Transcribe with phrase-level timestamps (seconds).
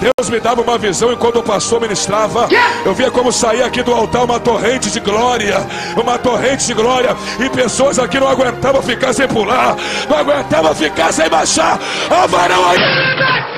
[0.00, 2.48] Deus me dava uma visão e quando o pastor ministrava,
[2.86, 5.58] eu via como saía aqui do altar uma torrente de glória,
[5.94, 9.76] uma torrente de glória, e pessoas aqui não aguentavam ficar sem pular,
[10.08, 11.78] não aguentavam ficar sem baixar.
[12.10, 12.78] Ó, varão aí!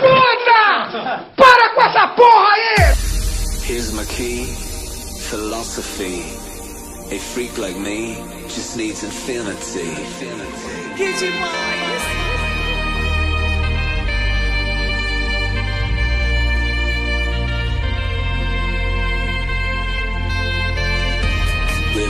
[0.00, 1.24] Puta!
[1.36, 2.92] Para com essa porra aí!
[3.68, 4.46] Here's my key,
[5.30, 6.24] philosophy.
[7.12, 8.16] A freak like me
[8.48, 9.80] just needs infinity.
[9.80, 10.94] infinity.
[10.96, 12.21] Que demais!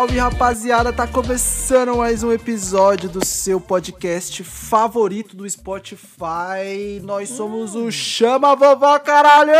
[0.00, 0.94] Salve, rapaziada!
[0.94, 7.02] Tá começando mais um episódio do seu podcast favorito do Spotify.
[7.02, 9.52] Nós somos o Chama Vovó Caralho!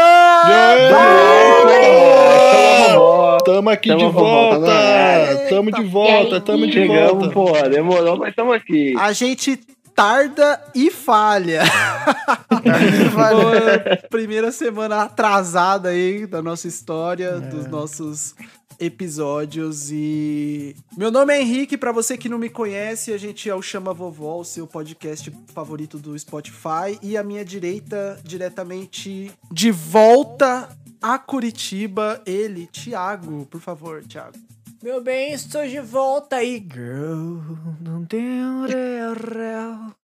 [3.45, 5.35] Tamo aqui Tamo de volta, né?
[5.51, 7.33] Tamo de volta, tamo de Chegamos, volta.
[7.35, 8.95] porra, demorou, mas estamos aqui.
[8.99, 9.61] A gente
[9.95, 11.65] tarda e falha.
[13.13, 18.35] Foi a primeira semana atrasada aí da nossa história, dos nossos
[18.81, 23.55] episódios e meu nome é Henrique, pra você que não me conhece, a gente é
[23.55, 29.71] o Chama Vovó, o seu podcast favorito do Spotify e à minha direita, diretamente de
[29.71, 30.69] volta
[31.01, 34.37] a Curitiba, ele, Thiago, por favor, Thiago.
[34.83, 36.67] Meu bem, estou de volta aí.
[36.73, 37.43] Girl,
[37.83, 39.95] não tem real.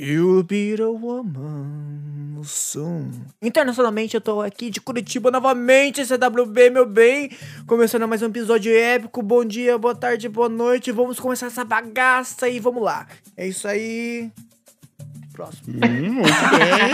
[0.00, 3.12] You'll be the woman soon.
[3.40, 7.30] Internacionalmente, eu tô aqui de Curitiba novamente, CWB, meu bem.
[7.68, 9.22] Começando mais um episódio épico.
[9.22, 10.90] Bom dia, boa tarde, boa noite.
[10.90, 13.06] Vamos começar essa bagaça e vamos lá.
[13.36, 14.32] É isso aí.
[15.36, 15.78] Próximo.
[15.84, 16.32] Hum, muito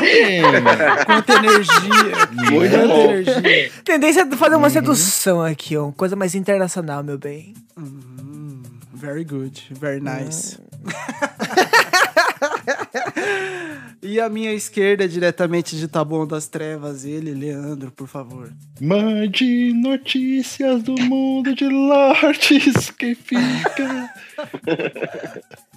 [0.03, 0.43] bem.
[1.07, 3.11] Quanta energia, Muito quanta bom.
[3.13, 3.71] energia.
[3.85, 5.93] Tendência é fazer uma sedução aqui, ó.
[5.93, 7.55] Coisa mais internacional, meu bem.
[7.79, 10.59] Hum, very good, very nice.
[14.03, 18.53] e a minha esquerda, diretamente de Taboão das Trevas, ele, Leandro, por favor.
[18.81, 24.11] Mande notícias do mundo de lords que fica.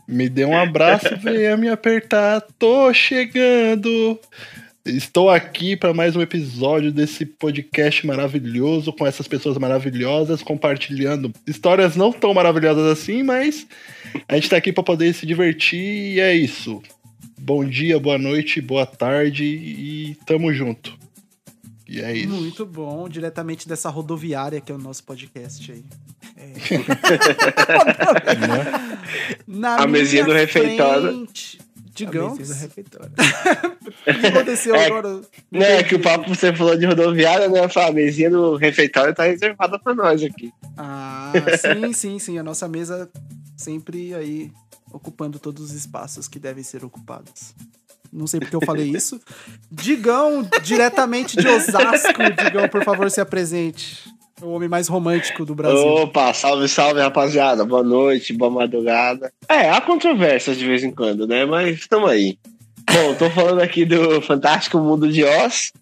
[0.08, 4.20] Me dê um abraço, venha me apertar, tô chegando.
[4.86, 11.96] Estou aqui para mais um episódio desse podcast maravilhoso com essas pessoas maravilhosas compartilhando histórias
[11.96, 13.66] não tão maravilhosas assim, mas
[14.28, 16.84] a gente tá aqui para poder se divertir e é isso.
[17.36, 20.96] Bom dia, boa noite, boa tarde e tamo junto.
[21.88, 22.30] E é isso.
[22.30, 25.86] Muito bom, diretamente dessa rodoviária que é o nosso podcast aí.
[29.48, 31.28] Na A mesinha do refeitório.
[31.96, 33.12] Cabeça do refeitório.
[33.14, 35.22] o que aconteceu É, agora?
[35.50, 37.60] Não é que o papo você falou de rodoviária, né?
[37.64, 40.52] A mesinha do refeitório tá reservada pra nós aqui.
[40.78, 42.38] Ah, sim, sim, sim.
[42.38, 43.10] A nossa mesa
[43.56, 44.52] sempre aí
[44.92, 47.54] ocupando todos os espaços que devem ser ocupados.
[48.16, 49.20] Não sei porque eu falei isso.
[49.70, 52.24] Digão, diretamente de Osasco.
[52.44, 54.10] Digão, por favor, se apresente.
[54.42, 55.86] O homem mais romântico do Brasil.
[55.86, 57.66] Opa, salve, salve, rapaziada.
[57.66, 59.34] Boa noite, boa madrugada.
[59.50, 61.46] É, há controvérsias de vez em quando, né?
[61.46, 62.38] Mas estamos aí.
[62.90, 65.74] Bom, tô falando aqui do Fantástico Mundo de Oz.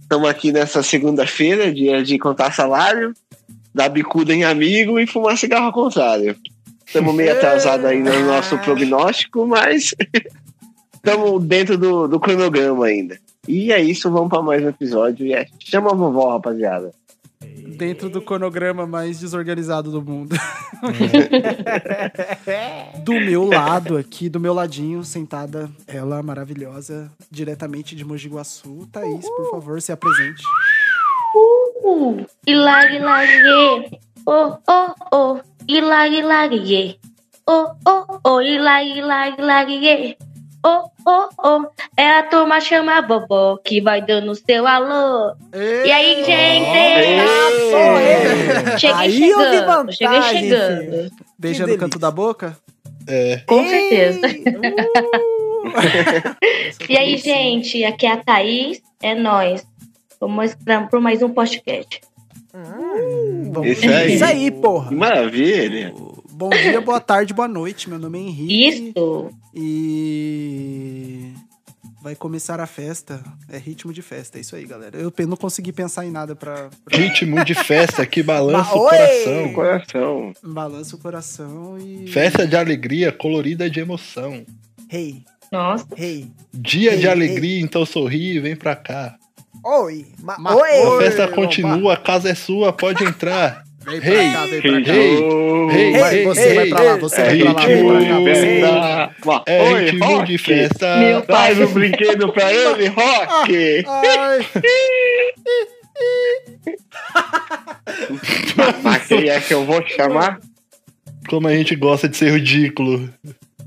[0.00, 3.12] Estamos aqui nessa segunda-feira, dia de contar salário,
[3.74, 6.36] dar bicuda em amigo e fumar cigarro ao contrário.
[6.86, 9.94] Estamos meio atrasados aí no nosso prognóstico, mas
[11.04, 13.18] estamos dentro do, do cronograma ainda.
[13.46, 15.26] E é isso, vamos para mais um episódio.
[15.26, 16.92] E é, chama a vovó, rapaziada.
[17.76, 20.36] Dentro do cronograma mais desorganizado do mundo.
[23.02, 28.86] do meu lado aqui, do meu ladinho, sentada, ela maravilhosa, diretamente de Mogi Guaçu.
[28.92, 30.44] Thaís, por favor, se apresente.
[31.34, 33.98] Uh, ilag, ilag.
[34.24, 35.40] Oh, oh, oh.
[35.66, 36.98] Ilag, ilag.
[37.48, 38.40] Oh, oh, oh.
[38.40, 40.16] Ilag, ilag, ilag.
[40.64, 41.66] Oh, oh, oh.
[41.96, 45.34] É a turma chama a vovó que vai dando seu alô.
[45.52, 46.66] E aí, gente?
[48.78, 49.92] Cheguei Aí chegando.
[49.92, 50.78] Cheguei vantagem, chegando.
[50.90, 51.10] filho.
[51.38, 52.56] Beija Que no canto da boca?
[53.08, 53.42] É.
[53.46, 54.20] Com certeza.
[54.28, 55.32] Uh!
[56.88, 57.84] E aí, gente?
[57.84, 58.80] Aqui é a Thaís.
[59.02, 59.64] É nós.
[60.20, 62.00] Vamos pra mais um podcast.
[63.52, 64.14] Vamos- Isso aí.
[64.14, 64.88] Isso aí, porra.
[64.88, 65.94] Que maravilha.
[66.32, 67.88] Bom dia, boa tarde, boa noite.
[67.88, 68.92] Meu nome é Henrique.
[68.96, 69.30] Isso.
[69.54, 71.32] E.
[72.02, 73.22] Vai começar a festa.
[73.48, 74.98] É ritmo de festa, é isso aí, galera.
[74.98, 79.52] Eu não consegui pensar em nada pra, pra Ritmo de festa que balança o coração.
[79.52, 80.32] Coração.
[80.42, 82.08] balança o coração e.
[82.08, 84.44] Festa de alegria, colorida de emoção.
[84.90, 85.86] Hey, Nossa.
[85.96, 86.28] hey.
[86.52, 89.16] Dia de Ei, alegria, então sorri e vem pra cá.
[89.64, 90.06] Oi.
[90.20, 90.70] Ma Ma- oi.
[90.70, 91.34] A festa opa.
[91.34, 93.62] continua, a casa é sua, pode entrar.
[93.84, 94.92] Vem pra Hey, cá, vem pra cá.
[94.92, 95.18] Hey,
[95.70, 99.10] hey, Vai, hey, você hey, vai pra lá, você vai pra lá, vem pra cá.
[99.22, 99.42] Você...
[99.46, 100.26] É Oi, ritmo Rock.
[100.26, 100.96] de festa.
[100.96, 101.54] Meu pai.
[101.54, 103.84] Um brinquedo pra ele, Rock.
[103.86, 104.46] Ai,
[108.82, 110.40] Mas quem é que eu vou chamar?
[111.28, 113.08] Como a gente gosta de ser ridículo.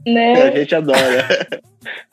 [0.07, 0.56] A Né?
[0.57, 1.48] gente adora.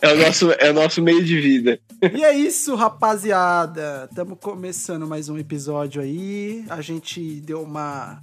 [0.01, 1.79] É o nosso, é o nosso meio de vida.
[2.15, 4.07] E é isso, rapaziada.
[4.11, 6.65] Estamos começando mais um episódio aí.
[6.69, 8.21] A gente deu uma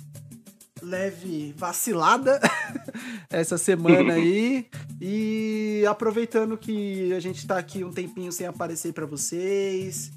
[0.82, 2.40] leve vacilada
[3.30, 4.66] essa semana aí.
[5.00, 10.12] E aproveitando que a gente tá aqui um tempinho sem aparecer pra vocês.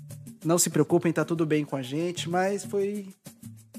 [0.44, 3.06] Não se preocupem, tá tudo bem com a gente, mas foi.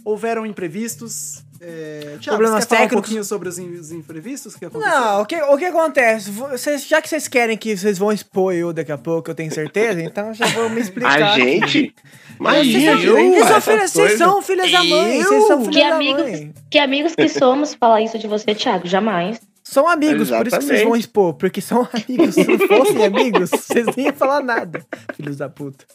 [0.06, 1.44] Houveram imprevistos.
[1.66, 2.18] É...
[2.20, 2.92] Thiago, Problemas você quer falar técnicos.
[2.92, 5.02] um pouquinho sobre os, os imprevistos que aconteceram?
[5.02, 6.30] Não, o que, o que acontece?
[6.30, 9.52] Vocês, já que vocês querem que vocês vão expor eu daqui a pouco, eu tenho
[9.54, 11.24] certeza, então já vou me explicar.
[11.24, 11.94] A gente?
[12.38, 15.24] Vocês Imagina, são, vocês são essas filhas- vocês são filhas da mãe, Eu?
[15.24, 16.54] vocês são filhas Que da amigos, mãe.
[16.70, 18.86] que amigos que somos falar isso de você, Thiago?
[18.88, 19.40] Jamais.
[19.64, 20.84] São amigos, por isso que vocês Exatamente.
[20.88, 22.36] vão expor, porque são amigos.
[22.36, 24.86] Se fossem amigos, vocês nem iam falar nada,
[25.16, 25.86] filhos da puta.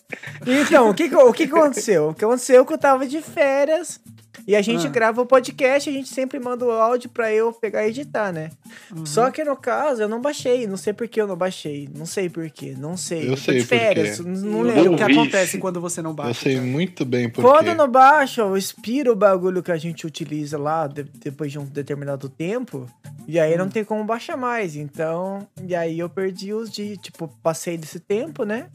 [0.46, 2.08] Então, o que, que- o que aconteceu?
[2.08, 4.00] O que aconteceu é que eu tava de férias
[4.46, 4.90] e a gente Ah.
[4.90, 8.50] grava o podcast, a gente sempre manda o áudio pra eu pegar e editar, né?
[8.94, 9.04] Uhum.
[9.06, 12.06] Só que no caso, eu não baixei, não sei por que eu não baixei, não
[12.06, 13.28] sei por quê, não sei.
[13.28, 14.96] Eu sei de férias, não E o lembro.
[14.96, 16.28] que acontece quando você não bate?
[16.30, 17.74] Eu sei muito bem por Quando quê.
[17.74, 21.64] não baixa, eu expiro o bagulho que a gente utiliza lá de- depois de um
[21.64, 22.86] determinado tempo.
[23.26, 23.58] E aí Hum.
[23.58, 24.74] não tem como baixar mais.
[24.76, 28.66] Então, e aí eu perdi os dias, tipo, passei desse tempo, né?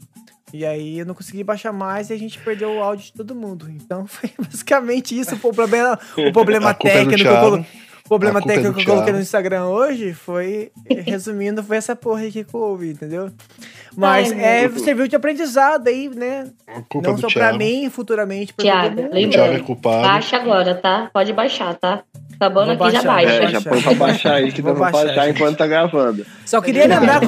[0.54, 3.34] E aí eu não consegui baixar mais e a gente perdeu o áudio de todo
[3.34, 3.68] mundo.
[3.68, 5.34] Então foi basicamente isso.
[5.42, 7.50] O problema, o problema é técnico que eu Thiago.
[7.50, 7.66] colo-
[8.04, 10.70] o problema é técnico do que eu coloquei no Instagram hoje foi,
[11.04, 13.32] resumindo, foi essa porra aí que eu ouvi, entendeu?
[13.96, 16.46] Mas Ai, é, serviu de aprendizado aí, né?
[17.02, 19.26] Não é do só pra mim, futuramente pra Thiago, todo mundo.
[19.26, 20.02] O Thiago é culpado.
[20.02, 21.10] Baixa agora, tá?
[21.12, 22.02] Pode baixar, tá?
[22.36, 23.44] Acabando Vou aqui, já baixar, baixa.
[23.44, 26.24] É, já põe pra baixar aí, que pra baixar, enquanto tá gravando.
[26.46, 27.20] Só queria lembrar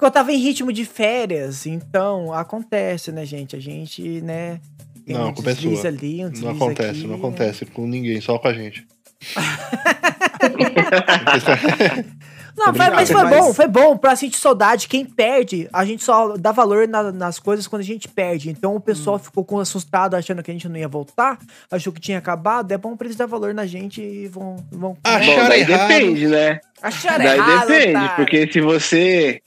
[0.00, 3.54] que eu, tava em ritmo de férias, então acontece, né, gente?
[3.54, 4.58] A gente, né.
[5.06, 7.16] tem Não, um culpa é ali, um Não acontece, aqui, não né?
[7.16, 8.86] acontece com ninguém, só com a gente.
[12.56, 14.88] Não, foi- mas foi Mas- bom, foi bom pra sentir saudade.
[14.88, 18.50] Quem perde, a gente só dá valor na- nas coisas quando a gente perde.
[18.50, 19.20] Então o pessoal Hum.
[19.20, 21.38] ficou com assustado achando que a gente não ia voltar,
[21.70, 22.72] achou que tinha acabado.
[22.72, 24.56] É bom pra eles dar valor na gente e vão.
[24.70, 25.66] vão Ah, Bom, errado.
[25.66, 26.60] depende, né?
[26.82, 28.16] Acharam Daí errado, depende, otário.
[28.16, 29.40] porque se você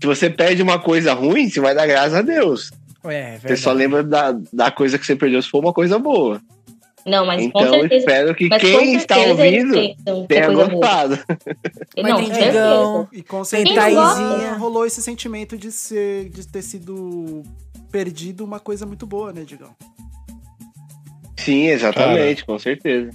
[0.00, 2.70] se você perde uma coisa ruim, você vai dar graças a Deus.
[3.04, 6.40] É, Você só lembra da, da coisa que você perdeu se for uma coisa boa.
[7.06, 7.94] Não, mas com então certeza.
[7.94, 9.94] espero que mas com quem está ouvindo é
[10.28, 10.68] tenha boa.
[10.68, 11.18] gostado.
[11.96, 12.50] Mas Não, tem com certeza.
[12.50, 17.42] Digão, E com certeza rolou esse sentimento de ser de ter sido
[17.90, 19.74] perdido uma coisa muito boa, né, Digão?
[21.36, 23.10] Sim, exatamente, com certeza.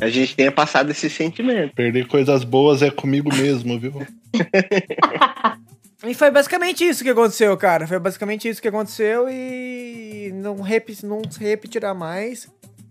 [0.00, 1.74] A gente tenha passado esse sentimento.
[1.74, 3.94] Perder coisas boas é comigo mesmo, viu?
[6.04, 7.86] E foi basicamente isso que aconteceu, cara.
[7.86, 12.48] Foi basicamente isso que aconteceu e não, repi não se repetirá mais.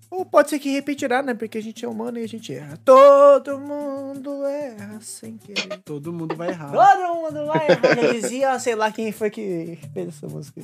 [0.10, 1.34] Ou pode ser que repetirá, né?
[1.34, 2.78] Porque a gente é humano e a gente erra.
[2.84, 5.78] Todo mundo erra sem querer.
[5.86, 6.72] Todo mundo vai errar.
[6.72, 7.96] Todo mundo vai errar.
[7.96, 10.62] Já dizia, sei lá quem foi que fez essa música.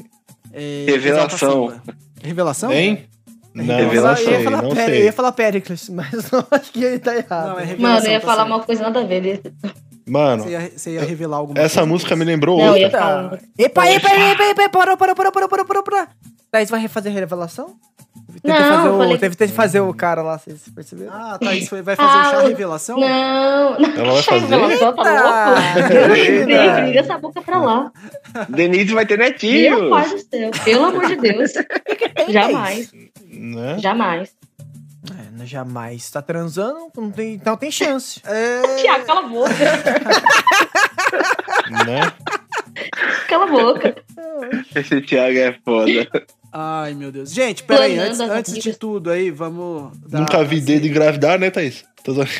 [0.51, 1.81] É, Revelação.
[2.21, 2.71] Revelação?
[2.71, 3.07] Hein?
[3.53, 4.25] Não, Revelação.
[4.25, 7.47] eu ia falar, eu ia falar Pericles, mas não acho que ele tá errado.
[7.47, 9.41] Não, é Mano, eu ia tá falar uma coisa nada a ver.
[10.07, 11.85] Mano, Você ia, você ia revelar alguma essa coisa?
[11.93, 12.99] música me lembrou Não, ia outra.
[12.99, 13.37] Tá.
[13.57, 16.07] Epa, epa, epa, epa, parou, parou, parou, parou, parou, parou, parou.
[16.51, 17.75] Thaís vai refazer a revelação?
[18.27, 21.11] Teve que Não, fazer o, falei- Teve que fazer o cara lá, vocês perceberam?
[21.13, 22.99] Ah, Thaís foi- vai fazer o Ah, chá o- revelação?
[22.99, 23.89] Não, não.
[23.89, 24.45] Ela vai fazer?
[24.55, 25.87] Revelação, tá louco?
[26.45, 27.91] Deus, liga essa boca pra lá.
[28.49, 29.89] Denise vai ter Meu netinho.
[29.89, 30.51] pai do céu.
[30.63, 31.51] Pelo amor de Deus.
[32.29, 32.91] Jamais.
[33.29, 33.77] Né?
[33.79, 34.29] Jamais.
[35.41, 36.09] É, jamais.
[36.11, 36.89] Tá transando?
[36.95, 38.21] Não tem, então tem chance.
[38.25, 38.75] É...
[38.77, 39.53] Tiago, cala a boca.
[41.85, 42.11] né?
[43.27, 43.95] Cala a boca.
[44.75, 46.07] Esse Thiago é foda.
[46.51, 47.31] Ai, meu Deus.
[47.33, 49.91] Gente, peraí, antes, antes de tudo aí, vamos...
[50.07, 51.85] dar- Nunca vi assim, dedo engravidar, né, Thaís?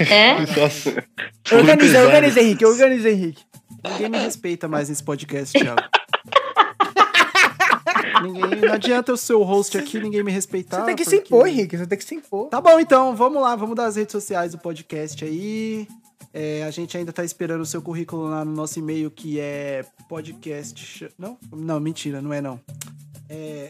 [0.09, 0.45] É?
[1.45, 2.65] Só- Organiza, organiza, Henrique.
[2.65, 3.43] Organiza, Henrique.
[3.83, 5.81] Ninguém me respeita mais nesse podcast, Thiago.
[8.23, 10.79] Ninguém, não adianta eu ser o host aqui, ninguém me respeitar.
[10.79, 11.77] Você tem que se porque- impor, Henrique.
[11.77, 12.47] Você tem que se impor.
[12.49, 15.87] Tá bom, então, vamos lá, vamos dar as redes sociais do podcast aí.
[16.33, 19.83] É, a gente ainda tá esperando o seu currículo lá no nosso e-mail, que é
[20.09, 21.09] podcast.
[21.17, 21.37] Não?
[21.55, 22.59] Não, mentira, não é não.
[23.29, 23.69] É...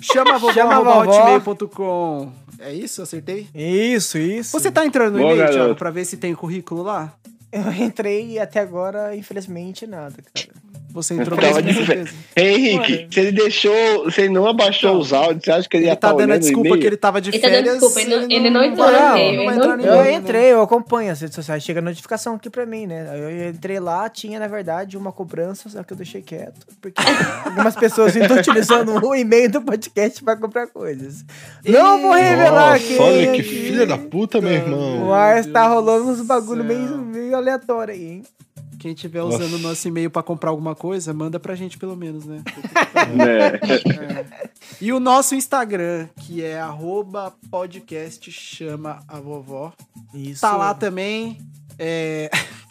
[0.00, 1.18] Chama a Chama a vovó, vovó.
[1.44, 2.32] hotmail.com.
[2.58, 3.02] É isso?
[3.02, 3.46] Acertei?
[3.54, 4.58] Isso, isso.
[4.58, 7.12] Você tá entrando no e-mail, Thiago, pra ver se tem currículo lá?
[7.52, 10.48] Eu entrei e até agora, infelizmente, nada, cara.
[10.96, 12.10] Você entrou mesmo, de com certeza.
[12.34, 15.84] Ei, Henrique, se ele deixou, se ele não abaixou os áudios, você acha que ele
[15.84, 17.56] ia Ele tá estar dando a o desculpa que ele tava de Ele tá dando
[17.56, 17.74] férias.
[17.74, 19.94] desculpa, ele não- ele não entrou no e-mail, não não entrou.
[20.04, 23.08] Eu entrei, eu acompanho as redes sociais, chega notificação aqui pra mim, né?
[23.10, 26.94] Aí Eu entrei lá, tinha, na verdade, uma cobrança, só que eu deixei quieto, porque
[27.44, 31.24] algumas pessoas estão utilizando o e-mail do podcast pra comprar coisas.
[31.64, 32.98] Não vou revelar Nossa, quem.
[33.00, 33.42] olha que aqui.
[33.42, 35.08] filha da puta, meu irmão.
[35.08, 38.22] Mas tá rolando uns bagulho meio, meio aleatório aí, hein?
[38.78, 42.24] Quem tiver usando o nosso e-mail pra comprar alguma coisa, manda pra gente pelo menos,
[42.24, 42.42] né?
[43.14, 44.26] Né?
[44.80, 49.72] E o nosso Instagram, que é arroba podcast chama a vovó.
[50.14, 50.40] Isso.
[50.40, 51.38] Tá lá também.
[51.78, 52.30] É...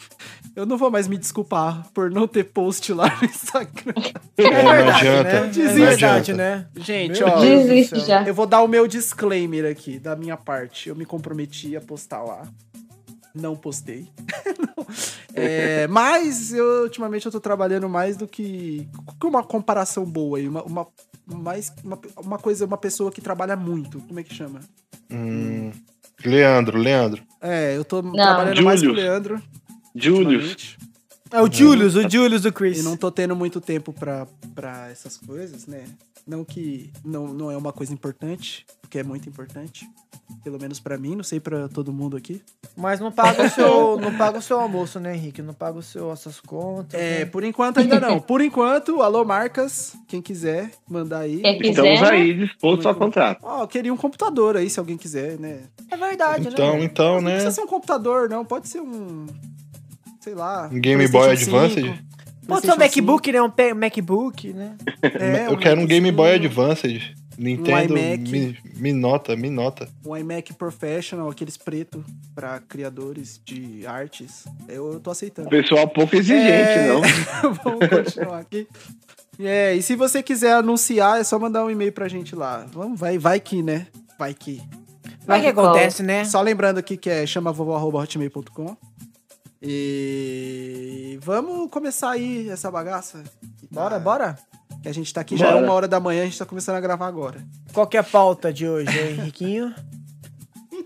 [0.54, 3.92] Eu não vou mais me desculpar por não ter post lá no Instagram.
[4.38, 5.52] É não verdade, né?
[5.54, 6.66] Não É verdade, né?
[6.76, 8.22] Gente, Meu ó, Desiste já.
[8.22, 10.88] eu vou dar o meu disclaimer aqui, da minha parte.
[10.88, 12.48] Eu me comprometi a postar lá.
[13.34, 14.08] Não postei.
[14.88, 15.42] Não.
[15.42, 18.88] É, mas eu, ultimamente eu tô trabalhando mais do que.
[19.22, 20.48] Uma comparação boa aí.
[20.48, 20.86] Uma, uma,
[21.26, 24.00] mais, uma, uma coisa, uma pessoa que trabalha muito.
[24.00, 24.60] Como é que chama?
[25.10, 25.70] Hum,
[26.24, 27.22] Leandro, Leandro.
[27.40, 29.04] É, eu tô trabalhando mais com o Julius.
[29.04, 29.42] Leandro.
[29.94, 30.76] Julius.
[31.32, 32.78] É o Julius, o Julius do Chris.
[32.78, 35.84] E não tô tendo muito tempo pra, pra essas coisas, né?
[36.26, 39.88] Não que não, não é uma coisa importante, porque é muito importante.
[40.42, 42.42] Pelo menos pra mim, não sei pra todo mundo aqui.
[42.76, 45.40] Mas não paga o seu, não paga o seu almoço, né, Henrique?
[45.40, 47.00] Não paga o seu, as suas contas.
[47.00, 47.26] É, né?
[47.26, 48.18] por enquanto ainda não.
[48.18, 51.40] Por enquanto, alô marcas, quem quiser, mandar aí.
[51.42, 53.38] Quem quiser, estamos aí dispostos ao contrato.
[53.44, 55.60] Ó, eu queria um computador aí, se alguém quiser, né?
[55.88, 56.84] É verdade, Então, né?
[56.84, 57.30] então, Não né?
[57.34, 58.44] precisa ser um computador, não.
[58.44, 59.26] Pode ser um.
[60.20, 60.68] Sei lá.
[60.72, 62.05] Um Game Boy Advance?
[62.46, 63.42] 5, Pode ser um MacBook, né?
[63.42, 64.76] Um MacBook, né?
[65.04, 65.18] 5.
[65.18, 67.00] É, Eu quero um Game Boy Mac, Advance.
[67.38, 68.30] Nintendo, iMac.
[68.30, 69.86] me, me nota, me nota.
[70.06, 72.02] Um iMac Professional, aqueles preto
[72.34, 74.46] pra criadores de artes.
[74.68, 75.48] Eu, eu tô aceitando.
[75.50, 76.88] Pessoal pouco exigente, É.
[76.88, 77.02] não.
[77.62, 78.66] Vamos continuar aqui.
[79.38, 82.66] É, e se você quiser anunciar, é só mandar um e-mail pra gente lá.
[82.72, 83.86] Vamos, vai, vai que, né?
[84.18, 84.62] Vai que.
[85.28, 86.24] O que acontece, né?
[86.24, 88.76] Só lembrando aqui que é chamavovó.hotmail.com.
[89.62, 93.22] E vamos começar aí essa bagaça.
[93.22, 93.30] Tá-
[93.70, 94.38] Bora, bora.
[94.82, 95.64] Que a gente tá aqui já é Bora.
[95.64, 97.42] uma hora da manhã, a gente tá começando a gravar agora.
[97.72, 99.74] Qual que é a pauta de hoje, hein, Henriquinho?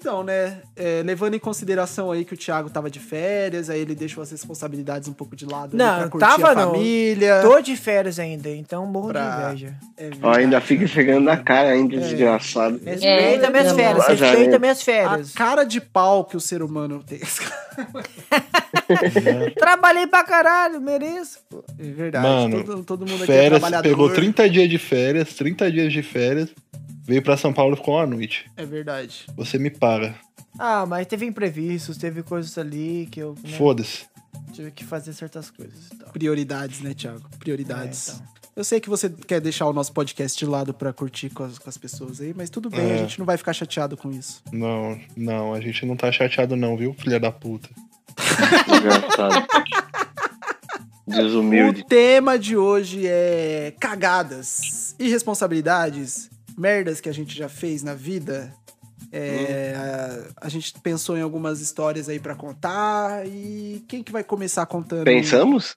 [0.01, 3.95] Então, né, é, levando em consideração aí que o Thiago tava de férias, aí ele
[3.95, 6.71] deixou as responsabilidades um pouco de lado Não, pra curtir tava a não.
[6.73, 7.41] família.
[7.43, 9.75] Tô de férias ainda, então morro Pra- de inveja.
[9.99, 12.81] É Ó, ainda fica chegando na cara ainda, desgraçado.
[12.83, 13.75] Respeita É, minhas não.
[13.77, 15.33] férias, respeita minhas A férias.
[15.33, 17.21] cara de pau que o ser humano tem.
[19.57, 21.41] Trabalhei pra caralho, mereço.
[21.49, 21.63] pô.
[21.79, 22.27] É verdade.
[22.27, 23.89] Mano, todo, todo mundo aqui é trabalhador.
[23.89, 26.49] pegou 30 dias de férias, 30 dias de férias,
[27.11, 28.49] veio pra São Paulo e ficou uma noite.
[28.57, 29.27] É verdade.
[29.37, 30.15] Você me paga.
[30.59, 34.07] Ah, mas teve imprevistos, teve coisas ali que eu né, Foda-se.
[34.53, 36.11] tive que fazer certas coisas e tal.
[36.13, 37.29] Prioridades, né, Thiago?
[37.39, 38.09] Prioridades.
[38.11, 38.41] É, então.
[38.57, 41.59] Eu sei que você quer deixar o nosso podcast de lado pra curtir com as,
[41.59, 42.95] com as pessoas aí, mas tudo bem, É.
[42.95, 44.43] a gente não vai ficar chateado com isso.
[44.53, 47.69] Não, não, a gente não tá chateado não, viu, filha da puta.
[51.07, 51.81] Desumilde.
[51.81, 58.53] O tema de hoje é cagadas, irresponsabilidades, merdas que a gente já fez na vida.
[59.13, 59.75] É,
[60.41, 64.65] a, a gente pensou em algumas histórias aí pra contar e quem que vai começar
[64.67, 65.75] contando Pensamos?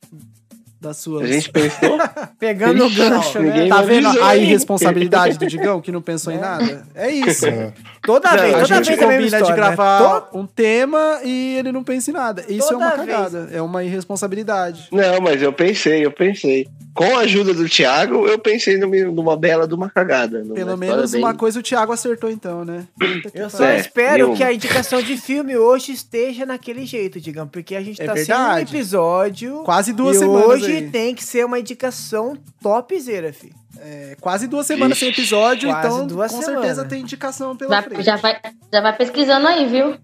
[0.80, 1.98] das suas A gente pensou?
[2.38, 3.68] Pegando o Ixi, gancho, né?
[3.70, 6.86] Tá vendo avisou, a irresponsabilidade do Digão que não pensou em nada?
[6.94, 7.48] É isso.
[7.48, 7.74] É.
[8.04, 9.56] Toda Não, vez, A toda gente vez é a combina de história, né?
[9.56, 12.44] gravar To- um tema e ele não pensa em nada.
[12.50, 13.08] Isso Toda é uma vez.
[13.08, 14.90] cagada, é uma irresponsabilidade.
[14.92, 16.68] Não, mas eu pensei, eu pensei.
[16.94, 20.44] Com a ajuda do Thiago, eu pensei numa, bela de uma cagada.
[20.54, 22.86] Pelo menos bem- uma coisa o Thiago acertou então, né?
[23.34, 23.64] Eu só.
[23.66, 24.36] É, espero nenhuma.
[24.38, 28.16] que a indicação de filme hoje esteja naquele jeito, digamos, porque a gente É tá
[28.16, 29.64] sem um episódio.
[29.64, 30.90] Quase duas e semanas hoje aí.
[30.92, 33.52] tem que ser uma indicação topzera, fi.
[33.80, 36.62] É, quase duas semanas sem Ixi, episódio, quase então duas com semanas.
[36.62, 38.04] certeza tem indicação pela Vai- frente.
[38.04, 38.40] já, vai,
[38.72, 39.96] já vai pesquisando aí, viu?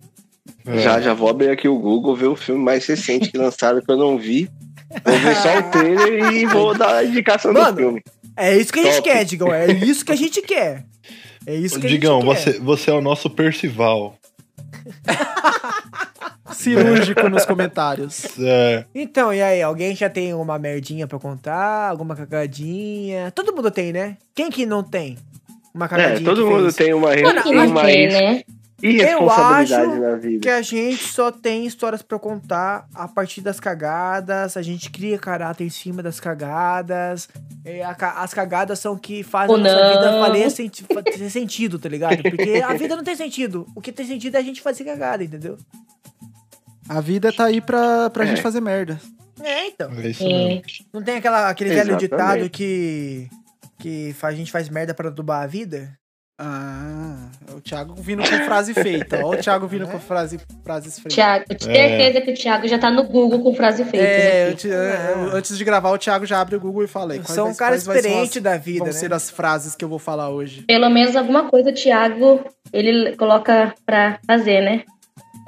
[0.65, 0.79] É.
[0.79, 3.91] Já, já vou abrir aqui o Google, ver o filme mais recente que lançaram que
[3.91, 4.50] eu não vi.
[5.03, 8.01] Vou ver só o trailer e vou dar a indicação Mano, do filme.
[8.36, 9.10] É isso que a gente Top.
[9.10, 9.53] quer, Digão.
[9.53, 10.86] É isso que a gente quer.
[11.46, 12.53] É isso que Digão, a gente quer.
[12.53, 14.15] você, você é o nosso Percival.
[16.51, 18.25] Cirúrgico nos comentários.
[18.39, 19.62] É, Então, e aí?
[19.62, 21.89] Alguém já tem uma merdinha pra contar?
[21.89, 23.31] Alguma cagadinha?
[23.31, 24.17] Todo mundo tem, né?
[24.36, 25.17] Quem que não tem?
[25.74, 26.75] Uma É, cagadinha todo que mundo fez?
[26.75, 28.43] tem uma, não uma tem, ex- né?
[28.88, 30.39] Irresponsabilidade acho na vida.
[30.41, 35.17] que a gente só tem histórias pra contar a partir das cagadas, a gente cria
[35.17, 37.27] caráter em cima das cagadas.
[37.65, 41.77] é, a as cagadas são que fazem Ou a nossa vida valer senti- ter sentido,
[41.79, 42.21] tá ligado?
[42.24, 43.65] Porque a vida não tem sentido.
[43.75, 45.57] O que tem sentido é a gente fazer cagada, entendeu?
[46.88, 48.27] A vida tá aí pra, pra É.
[48.27, 49.00] gente fazer merda.
[49.41, 49.91] É, então.
[49.93, 50.62] É isso mesmo.
[50.93, 52.01] Não tem aquela, aquele velho Exatamente.
[52.09, 53.27] ditado que.
[53.79, 55.93] que faz, a gente faz merda pra adubar a vida?
[56.41, 59.17] Ah, o Thiago vindo com frase feita.
[59.25, 61.13] Olha o Thiago vindo com frase, frases feitas.
[61.13, 64.05] Thiago, eu tenho certeza que o Thiago já tá no Google com frase feita.
[64.05, 64.69] É, te-
[65.34, 67.75] antes de gravar, o Thiago já abre o Google e fala quais sou um cara
[67.75, 68.93] experiente as- da vida, Vão né?
[68.93, 70.62] ser as frases que eu vou falar hoje.
[70.62, 72.39] Pelo menos alguma coisa o Thiago,
[72.72, 74.84] ele coloca pra fazer, né?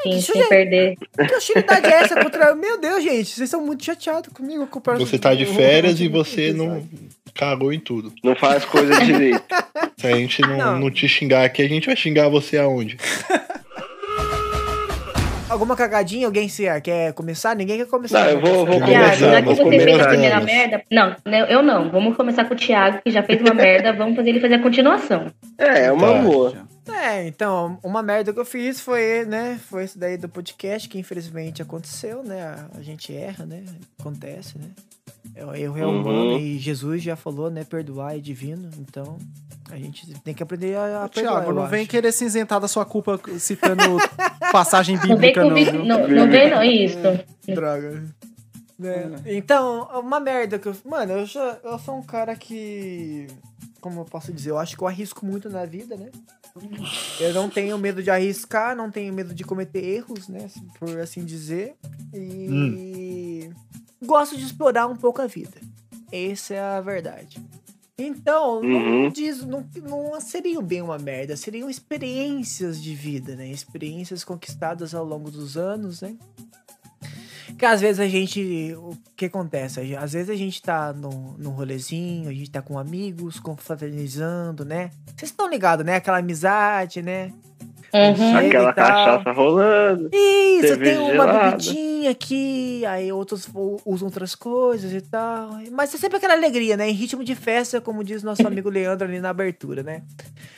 [0.03, 0.95] Sim, sem perder.
[1.27, 2.53] Que hostilidade é essa contra.
[2.55, 4.67] Meu Deus, gente, vocês são muito chateados comigo.
[4.67, 6.83] Com Você tá de férias e você não
[7.33, 8.13] cagou em tudo.
[8.23, 9.41] Não faz coisa direito.
[9.97, 10.79] Se a gente não, Não.
[10.79, 10.91] não.
[10.91, 12.97] te xingar aqui, a gente vai xingar você aonde?
[15.49, 16.27] Alguma cagadinha?
[16.27, 17.53] Alguém se quer começar?
[17.57, 18.21] Ninguém quer começar.
[18.23, 20.81] Não, eu vou- vou Thiago, já que você fez a primeira merda.
[20.89, 21.91] Não, né, eu não.
[21.91, 23.91] Vamos começar com o Thiago, que já fez uma merda.
[23.97, 25.27] Vamos fazer ele fazer a continuação.
[25.57, 26.21] É, é uma Tá.
[26.21, 26.53] boa.
[27.03, 30.97] É, então, uma merda que eu fiz foi, né, foi isso daí do podcast, que
[30.97, 33.63] infelizmente aconteceu, né, a, gente erra, né,
[33.99, 34.65] acontece, né,
[35.47, 36.01] o erro é Uhum.
[36.01, 39.17] humano e Jesus já falou, né, perdoar é divino, então
[39.69, 41.89] a gente tem que aprender a, a perdoar, Thiago, eu não vem acho.
[41.89, 43.83] querer se isentar da sua culpa citando
[44.51, 45.85] passagem Não vem bíblica, não, viu?
[45.85, 46.63] não, não vem, não.
[46.63, 46.97] Isso.
[47.47, 48.03] Droga.
[48.77, 49.11] Né?
[49.27, 50.75] Então, uma merda que eu.
[50.83, 53.27] Mano, eu, já, eu sou um cara que.
[53.79, 54.49] Como eu posso dizer?
[54.49, 56.09] Eu acho que eu arrisco muito na vida, né?
[57.19, 60.47] Eu não tenho medo de arriscar, não tenho medo de cometer erros, né?
[60.79, 61.75] Por assim dizer.
[62.11, 63.49] E.
[64.03, 65.59] Gosto de explorar um pouco a vida.
[66.11, 67.39] Essa é a verdade.
[67.97, 69.09] Então, não, Uhum.
[69.09, 73.47] diz, não, não seriam bem uma merda, seriam experiências de vida, né?
[73.49, 76.15] Experiências conquistadas ao longo dos anos, né?
[77.59, 78.73] Que às vezes a gente.
[78.75, 79.95] O que acontece?
[79.95, 84.89] Às vezes a gente tá no, no rolezinho, a gente tá com amigos, confraternizando, né?
[85.15, 85.97] Vocês estão ligados, né?
[85.97, 87.31] Aquela amizade, né?
[87.93, 88.37] Uhum.
[88.37, 90.09] Aquela e cachaça rolando.
[90.13, 93.47] Isso, tem uma bebidinha aqui, aí outros
[93.85, 95.59] usam outras coisas e tal.
[95.71, 96.89] Mas é sempre aquela alegria, né?
[96.89, 100.03] Em ritmo de festa, como diz nosso amigo Leandro ali na abertura, né?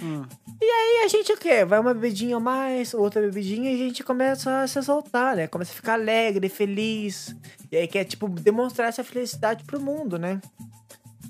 [0.01, 0.23] Hum.
[0.61, 1.65] E a gente o quê?
[1.65, 5.47] Vai uma bebidinha a mais, outra bebidinha e a gente começa a se exaltar, né?
[5.47, 7.35] Começa a ficar alegre, feliz.
[7.71, 10.39] E aí quer, tipo, demonstrar essa felicidade pro mundo, né?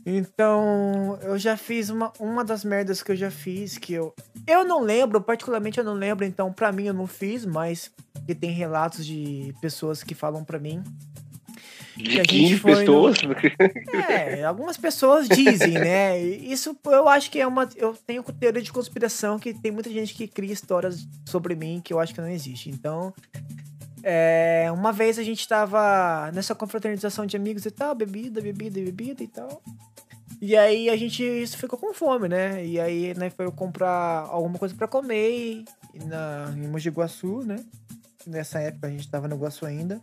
[0.06, 4.14] Então, eu já fiz uma, uma das merdas que eu já fiz, que eu.
[4.46, 7.90] Eu não lembro, particularmente eu não lembro, então pra mim eu não fiz, mas
[8.26, 10.84] que tem relatos de pessoas que falam pra mim.
[11.96, 13.18] Que De a gente 15 foi no- pessoas.
[14.10, 16.20] É, algumas pessoas dizem, né?
[16.20, 17.70] Isso eu acho que é uma.
[17.76, 21.94] Eu tenho teoria de conspiração que tem muita gente que cria histórias sobre mim que
[21.94, 22.70] eu acho que não existe.
[22.70, 23.14] Então.
[24.04, 29.24] É, uma vez a gente tava nessa confraternização de amigos e tal, bebida, bebida, bebida
[29.24, 29.62] e tal.
[30.42, 32.66] E aí a gente ficou com fome, né?
[32.66, 35.64] E aí, né, foi comprar alguma coisa pra comer
[36.06, 37.64] na, em Mogi Guaçu, né?
[38.28, 40.02] Nessa época a gente tava no Guaçu ainda.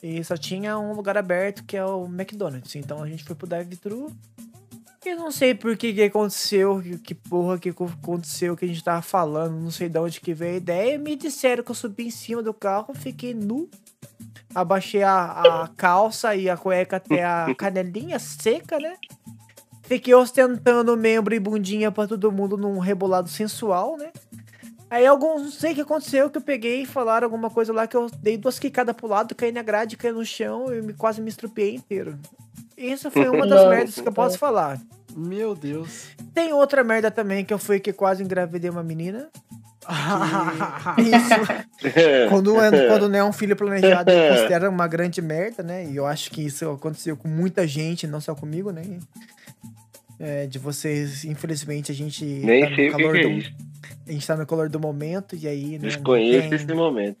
[0.00, 2.76] E só tinha um lugar aberto que é o McDonald's.
[2.76, 4.12] Então a gente foi pro drive-thru.
[5.06, 8.68] E eu não sei por que que aconteceu, que, que porra que aconteceu, que a
[8.68, 10.98] gente tava falando, não sei de onde que veio a ideia.
[10.98, 13.70] Me disseram que eu subi em cima do carro, fiquei nu,
[14.52, 18.96] abaixei a, a calça e a cueca até a canelinha seca, né?
[19.82, 24.10] Fiquei ostentando membro e bundinha pra todo mundo num rebolado sensual, né?
[24.90, 27.86] Aí alguns, não sei o que aconteceu, que eu peguei e falaram alguma coisa lá
[27.86, 30.94] que eu dei duas quicadas pro lado, caí na grade, caí no chão e me,
[30.94, 32.18] quase me estrupiei inteiro.
[32.76, 34.80] Isso foi uma das merdas que eu posso falar.
[35.16, 36.08] Meu Deus.
[36.34, 39.30] Tem outra merda também que eu fui que quase engravidei uma menina.
[40.98, 42.28] Isso.
[42.28, 45.86] quando, é, quando não é um filho planejado, eu considero uma grande merda, né?
[45.86, 48.82] E eu acho que isso aconteceu com muita gente, não só comigo, né?
[50.18, 53.22] É, de vocês, infelizmente, a gente Nem tá no sei o que, calor que é
[53.22, 53.52] do, isso.
[54.06, 55.88] A gente tá no calor do momento e aí, né?
[55.88, 57.18] Desconheço tem- esse momento.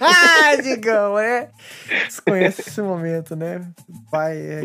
[0.00, 1.50] ah, Digão, é.
[2.06, 3.60] Desconhece esse momento, né?
[4.10, 4.60] Pai, é,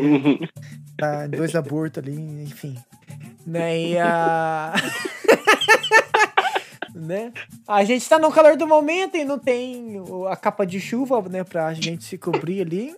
[0.96, 2.76] tá dois abortos ali, enfim.
[3.46, 3.78] Né?
[3.80, 4.74] E a.
[6.94, 7.32] né?
[7.68, 9.96] A gente tá no calor do momento e não tem
[10.30, 11.44] a capa de chuva, né?
[11.44, 12.96] Pra gente se cobrir ali.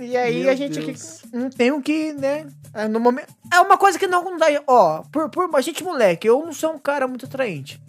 [0.00, 1.20] E aí Meu a gente Deus.
[1.22, 2.46] que- não tem o que, né?
[2.74, 4.46] é, No momento, é uma coisa que não dá.
[4.66, 7.80] Ó, por, por a gente, moleque, eu não sou um cara muito atraente.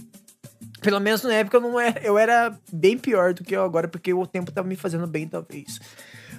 [0.82, 3.88] Pelo menos na época eu não era, eu era bem pior do que eu agora,
[3.88, 5.80] porque o tempo tava me fazendo bem, talvez.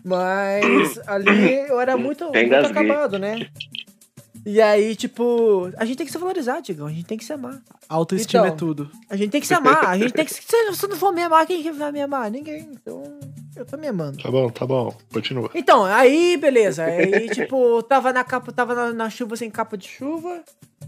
[0.04, 3.48] Mas ali eu era muito, muito acabado, né?
[4.44, 6.88] E aí, tipo, a gente tem que se valorizar, Digão.
[6.88, 7.62] A gente tem que se amar.
[7.88, 8.54] Autoestima Então.
[8.54, 8.90] é tudo.
[9.08, 9.84] A gente tem que se amar.
[9.86, 10.34] A gente tem que.
[10.34, 12.28] Se você não for me amar, quem que vai me amar?
[12.28, 12.68] Ninguém.
[12.72, 13.04] Então,
[13.54, 14.18] eu tô me amando.
[14.22, 14.94] Tá bom, tá bom.
[15.12, 15.50] Continua.
[15.54, 16.84] Então, aí, beleza.
[16.84, 20.42] Aí, tipo, tava na capa, tava na, na chuva sem capa de chuva.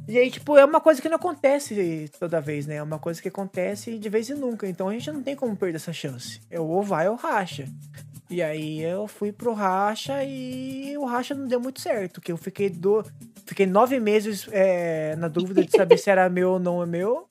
[0.09, 2.77] E aí, tipo, é uma coisa que não acontece toda vez, né?
[2.77, 4.67] É uma coisa que acontece de vez em nunca.
[4.67, 6.41] Então a gente não tem como perder essa chance.
[6.51, 7.67] É ou vai ou racha.
[8.31, 12.21] E aí eu fui pro racha e o racha não deu muito certo.
[12.21, 13.05] Que eu fiquei do.
[13.47, 17.27] Fiquei nove meses é, na dúvida de saber se era meu ou não é meu.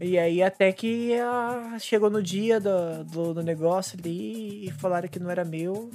[0.00, 5.08] E aí até que ah, chegou no dia do, do, do negócio ali e falaram
[5.08, 5.90] que não era meu.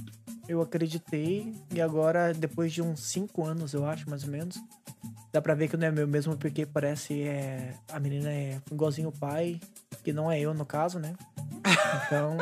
[0.47, 1.51] Eu acreditei.
[1.73, 4.57] E agora, depois de uns cinco anos, eu acho, mais ou menos.
[5.33, 9.09] Dá pra ver que não é meu mesmo, porque parece é, a menina é igualzinho
[9.09, 9.59] o pai,
[10.03, 11.13] que não é eu no caso, né?
[12.05, 12.37] Então.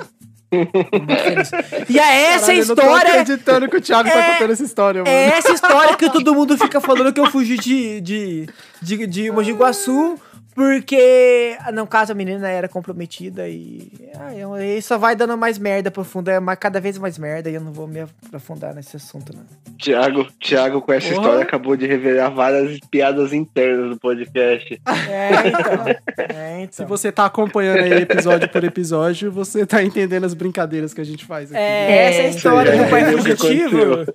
[0.52, 1.52] feliz.
[1.90, 3.12] E é essa Caralho, eu não tô história.
[3.22, 5.10] acreditando que o Thiago tá É- contando essa história, mano.
[5.16, 8.50] É essa história que todo mundo fica falando que eu fugi de, de,
[8.82, 10.20] de, de Mogi Guaçu,
[10.56, 13.92] porque, no caso, a menina era comprometida e.
[14.20, 17.50] Ah, eu, e só vai dando mais merda profunda, é mais- cada vez mais merda,
[17.50, 19.44] e eu não vou me aprofundar nesse assunto, não.
[19.78, 21.20] Thiago, Thiago, com essa Porra.
[21.22, 24.82] história, acabou de revelar várias piadas internas do podcast.
[25.14, 25.86] É, então.
[26.18, 26.88] É, Se então.
[26.88, 31.26] você tá acompanhando aí episódio por episódio, você tá entendendo as brincadeiras que a gente
[31.26, 31.60] faz aqui.
[31.60, 34.06] É, essa é a história do pai é que fugitivo.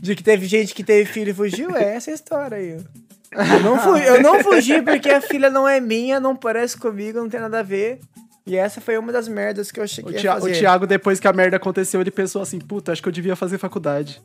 [0.00, 2.76] De que teve gente que teve filho e fugiu, é essa a história aí.
[3.34, 7.18] Eu não, fugi, eu não fugi porque a filha não é minha, não parece comigo,
[7.18, 7.98] não tem nada a ver.
[8.46, 10.52] E essa foi uma das merdas que eu O, cheguei Thi- a o fazer.
[10.58, 13.56] Thiago, depois que a merda aconteceu, ele pensou assim, puta, acho que eu devia fazer
[13.58, 14.20] faculdade.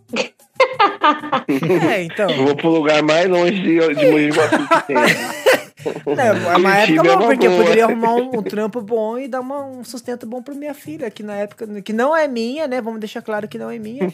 [1.90, 2.30] É, então.
[2.30, 4.96] Eu vou pro lugar mais longe de, de Mogi Guaçu que tem.
[5.80, 9.40] É, uma época é bom, porque eu poderia arrumar um, um trampo bom e dar
[9.40, 12.82] uma- um sustento bom pra minha filha, que na época, que não é minha, né?
[12.82, 14.14] Vamos deixar claro que não é minha.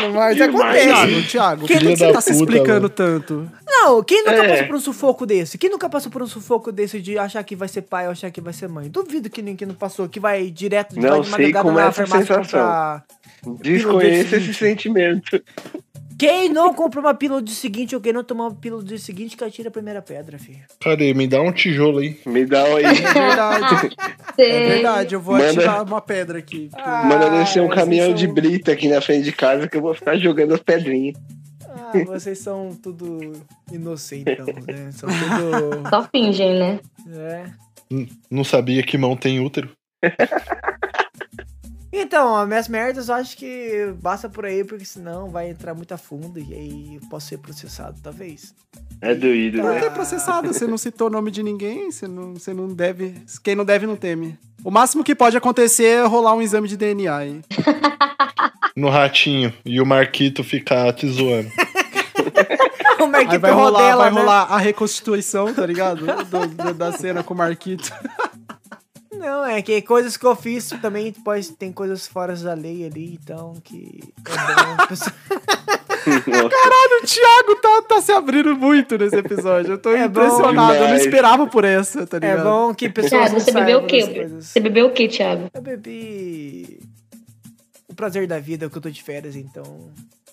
[0.00, 0.86] Mano, mas acontece.
[0.86, 2.88] Thiago, Thiago, Quem por que você tá se puta, explicando mano.
[2.88, 3.50] tanto?
[3.66, 4.48] Não, quem nunca É.
[4.48, 5.58] passou por um sufoco desse?
[5.58, 8.30] Quem nunca passou por um sufoco desse de achar que vai ser pai ou achar
[8.30, 8.88] que vai ser mãe?
[8.88, 11.82] Duvido que ninguém não passou, que vai direto Não vai de sei madrugada como é
[11.82, 12.60] na essa farmácia sensação.
[12.60, 13.04] comprar.
[13.60, 15.42] Desconheço esse sentimento.
[16.22, 18.86] Quem não comprou uma pílula do dia seguinte ou quem não tomou uma pílula do
[18.86, 20.60] dia seguinte que atira a primeira pedra, filho.
[20.80, 21.12] Cadê?
[21.12, 22.16] Me dá um tijolo aí.
[22.24, 22.84] Me dá aí.
[23.04, 23.96] É verdade,
[24.38, 26.70] é verdade, eu vou Manda- atirar uma pedra aqui.
[26.74, 29.80] Ah, Manda descer um caminhão são- de brita aqui na frente de casa que eu
[29.82, 31.16] vou ficar jogando as pedrinhas.
[31.68, 33.32] Ah, vocês são tudo
[33.72, 34.90] inocentão, né?
[34.92, 35.88] São tudo.
[35.90, 36.80] Só fingem, né?
[37.10, 37.44] É.
[38.30, 39.70] Não sabia que mão tem útero.
[41.92, 45.92] Então, as minhas merdas eu acho que basta por aí, porque senão vai entrar muito
[45.92, 48.54] a fundo e aí eu posso ser processado, talvez.
[49.00, 49.80] É doído, Não né?
[49.80, 53.14] tem processado, você não citou o nome de ninguém, você não, você não deve.
[53.44, 54.38] Quem não deve, não teme.
[54.64, 57.40] O máximo que pode acontecer é rolar um exame de DNA aí.
[58.74, 59.52] No ratinho.
[59.66, 61.50] E o Marquito ficar te zoando.
[63.00, 64.20] O Marquito Aí vai rolar, Rodela, vai né?
[64.20, 66.06] rolar a reconstituição, tá ligado?
[66.06, 67.92] Do- do- da cena com o Marquito.
[69.22, 73.16] Não, é que coisas que eu fiz também pode, tem coisas fora da lei ali,
[73.22, 74.00] então que.
[74.18, 74.32] É
[76.02, 79.74] Caralho, o Thiago tá, tá se abrindo muito nesse episódio.
[79.74, 82.42] Eu tô É bom impressionado, eu não esperava por essa, tá é ligado?
[82.42, 83.30] bom que pessoas.
[83.30, 84.28] Thiago, você bebeu o quê?
[84.40, 85.48] Você bebeu o quê, Thiago?
[85.54, 86.80] Eu bebi.
[87.88, 89.92] O prazer da vida, que eu tô de férias, então.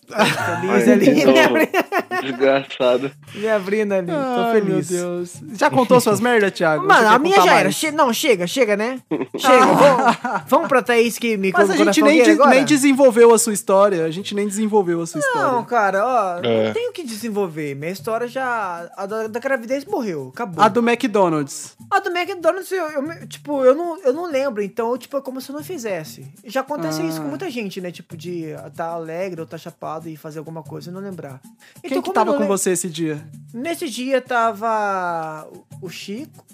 [0.10, 3.12] Feliz ali, Desgraçado.
[3.36, 4.89] me abrindo ali, tô feliz.
[4.91, 5.34] meu Deus.
[5.54, 6.88] Já contou suas merdas, Thiago?
[6.88, 7.63] Mano, a minha já era.
[7.65, 7.76] mais?
[7.76, 9.00] Che- não, chega, chega, né?
[9.38, 10.17] Chega, vamos,
[10.48, 12.50] vamos pra Thaís que me Mas a gente nem, de- agora?
[12.50, 14.06] nem desenvolveu a sua história.
[14.06, 15.65] A gente nem desenvolveu a sua Não, história.
[15.65, 16.65] cara, ó, É.
[16.67, 17.76] não tenho o que desenvolver.
[17.76, 18.89] Minha história já.
[18.98, 20.63] A da, da gravidez morreu, acabou.
[20.63, 21.76] A do McDonald's.
[21.89, 25.39] A do McDonald's, eu, eu tipo, eu não, eu não lembro, então, tipo, é como
[25.41, 26.26] se eu não fizesse.
[26.45, 27.30] Já acontece isso com Ah.
[27.30, 27.91] muita gente, né?
[27.91, 31.42] Tipo, de estar alegre ou estar chapado e fazer alguma coisa e não lembrar.
[31.82, 33.28] Quem Então, que tava eu não com você esse dia?
[33.54, 35.48] Nesse dia tava
[35.82, 36.46] o- Chico,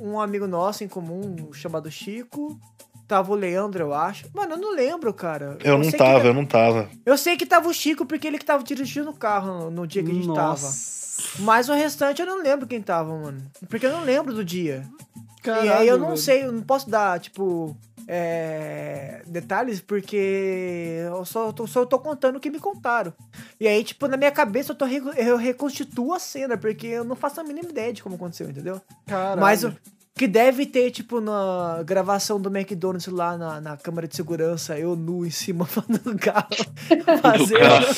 [0.00, 2.58] um amigo nosso em comum chamado Chico.
[3.06, 4.26] Tava o Leandro, eu acho.
[4.34, 5.56] Mano, eu não lembro, cara.
[5.64, 6.90] Eu não sei que tava, ta- eu não tava.
[7.06, 10.02] Eu sei que tava o Chico porque ele que tava dirigindo o carro no, dia
[10.02, 10.48] que a gente tava.
[10.50, 10.98] Nossa.
[11.38, 13.42] Mas o restante eu não lembro quem tava, mano.
[13.68, 14.86] Porque eu não lembro do dia.
[15.16, 16.16] e Caralho, aí eu não mano.
[16.18, 17.74] sei, eu não posso dar, tipo,
[18.10, 23.12] é, detalhes, porque eu só, tô- só tô contando o que me contaram.
[23.60, 27.14] E aí, tipo, na minha cabeça eu, tô, eu reconstituo a cena, porque eu não
[27.14, 28.80] faço a mínima ideia de como aconteceu, entendeu?
[29.06, 29.40] Caralho.
[29.42, 29.74] Mas o
[30.14, 34.96] que deve ter, tipo, na gravação do McDonald's lá na, na câmera de segurança, eu
[34.96, 35.68] nu em cima
[36.02, 36.48] do carro,
[37.22, 37.94] fazendo,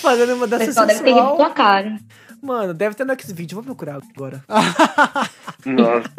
[0.00, 1.36] fazendo uma dança pessoal deve ter rido sensual.
[1.36, 1.98] tua cara.
[2.42, 4.42] Mano, deve ter no X-Video, vou procurar agora.
[5.66, 6.10] Nossa.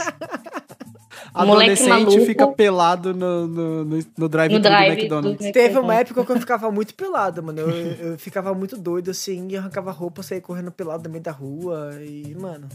[1.34, 2.26] Moleque Adolescente maluco.
[2.26, 5.46] fica pelado no, no, no, no drive-thru No do drive McDonald's.
[5.48, 7.60] do- Teve uma época que eu ficava muito pelado, mano.
[7.62, 7.70] Eu,
[8.12, 11.92] eu ficava muito doido, assim, e arrancava roupa, saía correndo pelado no meio da rua.
[12.04, 12.68] E, mano,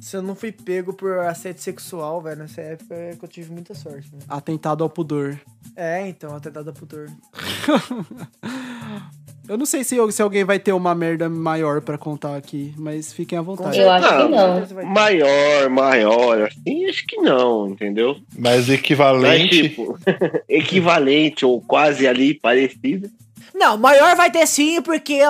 [0.00, 3.52] se eu não fui pego por assédio sexual, velho, nessa época é que eu tive
[3.52, 4.20] muita sorte, né?
[4.28, 5.38] Atentado ao pudor.
[5.74, 7.08] É, então, até dado pudor.
[9.48, 13.12] Eu não sei se, se alguém vai ter uma merda maior pra contar aqui, mas
[13.12, 13.78] fiquem à vontade.
[13.78, 14.84] Eu acho que Não.
[14.86, 18.16] Maior, maior, assim, acho que não, entendeu?
[18.36, 19.68] Mas Mas, equivalente.
[19.68, 19.96] tipo,
[20.48, 23.08] equivalente ou quase ali parecido.
[23.58, 25.20] Não, maior vai ter sim, porque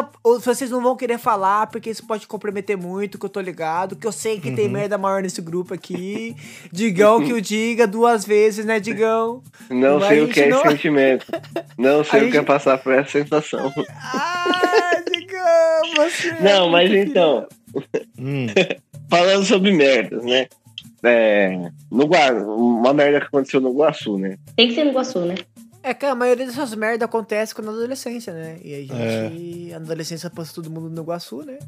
[0.45, 4.07] vocês não vão querer falar, porque isso pode comprometer muito, que eu tô ligado, que
[4.07, 4.57] eu sei que Uhum.
[4.57, 6.35] tem merda maior nesse grupo aqui.
[6.73, 9.43] Digão que o diga duas vezes, né, Digão?
[9.71, 11.27] Não Mas sei o que é gente não- esse sentimento.
[11.79, 13.73] Não sei A o que é gente- passar por essa sensação.
[14.03, 16.29] Ah, Digão, você.
[16.31, 17.47] é Não, mas então,
[18.19, 18.47] Hum,
[19.09, 20.47] falando sobre merdas, né?
[21.03, 22.33] É, no Gua...
[22.33, 24.37] Uma merda que aconteceu no Guaçu, né?
[24.57, 25.35] Tem que ser no Iguaçu, né?
[25.89, 28.59] É que a maioria dessas merdas acontece quando na adolescência, né?
[28.65, 29.29] E a É.
[29.31, 31.59] gente, na adolescência, passa todo mundo no Iguaçu, né?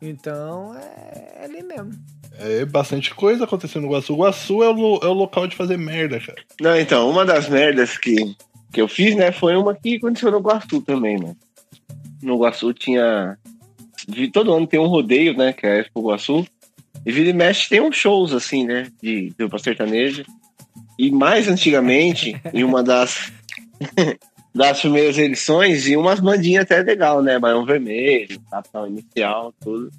[0.00, 1.90] Então, é ali mesmo.
[2.38, 4.14] é bastante coisa acontecendo no Guaçu.
[4.14, 6.40] O Guaçu é o, é o local de fazer merda, cara.
[6.60, 8.34] Não, então, uma das merdas que,
[8.72, 11.34] que eu fiz, né, foi uma que aconteceu no Guaçu também, né?
[12.22, 13.36] No Guaçu tinha.
[14.08, 15.52] de- Todo ano tem um rodeio, né?
[15.52, 16.46] Que é a Expo Guaçu.
[17.04, 18.86] E vira e mexe tem uns shows, assim, né?
[19.02, 20.24] De dupla sertaneja.
[20.98, 23.32] E mais antigamente, em uma das.
[24.54, 27.38] das primeiras edições, e umas bandinhas até legal, né?
[27.38, 29.90] Barão Vermelho, Capital Inicial, tudo.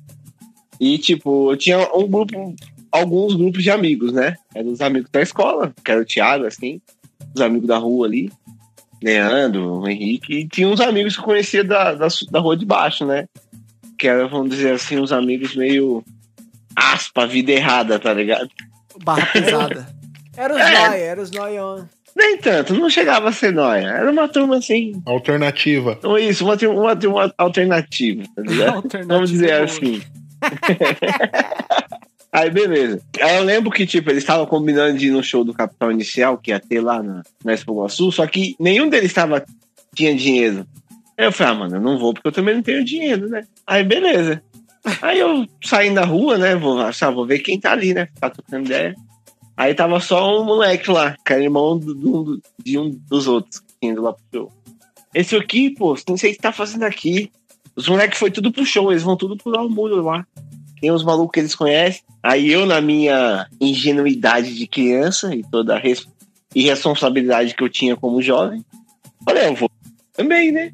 [0.79, 2.55] E, tipo, eu tinha um grupo,
[2.91, 4.35] alguns grupos de amigos, né?
[4.53, 6.81] Eram os amigos da escola, que era o Thiago, assim,
[7.35, 8.31] os amigos da rua ali,
[9.01, 12.65] Leandro, o Henrique, e tinha uns amigos que eu conhecia da, da, da rua de
[12.65, 13.27] baixo, né?
[13.97, 16.03] Que eram, vamos dizer assim, uns amigos meio
[16.75, 18.49] aspa, vida errada, tá ligado?
[19.03, 19.87] Barra pesada.
[20.35, 20.87] Era os É.
[20.87, 21.89] nóia, era os noião.
[22.15, 23.87] Nem tanto, não chegava a ser nóia.
[23.87, 25.01] Era uma turma assim.
[25.05, 25.99] Alternativa.
[26.03, 28.75] Ou isso, uma, turma- uma, turma alternativa, tá ligado?
[28.75, 30.01] Alternativa Vamos dizer assim.
[32.31, 33.01] Aí, beleza.
[33.21, 36.37] Aí eu lembro que, tipo, eles estavam combinando de ir no show do Capital Inicial,
[36.37, 39.43] que ia ter lá na, na Expo Guaçu, só que nenhum deles tava,
[39.93, 40.65] tinha dinheiro.
[41.17, 43.43] Aí eu falei, ah, mano, eu não vou porque eu também não tenho dinheiro, né?
[43.67, 44.41] Aí, beleza.
[45.01, 46.55] Aí eu saindo da rua, né?
[46.55, 48.07] Vou, ah, vou ver quem tá ali, né?
[48.19, 48.95] Tá trocando ideia.
[49.61, 53.61] Aí tava só um moleque lá, que era irmão do- do- de um dos outros,
[53.79, 54.51] indo lá pro show.
[55.13, 57.31] Esse aqui, pô, não sei o que tá fazendo aqui.
[57.75, 60.25] Os moleques foi tudo pro show, eles vão tudo pular o muro lá.
[60.81, 62.01] Tem uns malucos que eles conhecem.
[62.23, 66.07] Aí eu, na minha ingenuidade de criança e toda a res-
[66.55, 68.65] irresponsabilidade que eu tinha como jovem,
[69.23, 69.69] falei, eu vou
[70.13, 70.73] também, né?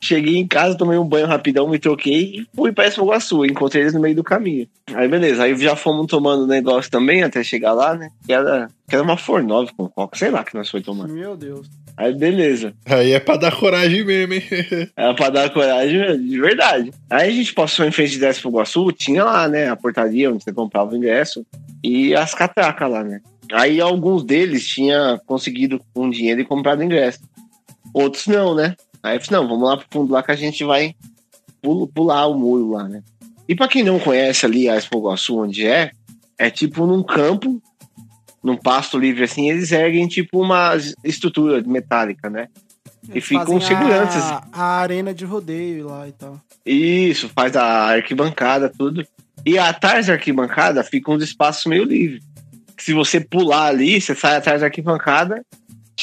[0.00, 3.44] Cheguei em casa, tomei um banho rapidão, me troquei e fui pra Esfoguaçu.
[3.44, 4.68] Encontrei eles no meio do caminho.
[4.94, 8.10] Aí beleza, aí já fomos tomando negócio também até chegar lá, né?
[8.24, 11.12] Que era, que era uma Fornove com coca, sei lá que nós foi tomando.
[11.12, 11.68] Meu Deus.
[11.96, 12.74] Aí beleza.
[12.86, 14.42] Aí é pra dar coragem mesmo, hein?
[14.96, 16.92] Era pra dar coragem de verdade.
[17.10, 20.44] Aí a gente passou em frente da Expo Guaçu, tinha lá, né, a portaria onde
[20.44, 21.44] você comprava o ingresso
[21.82, 23.20] e as catracas lá, né.
[23.52, 27.20] Aí alguns deles tinham conseguido um dinheiro e comprado ingresso.
[27.92, 28.76] Outros não, né.
[29.02, 30.94] Aí eu falei, não, vamos lá pro fundo lá que a gente vai
[31.62, 33.02] pul- pular o muro lá, né.
[33.48, 35.90] E pra quem não conhece ali a Expo Guaçu, onde é,
[36.36, 37.62] é tipo num campo,
[38.42, 40.72] num pasto livre assim, eles erguem tipo uma
[41.04, 42.48] estrutura metálica, né.
[43.14, 44.22] E ficam seguranças.
[44.22, 46.38] A, a arena de rodeio lá e tal.
[46.66, 49.06] Isso, faz a arquibancada, tudo.
[49.46, 52.22] E atrás da arquibancada fica uns espaços meio livres.
[52.76, 55.42] Se você pular ali, você sai atrás da arquibancada,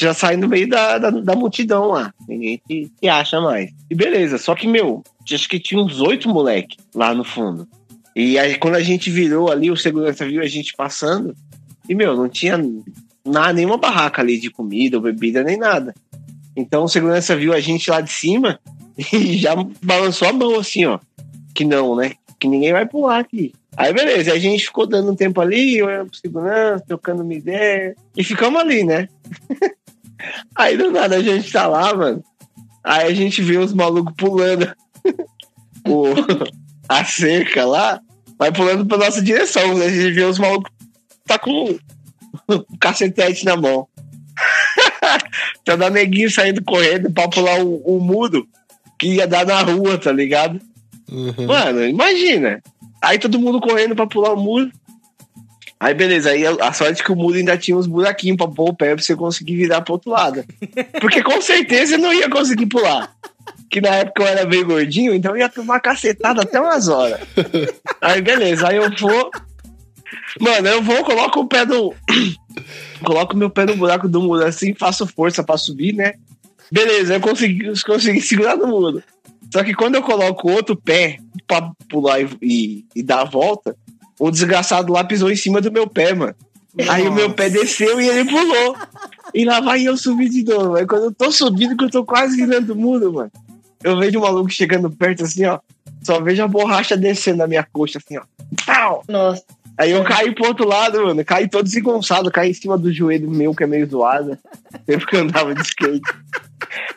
[0.04, 2.12] já sai no meio da, da, da multidão lá.
[2.28, 3.70] Ninguém te, te acha mais.
[3.90, 7.66] E beleza, só que, meu, acho que tinha uns oito moleque lá no fundo.
[8.14, 11.34] E aí, quando a gente virou ali, o segurança viu a gente passando.
[11.88, 12.58] E, meu, não tinha
[13.24, 15.94] nada, nenhuma barraca ali de comida ou bebida, nem nada.
[16.54, 18.58] Então o segurança viu a gente lá de cima
[19.12, 20.98] e já balançou a mão assim, ó.
[21.54, 22.12] Que não, né?
[22.38, 23.52] Que ninguém vai pular aqui.
[23.76, 27.94] Aí beleza, a gente ficou dando um tempo ali, olhando pro segurança, trocando uma ideia.
[28.16, 29.08] E ficamos ali, né?
[30.54, 32.22] Aí do nada a gente tá lá, mano.
[32.84, 34.72] Aí a gente vê os malucos pulando
[35.86, 36.04] o,
[36.88, 38.00] a cerca lá,
[38.38, 39.76] vai pulando pra nossa direção.
[39.76, 39.86] Né?
[39.86, 40.70] A gente vê os malucos
[41.26, 41.76] tá com
[42.48, 43.88] o cacetete na mão.
[45.64, 48.46] tá da neguinho saindo correndo pra pular o, o muro
[48.98, 50.60] que ia dar na rua, tá ligado?
[51.10, 51.46] Uhum.
[51.46, 52.62] Mano, imagina.
[53.02, 54.70] Aí todo mundo correndo pra pular o muro.
[55.78, 58.70] Aí beleza, aí a, sorte é que o muro ainda tinha uns buraquinhos pra pôr
[58.70, 60.42] o pé pra você conseguir virar pro outro lado.
[61.00, 63.14] Porque com certeza eu não ia conseguir pular.
[63.70, 67.20] Que na época eu era meio gordinho, então eu ia tomar cacetada até umas horas.
[68.00, 69.30] Aí beleza, aí eu vou.
[70.40, 71.94] Mano, eu vou, coloco o pé no.
[73.04, 76.14] coloco meu pé no buraco do muro assim, faço força pra subir, né?
[76.72, 79.02] Beleza, eu consegui, consegui segurar no muro.
[79.52, 83.24] Só que quando eu coloco o outro pé pra pular e, e, e dar a
[83.24, 83.76] volta,
[84.18, 86.34] o desgraçado lá pisou em cima do meu pé, mano.
[86.88, 88.76] Aí o meu pé desceu e ele pulou.
[89.32, 90.76] E lá vai eu subir de novo.
[90.76, 93.30] Aí quando eu tô subindo, que eu tô quase virando o muro, mano.
[93.82, 95.58] Eu vejo o maluco chegando perto assim, ó.
[96.02, 98.22] Só vejo a borracha descendo na minha coxa, assim, ó.
[98.66, 99.02] Pau!
[99.08, 99.42] Nossa.
[99.78, 101.24] Aí eu caí pro outro lado, mano.
[101.24, 104.38] Caí todo desengonçado, caí em cima do joelho meu, que é meio zoado.
[104.86, 106.00] Sempre que eu andava de skate.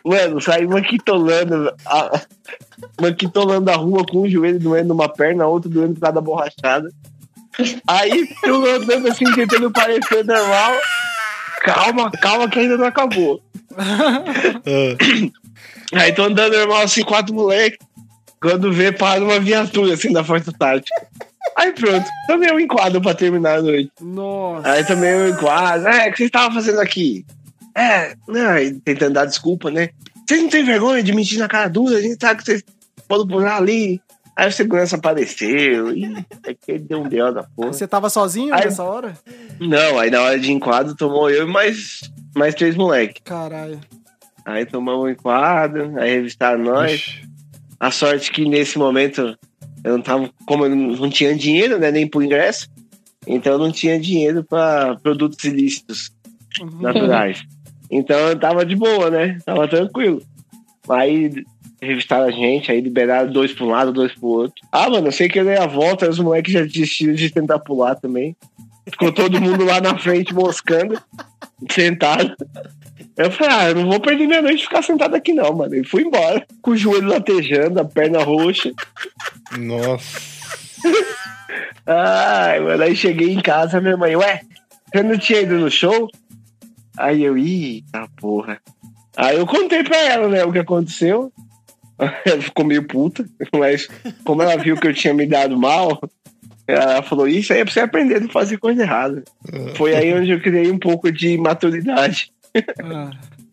[0.03, 2.21] Mano, saí manquitolando, a,
[3.01, 6.89] manquitolando a rua com um joelho doendo numa perna, outro doendo por causa da borrachada.
[7.87, 10.73] Aí eu andando assim, tentando parecer normal.
[11.61, 13.41] Calma, calma, que ainda não acabou.
[15.93, 17.79] Aí tô andando normal assim, quatro moleques.
[18.41, 21.07] Quando vê, para uma viatura assim da Força Tática.
[21.55, 23.91] Aí pronto, também eu enquadro pra terminar a noite.
[23.99, 24.71] Nossa.
[24.71, 25.89] Aí também eu enquadro.
[25.89, 27.25] É, o que vocês estavam fazendo aqui?
[27.75, 29.89] É, não, aí tentando dar desculpa, né?
[30.27, 31.97] Vocês não têm vergonha de mentir na cara dura?
[31.97, 32.63] A gente sabe que vocês
[33.07, 34.01] foram por lá ali.
[34.39, 35.91] Aí o segurança apareceu.
[35.93, 37.30] Ih, é que ele deu um B.O.
[37.34, 37.73] da porra.
[37.73, 39.13] Você tava sozinho Aí- nessa hora?
[39.60, 41.99] Não, aí na hora de enquadro tomou eu e mais,
[42.34, 43.21] mais três moleques.
[43.25, 43.82] Caralho.
[44.45, 46.93] Aí tomamos um enquadro, aí revistaram nós.
[46.93, 47.30] Ixi.
[47.82, 49.38] A sorte que nesse momento
[49.84, 52.69] eu não tava, como eu não tinha dinheiro, né, nem pro ingresso,
[53.28, 56.12] então eu não tinha dinheiro para produtos ilícitos
[56.80, 57.41] naturais.
[57.91, 59.38] Então eu tava de boa, né?
[59.45, 60.21] Tava tranquilo.
[60.89, 61.43] Aí
[61.81, 64.55] revistaram a gente, aí liberaram dois pra um lado, dois pro outro.
[64.71, 67.29] Ah, mano, eu sei que eu dei a volta, aí os moleques já desistiram de
[67.29, 68.35] tentar pular também.
[68.89, 70.99] Ficou todo mundo lá na frente moscando,
[71.69, 72.35] sentado.
[73.15, 75.75] Eu falei, ah, eu não vou perder minha noite de ficar sentado aqui não, mano.
[75.75, 78.71] E fui embora, com o joelho latejando, a perna roxa.
[79.57, 80.19] Nossa.
[81.85, 84.41] Ai, mano, aí cheguei em casa, minha mãe, ué,
[84.91, 86.09] você não tinha ido no show?
[86.97, 88.59] Aí eu, eita porra.
[89.17, 91.31] Aí eu contei pra ela, né, o que aconteceu.
[92.25, 93.25] Ela ficou meio puta,
[93.57, 93.88] mas
[94.23, 95.99] como ela viu que eu tinha me dado mal,
[96.65, 99.23] ela falou, isso aí é pra você aprender a não fazer coisa errada.
[99.75, 102.31] Foi aí onde eu criei um pouco de maturidade.
[102.81, 103.09] Ah.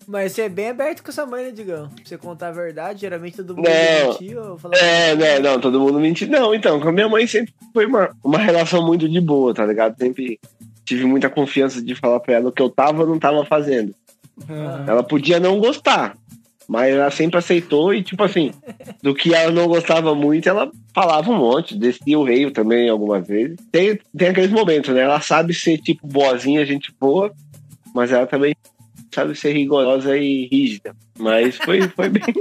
[0.08, 1.88] Mas você é bem aberto com essa mãe, né, Digão?
[1.88, 4.08] Pra você contar a verdade, geralmente todo mundo Não.
[4.12, 4.56] mentiu.
[4.58, 6.28] falava, É, né, não, todo mundo mentiu.
[6.28, 9.66] Não, então, com a minha mãe sempre foi uma, uma relação muito de boa, tá
[9.66, 9.98] ligado?
[9.98, 10.38] Sempre
[10.84, 13.92] tive muita confiança de falar pra ela o que eu tava ou não tava fazendo.
[14.48, 14.84] Aham.
[14.86, 16.16] Ela podia não gostar,
[16.68, 18.50] mas ela sempre aceitou e, tipo assim,
[19.02, 23.26] do que ela não gostava muito, ela falava um monte, descia o rei também algumas
[23.26, 23.56] vezes.
[23.70, 25.02] Tem, tem aqueles momentos, né?
[25.02, 27.32] Ela sabe ser, tipo, boazinha, gente boa,
[27.94, 28.54] mas ela também
[29.14, 30.94] sabe ser rigorosa e rígida.
[31.18, 32.22] Mas foi, foi bem.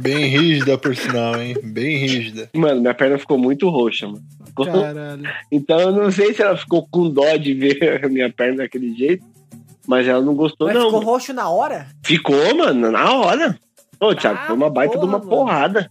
[0.00, 1.56] Bem rígida, por sinal, hein?
[1.62, 2.50] Bem rígida.
[2.54, 4.22] Mano, minha perna ficou muito roxa, mano.
[4.44, 5.22] Ficou- Caralho.
[5.50, 8.94] Então eu não sei se ela ficou com dó de ver a minha perna daquele
[8.94, 9.24] jeito,
[9.86, 10.86] mas ela não gostou, Mas não.
[10.86, 11.86] ficou roxo na hora?
[12.04, 13.58] Ficou, mano, na hora.
[14.00, 15.72] Ô, Thiago, Ah, foi uma baita de uma porra, mano.
[15.74, 15.90] porrada.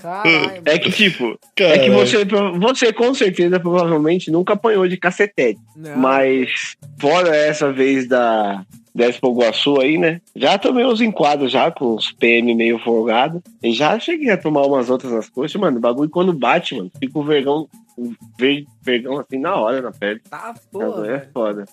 [0.00, 0.62] Caralho.
[0.64, 2.24] É que, tipo, é Cara, que você,
[2.58, 5.60] você com certeza, provavelmente, nunca apanhou de cacetete.
[5.76, 5.96] Não.
[5.96, 8.62] Mas, fora essa vez da,
[8.94, 10.20] da Expo Guaçu aí, né?
[10.36, 13.42] Já tomei uns enquadros já, com os PM meio folgado.
[13.62, 15.78] E já cheguei a tomar umas outras nas coxas, mano.
[15.78, 19.90] O bagulho quando bate, mano, fica o vergão, o ver- vergão assim na hora na
[19.90, 20.20] perna.
[20.30, 21.30] Tá, é porra.
[21.32, 21.64] foda.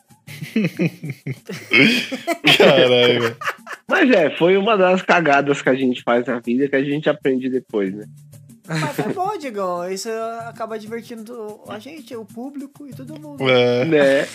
[2.57, 3.35] Caralho.
[3.87, 7.09] Mas é, foi uma das cagadas que a gente faz na vida que a gente
[7.09, 8.05] aprende depois, né?
[8.79, 9.89] Mas foi bom, Digão.
[9.89, 10.09] Isso
[10.47, 13.47] acaba divertindo a gente, o público e todo mundo.
[13.49, 13.85] É.
[13.85, 14.27] Né?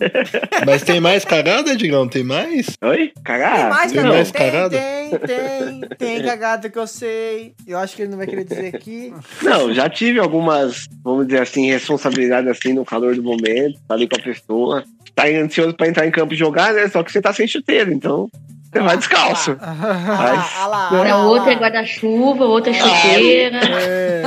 [0.66, 2.08] Mas tem mais cagada, Digão?
[2.08, 2.76] Tem mais?
[2.82, 3.12] Oi?
[3.24, 3.56] Cagada?
[3.56, 4.78] Tem mais, tem mais tem, cagada?
[4.78, 7.54] tem, tem, tem cagada que eu sei.
[7.66, 9.12] Eu acho que ele não vai querer dizer aqui.
[9.42, 14.08] Não, já tive algumas, vamos dizer assim, responsabilidades assim no calor do momento, tá ali
[14.08, 14.84] com a pessoa.
[15.14, 16.88] Tá ansioso pra entrar em campo e jogar, né?
[16.88, 18.30] Só que você tá sem chuteiro, então
[18.78, 19.56] você vai descalço.
[19.60, 23.58] Ah ah lá, Pra ah outra é guarda-chuva, outra é chuteira.
[23.58, 24.22] É,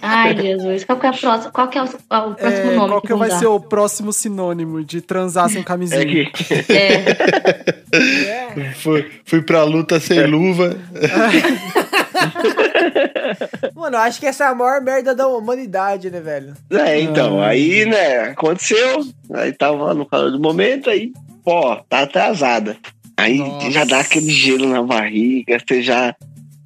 [0.00, 0.84] Ai, Jesus.
[0.84, 3.06] Qual que é, a próxima, qual que é o, o próximo é, nome qual que
[3.08, 3.38] que vai dar?
[3.38, 6.02] ser o próximo sinônimo de transar sem camisinha?
[6.02, 6.30] É que
[6.72, 8.72] É, É.
[8.74, 10.74] Fui, fui pra luta sem luva.
[13.74, 16.54] Mano, eu acho que essa é a maior merda da humanidade, né, velho?
[16.70, 21.12] É, então, aí, né, aconteceu, aí tava no calor do momento, aí,
[21.44, 22.76] pô, tá atrasada.
[23.16, 23.70] Aí Nossa.
[23.70, 26.14] já dá aquele gelo na barriga, você já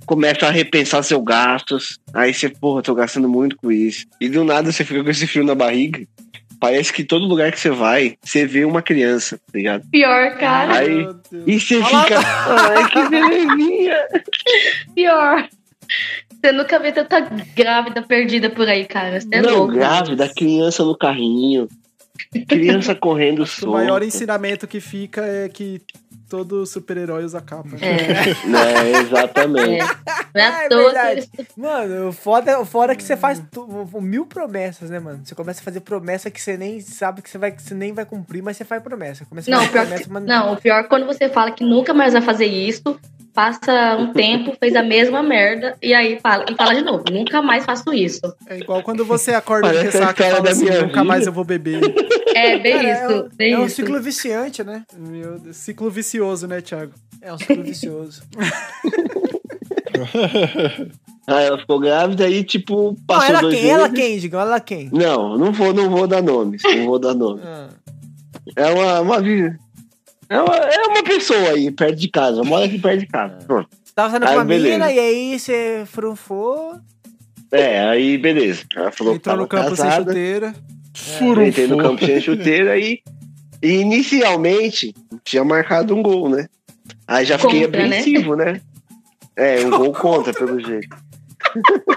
[0.07, 4.07] começa a repensar seus gastos, aí você, porra, tô gastando muito com isso.
[4.21, 6.07] E do nada você fica com esse frio na barriga.
[6.61, 9.85] Parece que todo lugar que você vai, você vê uma criança, tá ligado?
[9.91, 10.79] pior, cara.
[10.79, 11.07] Aí,
[11.47, 13.97] e você fica, ai, que belezinha.
[14.95, 15.49] Pior.
[16.41, 17.21] Você nunca vê tanta
[17.55, 19.21] grávida perdida por aí, cara.
[19.21, 19.75] Você é não, louco.
[19.75, 21.69] grávida, criança no carrinho,
[22.49, 23.77] criança correndo O solta.
[23.79, 25.81] maior ensinamento que fica é que
[26.29, 27.71] todo super-herói usa capa.
[27.81, 29.83] É, Né, exatamente.
[29.83, 29.87] é.
[30.35, 31.31] Não é É verdade.
[31.57, 33.67] Mano, o foda, o foda é que você faz tu-
[34.01, 35.21] mil promessas, né, mano?
[35.25, 37.93] Você começa a fazer promessa que você nem sabe que você, vai, que você nem
[37.93, 39.25] vai cumprir, mas você faz promessa.
[39.25, 41.51] Começa a Não, fazer pior promessa, que- mas não, o pior é quando você fala
[41.51, 42.99] que nunca mais vai fazer isso,
[43.39, 47.41] passa um tempo, fez a mesma merda, e aí fala, e fala de novo, nunca
[47.41, 48.21] mais faço isso.
[48.49, 51.05] É igual quando você acorda de Parece ressaca e fala assim, nunca vida.
[51.05, 51.81] mais eu vou beber.
[52.35, 54.83] É bem Cara, isso, é, um- bem é um ciclo viciante, né?
[54.97, 56.93] Meu Deus, ciclo vicioso, né, Thiago?
[57.23, 58.23] É um ciclo vicioso.
[61.29, 63.63] Aí ela ficou grávida e, tipo, Não, passou ela dois quem?
[63.65, 63.79] meses.
[63.79, 64.41] Ela quem, Digão?
[64.41, 64.91] Ela quem?
[64.93, 66.63] Não, não vou, não vou dar nomes.
[66.65, 67.45] Não vou dar nomes.
[67.47, 67.69] Ah.
[68.57, 69.21] É uma, uma
[70.29, 72.43] é uma, é uma pessoa aí, perto de casa.
[72.45, 73.37] Mora aqui perto de casa.
[73.47, 73.69] Pronto.
[73.85, 76.79] Você tava saindo Aí, com a mina e aí você frufou.
[77.51, 78.65] É, aí beleza.
[78.77, 80.11] Ela falou Entrou que no campo sem casada.
[80.11, 80.55] chuteira.
[80.95, 81.43] Furufú.
[81.49, 83.01] Entrei no campo sem chuteira e,
[83.63, 86.47] e inicialmente tinha marcado um gol, né?
[87.07, 87.99] Aí já fiquei Contra, né?
[87.99, 88.61] apreensivo, né?
[89.37, 90.95] É, um gol contra, pelo jeito.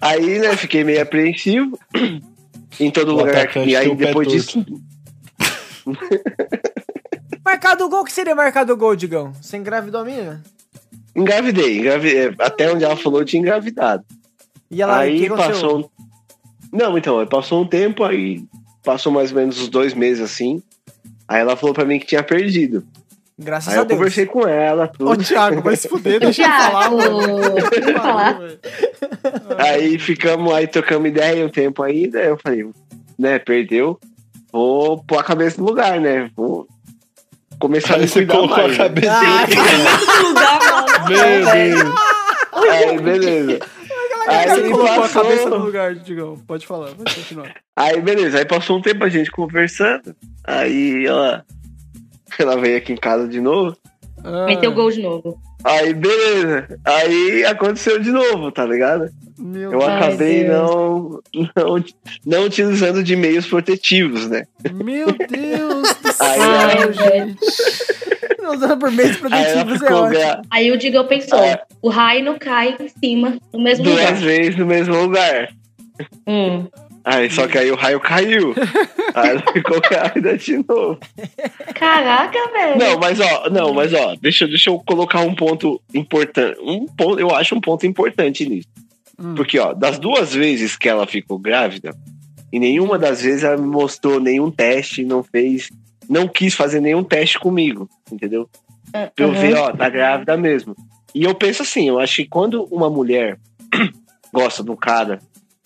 [0.00, 1.78] aí, né, fiquei meio apreensivo.
[2.80, 3.54] Em todo O lugar.
[3.66, 4.64] E aí depois disso.
[7.44, 9.32] Marcado o gol, o que seria marcado o gol, Digão?
[9.40, 10.42] Você engravidou a mina?
[11.14, 12.34] Engravidei, engravidei.
[12.38, 14.04] Até onde ela falou, eu tinha engravidado.
[14.70, 15.90] E ela, aí passou.
[16.72, 18.44] Não, então, passou um tempo, aí
[18.82, 20.62] passou mais ou menos uns dois meses assim.
[21.28, 22.84] Aí ela falou pra mim que tinha perdido.
[23.38, 23.98] Graças Aí a eu Deus.
[23.98, 25.24] conversei com ela, Ô, tudo.
[25.24, 28.38] Thiago, vai se fuder, deixa eu falar, deixa eu falar.
[29.58, 32.68] Aí ficamos aí, trocamos ideia um tempo aí, daí eu falei,
[33.18, 33.98] né, perdeu,
[34.58, 36.30] vou pôr a cabeça no lugar, né?
[36.36, 36.66] Vou
[37.58, 38.68] começar a Aí me você cuidar colocou mais.
[38.68, 38.76] a né?
[38.88, 39.12] cabeça.
[39.12, 41.08] Ah, Não dá, mano.
[41.08, 41.94] Meu Deus.
[42.70, 43.58] Aí, beleza.
[44.28, 46.38] Aí Você colocou a passou- cabeça no lugar, Digão.
[46.46, 47.54] Pode falar, pode continuar.
[47.76, 48.38] Aí, beleza.
[48.38, 50.14] Aí passou um tempo a gente conversando.
[50.44, 51.44] Aí ela,
[52.38, 53.76] ela veio aqui em casa de novo.
[54.22, 55.38] Ah, Meteu gol de novo.
[55.64, 56.78] Aí, beleza.
[56.84, 59.08] Aí aconteceu de novo, tá ligado?
[59.38, 60.52] Meu Eu acabei Deus.
[60.54, 61.20] não,
[61.56, 61.84] não,
[62.24, 64.44] não utilizando de meios protetivos, né?
[64.72, 67.36] Meu Deus do Aí, Ai, ela, velho.
[68.54, 70.10] Usando por meios aí protetivos é ficou ótimo.
[70.20, 71.62] gra- Aí o Digão pensou, É.
[71.80, 74.14] o raio não cai em cima, no mesmo duas lugar.
[74.16, 75.48] vezes no mesmo lugar.
[76.26, 76.66] Hum.
[77.04, 78.54] Aí, só que aí o raio caiu.
[79.14, 80.98] aí ela ficou grávida de novo.
[81.74, 82.78] Caraca, velho.
[82.78, 86.58] Não, mas ó, não, mas ó, deixa, deixa eu colocar um ponto importante.
[86.62, 88.68] Um ponto, eu acho um ponto importante nisso.
[89.18, 89.34] Hum.
[89.34, 91.94] Porque, ó, das duas vezes que ela ficou grávida,
[92.52, 95.68] e nenhuma das vezes ela me mostrou nenhum teste, não fez,
[96.08, 98.48] não quis fazer nenhum teste comigo, entendeu?
[98.90, 99.34] Pra eu Uhum.
[99.34, 100.74] ver, ó, tá grávida mesmo.
[101.14, 103.38] E eu penso assim, eu acho que quando uma mulher
[104.32, 105.20] gosta do cara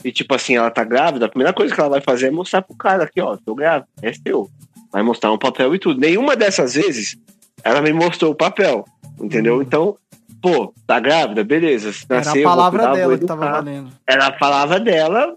[0.04, 2.62] e, tipo assim, ela tá grávida, a primeira coisa que ela vai fazer é mostrar
[2.62, 4.48] pro cara aqui, ó, tô grávida, é seu.
[4.92, 6.00] Vai mostrar um papel e tudo.
[6.00, 7.18] Nenhuma dessas vezes
[7.62, 8.84] ela me mostrou o papel,
[9.20, 9.60] entendeu?
[9.60, 9.96] Então,
[10.40, 11.44] pô, tá grávida?
[11.44, 11.92] Beleza.
[11.92, 13.90] Se Era a palavra cuidar, dela que tava valendo.
[14.06, 15.34] Era a palavra dela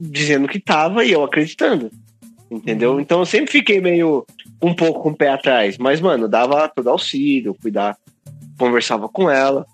[0.00, 1.90] dizendo que tava e eu acreditando.
[2.50, 3.00] Entendeu?
[3.00, 4.26] Então eu sempre fiquei meio
[4.60, 5.78] um pouco com o pé atrás.
[5.78, 7.96] Mas, mano, dava todo auxílio, cuidar,
[8.58, 9.64] conversava com ela.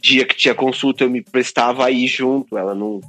[0.00, 2.56] Dia que tinha consulta, eu me prestava aí junto.
[2.56, 3.00] Ela não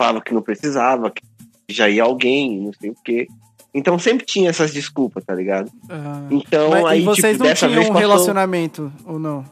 [0.00, 1.22] falava que não precisava, que
[1.68, 3.26] já ia alguém, não sei o quê.
[3.74, 5.70] Então sempre tinha essas desculpas, tá ligado?
[5.90, 6.26] Ah.
[6.30, 8.08] Então Mas, aí, e vocês tipo, não dessa vez tinham um passou...
[8.08, 9.44] relacionamento, ou não?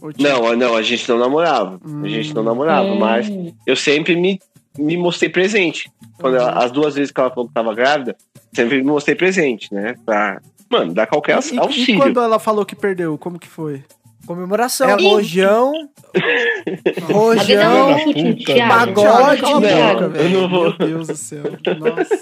[0.00, 0.30] Ou tinha?
[0.32, 1.80] Não, não, a gente não namorava.
[2.04, 2.98] A gente não namorava, Hum.
[2.98, 3.28] mas
[3.66, 4.38] eu sempre me,
[4.78, 5.90] me mostrei presente.
[6.20, 8.16] Quando ela- as duas vezes que ela falou que tava grávida,
[8.54, 9.96] sempre me mostrei presente, né?
[10.06, 10.40] Pra,
[10.70, 12.00] mano, dar qualquer E, e auxílio.
[12.00, 13.82] quando ela falou que perdeu, como que foi?
[14.26, 15.72] Comemoração, É, rojão.
[17.10, 17.96] Rojão.
[18.44, 18.94] Thiago.
[19.02, 19.60] pagode, não.
[19.60, 20.16] velho.
[20.16, 20.62] eu não vou.
[20.78, 21.42] Meu Deus do céu.
[21.78, 22.18] Nossa.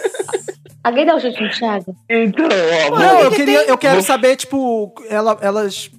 [0.83, 1.97] Alguém dá um chute no Thiago.
[2.11, 2.47] Então,
[2.93, 5.91] ó, Não, eu, queria, eu quero saber, tipo, ela, elas.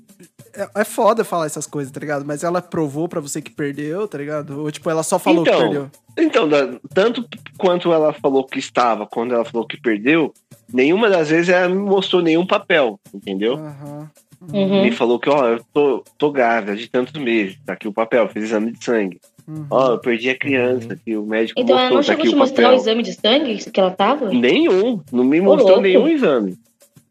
[0.53, 2.23] É, é foda falar essas coisas, tá ligado?
[2.25, 4.61] Mas ela provou pra você que perdeu, tá ligado?
[4.61, 5.91] Ou, tipo, ela só falou que Então, perdeu.
[6.17, 7.25] Então, da- tanto
[7.57, 10.33] quanto ela falou que estava, quando ela falou que perdeu,
[10.71, 13.55] nenhuma das vezes ela me mostrou nenhum papel, entendeu?
[13.55, 14.09] Aham.
[14.41, 14.83] Uhum.
[14.83, 18.27] Me falou que, ó, eu tô, tô grávida de tantos meses, tá aqui o papel,
[18.29, 19.19] fiz exame de sangue.
[19.47, 19.65] Uhum.
[19.69, 22.23] Ó, eu perdi a criança, que o médico Então ela mostrou, não tá chegou a
[22.23, 22.77] aqui te o mostrar papel.
[22.77, 24.29] o exame de sangue que ela tava?
[24.33, 26.57] Nenhum, não me mostrou nenhum exame.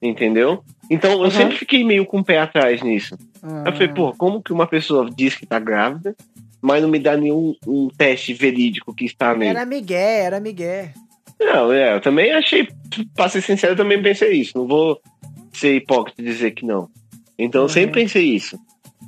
[0.03, 0.63] Entendeu?
[0.91, 1.31] Então eu Uhum.
[1.31, 3.17] sempre fiquei meio com o pé atrás nisso.
[3.43, 3.65] Ah.
[3.67, 6.15] Eu falei, pô, como que uma pessoa diz que tá grávida,
[6.61, 9.51] mas não me dá nenhum um teste verídico que está nele?
[9.51, 10.89] Era Miguel, era Miguel.
[11.41, 12.69] Não, é, eu também achei,
[13.15, 14.57] pra ser sincero, eu também pensei isso.
[14.59, 15.01] Não vou
[15.53, 16.89] ser hipócrita e dizer que não.
[17.39, 18.59] Então eu sempre pensei isso.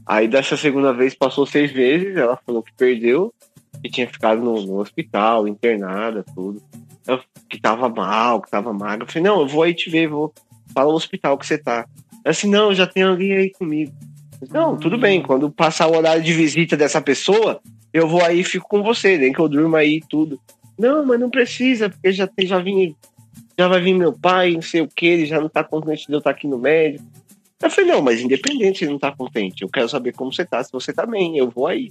[0.07, 3.33] Aí dessa segunda vez passou seis meses, ela falou que perdeu,
[3.83, 6.62] que tinha ficado no, no hospital, internada, tudo.
[7.07, 9.05] Eu, que tava mal, que tava magra.
[9.05, 10.33] Eu falei, não, eu vou aí te ver, vou.
[10.74, 11.87] Fala no hospital que você tá.
[12.24, 13.93] Ela assim, não, já tem alguém aí comigo.
[14.33, 17.61] Falei, não, tudo bem, quando passar o horário de visita dessa pessoa,
[17.93, 20.39] eu vou aí e fico com você, nem que eu durma aí e tudo.
[20.79, 22.95] Não, mas não precisa, porque já, tem, já vim,
[23.59, 26.12] já vai vir meu pai, não sei o que, ele já não tá contente de
[26.12, 27.05] eu estar aqui no médico.
[27.63, 30.45] Eu falei, não, mas independente se ele não tá contente, eu quero saber como você
[30.45, 31.91] tá, se você tá bem, eu vou aí.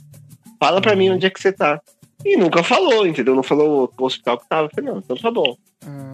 [0.59, 1.81] Fala pra mim onde é que você tá.
[2.23, 3.35] E nunca falou, entendeu?
[3.35, 4.67] Não falou o hospital que tava.
[4.67, 5.55] Eu falei, não, então tá bom.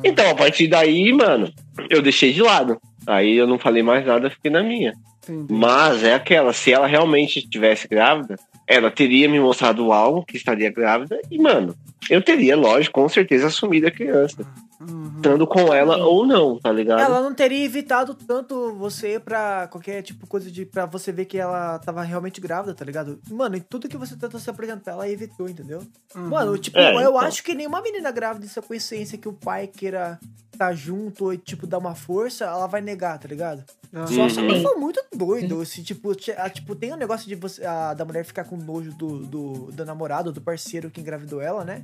[0.03, 1.51] Então, a partir daí, mano,
[1.89, 2.79] eu deixei de lado.
[3.07, 4.93] Aí eu não falei mais nada, fiquei na minha.
[5.23, 5.53] Entendi.
[5.53, 8.35] Mas é aquela, se ela realmente estivesse grávida,
[8.67, 11.75] ela teria me mostrado algo que estaria grávida e, mano,
[12.09, 14.45] eu teria, lógico, com certeza assumido a criança.
[14.89, 15.13] Uhum.
[15.17, 16.99] Estando com ela ou não, tá ligado?
[17.01, 20.65] Ela não teria evitado tanto você pra qualquer tipo coisa de.
[20.65, 23.19] pra você ver que ela tava realmente grávida, tá ligado?
[23.29, 25.83] Mano, em tudo que você tentou se apresentar, ela evitou, entendeu?
[26.15, 27.19] Mano, tipo, É, eu então.
[27.19, 30.19] acho que nenhuma menina grávida, se a consciência que o pai queira
[30.57, 33.63] tá junto e, tipo, dar uma força, ela vai negar, tá ligado?
[33.93, 34.61] Só se Uhum.
[34.63, 35.65] for muito doido.
[35.65, 38.55] Se, tipo, ti- ah, tipo, tem um negócio de você, a, da mulher ficar com
[38.55, 41.83] nojo do, do, do namorado, do parceiro que engravidou ela, né?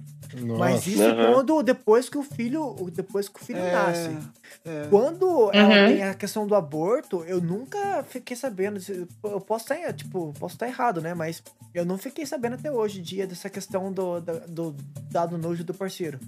[0.57, 0.89] Mas Nossa.
[0.89, 1.33] isso Aham.
[1.33, 2.75] quando depois que o filho.
[2.93, 4.17] Depois que o filho É, nasce.
[4.65, 4.87] é.
[4.89, 5.87] Quando ela Uhum.
[5.87, 8.79] tem a questão do aborto, eu nunca fiquei sabendo.
[8.79, 11.13] se- Eu posso estar, tipo, posso estar errado, né?
[11.13, 11.43] Mas
[11.73, 14.73] eu não fiquei sabendo até hoje em dia dessa questão do, da- do
[15.11, 16.19] dado nojo do parceiro.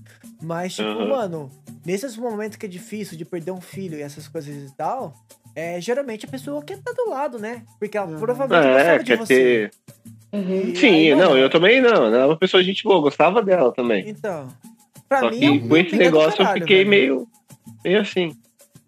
[0.41, 1.07] Mas, tipo, Uhum.
[1.09, 1.49] mano,
[1.85, 5.13] nesses momentos que é difícil de perder um filho e essas coisas e tal,
[5.55, 7.63] é, geralmente a pessoa quer estar do lado, né?
[7.79, 9.33] Porque ela provavelmente É, gostava de quer você.
[9.35, 9.71] ter.
[10.31, 12.05] E Sim, não, eu também não.
[12.05, 14.07] Ela é uma pessoa gente boa, gostava dela também.
[14.07, 14.47] Então,
[15.07, 16.89] pra Só mim que é um com esse negócio caralho, eu fiquei velho.
[16.89, 17.27] meio,
[17.83, 18.35] meio assim.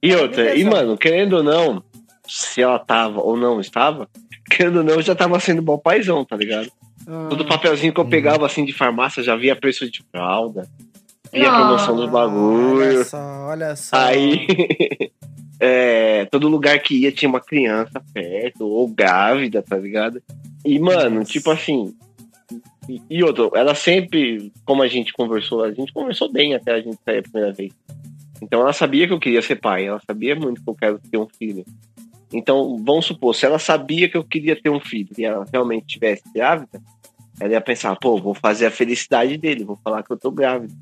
[0.04, 1.84] E É, outra, e mano, querendo ou não,
[2.28, 4.08] se ela tava ou não estava,
[4.52, 6.72] querendo ou não, eu já tava sendo bom paizão, tá ligado?
[7.08, 10.68] Ah, Todo papelzinho que eu pegava assim de farmácia, já via preço de fralda,
[11.34, 11.56] via Nossa.
[11.56, 13.06] promoção dos Olha bagulho.
[13.06, 13.96] só, olha só.
[13.96, 14.46] Aí,
[15.64, 20.20] é, todo lugar que ia tinha uma criança perto, ou grávida, tá ligado?
[20.66, 21.32] E, mano, Nossa.
[21.32, 21.96] tipo assim.
[22.90, 26.82] E, e outra, ela sempre, como a gente conversou, a gente conversou bem até a
[26.82, 27.72] gente sair a primeira vez.
[28.42, 31.18] Então ela sabia que eu queria ser pai, ela sabia muito que eu quero ter
[31.20, 31.64] um filho.
[32.34, 35.86] Então, vamos supor, se ela sabia que eu queria ter um filho e ela realmente
[35.86, 36.82] tivesse grávida,
[37.40, 40.74] ela ia pensar, pô, vou fazer a felicidade dele, vou falar que eu tô grávida.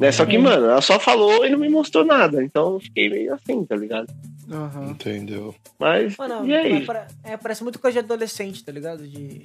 [0.00, 0.10] Né?
[0.10, 0.44] Só que, Uhum.
[0.44, 2.42] mano, ela só falou e não me mostrou nada.
[2.42, 4.08] Então eu fiquei meio assim, tá ligado?
[4.50, 4.90] aham.
[4.90, 5.54] Entendeu?
[5.78, 6.86] Mas, Mano, e aí?
[7.22, 9.06] é, parece muito coisa de adolescente, tá ligado?
[9.06, 9.42] De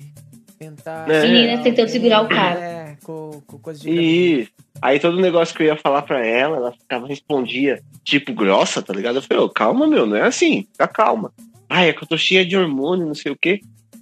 [0.58, 1.08] tentar.
[1.12, 1.22] É.
[1.28, 2.60] Meninas tentando segurar o cara.
[2.60, 3.90] É, com, com coisa de.
[3.90, 4.48] E
[4.82, 8.94] aí todo negócio que eu ia falar pra ela, ela ficava, respondia, tipo, grossa, tá
[8.94, 9.18] ligado?
[9.18, 11.32] Eu falei, ô, calma, meu, não é assim, fica calma.
[11.70, 13.60] Ai, é que eu tô cheia de hormônio, não sei o quê.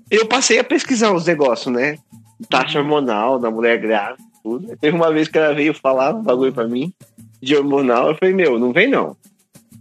[0.10, 1.97] Eu passei a pesquisar os negócios, né?
[2.49, 4.76] Taxa hormonal da mulher grávida, tudo.
[4.78, 6.94] Teve uma vez que ela veio falar um bagulho pra mim
[7.41, 9.16] de hormonal, eu falei, meu, não vem não.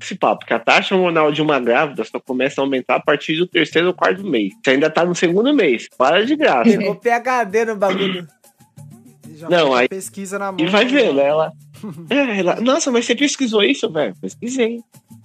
[0.01, 3.37] Esse papo, porque a taxa hormonal de uma grávida só começa a aumentar a partir
[3.37, 4.53] do terceiro ou quarto mês.
[4.65, 6.71] Você ainda tá no segundo mês, para de graça.
[6.77, 8.27] Pegou PHD no bagulho.
[9.37, 10.61] Já Não, aí- pesquisa na mão.
[10.65, 11.53] E vai vendo, ela.
[12.11, 12.61] É, ela.
[12.61, 14.15] Nossa, mas você pesquisou isso, velho?
[14.21, 14.79] Pesquisei.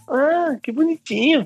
[0.10, 1.46] Ah, que bonitinho.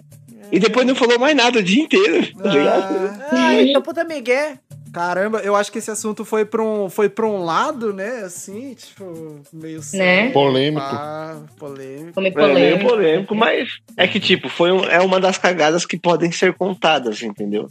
[0.52, 2.96] E depois não falou mais nada o dia inteiro, tá ligado?
[3.30, 4.58] Ah, Ah, então puta Miguel.
[4.94, 8.22] Caramba, eu acho que esse assunto foi pra um, foi pra um lado, né?
[8.26, 10.30] Assim, tipo, meio Né?
[10.32, 10.82] Polêmico.
[10.86, 12.14] Ah, polêmico.
[12.14, 12.90] Como é É meio polêmico.
[12.90, 17.22] polêmico, mas é que, tipo, foi um- é uma das cagadas que podem ser contadas,
[17.24, 17.68] entendeu?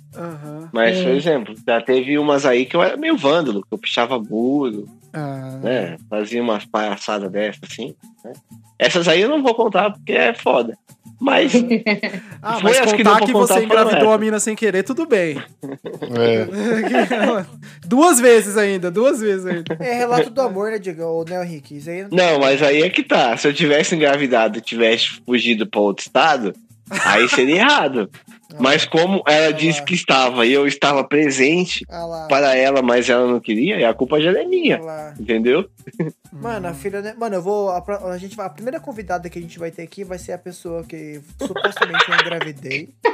[0.73, 1.03] Mas, Sim.
[1.05, 4.87] por exemplo, já teve umas aí que eu era meio vândalo, que eu pichava muro,
[5.13, 5.97] Ah, né?
[6.09, 7.95] Fazia umas palhaçadas dessas, assim,
[8.25, 8.33] né?
[8.79, 10.79] Essas aí eu não vou contar porque é foda.
[11.21, 11.53] Mas
[12.41, 15.05] Ah, Foi mas as que contar que, contar você engravidou a mina sem querer, tudo
[15.05, 15.37] bem.
[16.17, 16.47] É.
[17.87, 19.77] duas vezes ainda, duas vezes ainda.
[19.81, 21.03] É relato do amor, né, Diego?
[21.03, 21.77] Ou né, Henrique?
[21.77, 23.37] Isso aí Não, mas aí é que tá.
[23.37, 26.55] Se eu tivesse engravidado e tivesse fugido para outro estado,
[27.05, 28.11] aí seria errado.
[28.59, 33.25] Mas como ela disse que estava e eu estava presente Ah para ela, mas ela
[33.31, 34.81] não queria, e a culpa já é Ah minha,
[35.21, 35.71] entendeu?
[36.33, 37.15] Mano, a filha, né?
[37.17, 37.71] Mano, eu vou.
[37.71, 37.81] A,
[38.13, 40.39] a gente vai- a primeira convidada que a gente vai ter aqui vai ser a
[40.39, 42.89] pessoa que supostamente eu engravidei.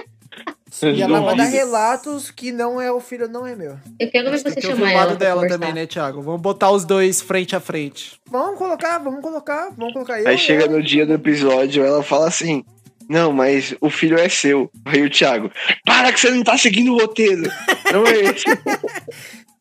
[0.82, 3.78] E ela vai dar relatos que não é o filho, não é meu.
[3.99, 5.05] Eu quero ver você chamar ela.
[5.05, 5.59] lado dela conversar.
[5.59, 6.20] também, né, Thiago?
[6.20, 8.20] Vamos botar os dois frente a frente.
[8.30, 10.28] Vamos colocar, vamos colocar, vamos colocar eu.
[10.28, 10.72] Aí chega ela.
[10.72, 12.64] no dia do episódio, ela fala assim:
[13.09, 14.70] Não, mas o filho é seu.
[14.84, 15.51] Aí o Thiago,
[15.84, 17.51] para que você não tá seguindo o roteiro.
[17.93, 18.45] Não é esse.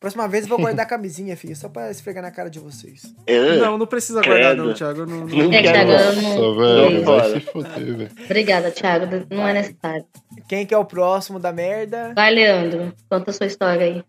[0.06, 3.02] Próxima vez eu vou guardar a camisinha, filho, só pra esfregar na cara de vocês.
[3.28, 4.64] Ah, Não, não precisa guardar, Credo.
[4.68, 5.00] não, Thiago.
[5.00, 5.98] eu Não, não- Não É, quero, Thiago, não.
[5.98, 6.56] eu Nossa, não...
[6.56, 7.28] velho, vai fora.
[7.34, 8.10] se foder, velho.
[8.24, 9.26] Obrigada, Thiago.
[9.30, 10.04] Não é necessário.
[10.48, 12.12] Quem que é o próximo da merda?
[12.14, 12.92] Vai, Leandro.
[13.10, 14.04] Conta a sua história aí.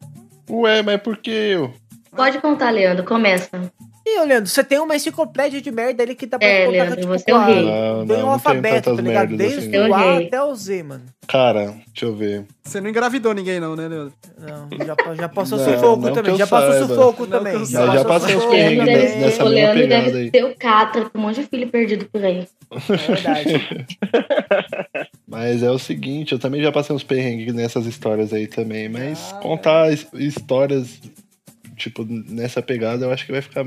[0.52, 1.74] Ué, mas por que eu?
[2.16, 3.04] Pode contar, Leandro.
[3.04, 3.50] Começa.
[4.06, 6.96] Ih, Leandro, você tem uma enciclopédia de merda ali que dá pra É, contar, Leandro,
[7.02, 7.56] tipo, você é o rei.
[7.66, 9.30] Não, não, não tenho alfabeto, tá ligado?
[9.32, 9.76] merdas Desde assim.
[9.76, 11.06] Eu o A até o Z, mano.
[11.28, 12.46] Cara, deixa eu ver.
[12.64, 14.14] Você não engravidou ninguém, não, né, Leandro?
[14.40, 16.32] Não, já, já passou Não, sufoco não também.
[16.32, 16.88] eu Já passou saiba.
[16.88, 17.54] sufoco Não também.
[17.54, 17.66] eu.
[17.66, 20.32] Já passou passei uns sufoco perrengues deve, nessa o Leandro deve aí.
[20.32, 22.48] ter o catra com um monte de filho perdido por aí.
[22.72, 23.86] É verdade.
[25.28, 29.34] Mas é o seguinte, eu também já passei uns perrengues nessas histórias aí também, mas
[29.34, 31.00] Ah, contar his- histórias,
[31.78, 33.66] tipo, nessa pegada eu acho que vai ficar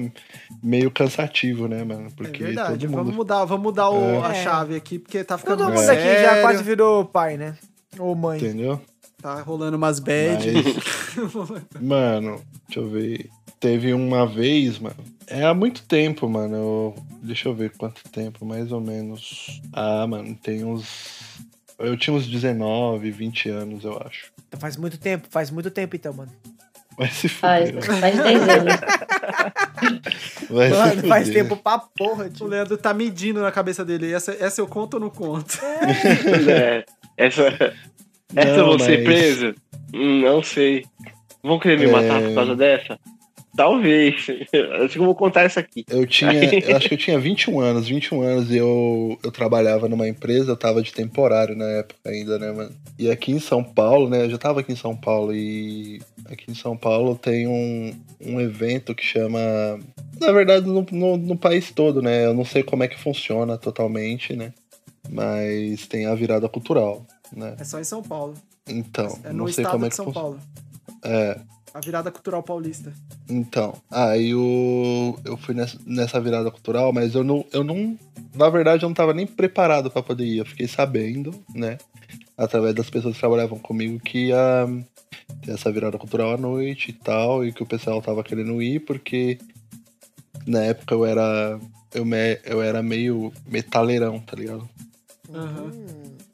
[0.63, 2.09] meio cansativo, né, mano?
[2.09, 2.79] É Porque verdade.
[2.87, 3.17] todo Vamos mundo.
[3.17, 4.43] mudar, vamos mudar o- a É.
[4.45, 7.57] chave aqui, porque tá ficando Todo mundo aqui já quase virou pai, né?
[7.99, 8.39] Ou mãe.
[8.39, 8.81] Entendeu?
[9.23, 10.47] Tá rolando umas bad.
[10.53, 10.65] Mas,
[11.81, 13.29] mano, deixa eu ver.
[13.59, 14.97] Teve uma vez, mano.
[15.27, 16.57] É há muito tempo, mano.
[16.57, 19.61] eu- deixa eu ver quanto tempo, mais ou menos.
[19.73, 21.21] Ah, mano, tem uns.
[21.79, 24.33] Eu tinha uns 19, 20 anos, eu acho.
[24.59, 26.33] Faz muito tempo, faz muito tempo então, mano.
[26.97, 27.83] Vai se Faz, fuder.
[28.01, 28.75] faz 10 anos.
[30.51, 31.43] Vai Mano, faz fuder.
[31.43, 32.47] tempo pra porra, O tio.
[32.47, 34.13] Leandro tá medindo na cabeça dele.
[34.13, 35.59] Essa, essa eu conto ou não conto?
[36.25, 36.85] Pois é.
[37.17, 37.43] Essa,
[38.37, 39.55] essa eu Não, vou ser mas- preso?
[39.95, 40.85] Hum, não sei.
[41.43, 41.91] Vão querer me É.
[41.91, 42.99] matar por causa dessa?
[43.61, 44.27] Talvez.
[44.83, 45.85] Acho que eu vou contar essa aqui.
[45.87, 46.33] Eu tinha,
[46.65, 50.53] eu acho que eu tinha 21 anos, 21 anos e eu, eu trabalhava numa empresa,
[50.53, 52.75] eu tava de temporário na época ainda, né, mano?
[52.99, 56.51] E aqui em São Paulo, né, eu já tava aqui em São Paulo e aqui
[56.51, 57.95] em São Paulo tem um,
[58.25, 59.39] um evento que chama,
[60.19, 63.59] na verdade, no, no, no país todo, né, eu não sei como é que funciona
[63.59, 64.55] totalmente, né,
[65.11, 68.33] mas tem a virada cultural, né, É só em São Paulo.
[68.67, 70.39] então, É no não sei estado como é de que São funciona.
[70.39, 70.41] Paulo.
[71.05, 71.39] É,
[71.73, 72.93] A virada cultural paulista.
[73.29, 77.97] Então, aí eu, eu fui nessa, nessa virada cultural, mas eu não, eu não.
[78.35, 80.39] Na verdade, eu não tava nem preparado pra poder ir.
[80.39, 81.79] Eu fiquei sabendo, né?
[82.37, 84.67] Através das pessoas que trabalhavam comigo que ia
[85.43, 88.81] ter essa virada cultural à noite e tal, e que o pessoal tava querendo ir,
[88.81, 89.39] porque
[90.47, 91.61] na época eu era.
[91.95, 94.69] Eu, me, eu era meio metaleirão, tá ligado?
[95.33, 95.71] Aham.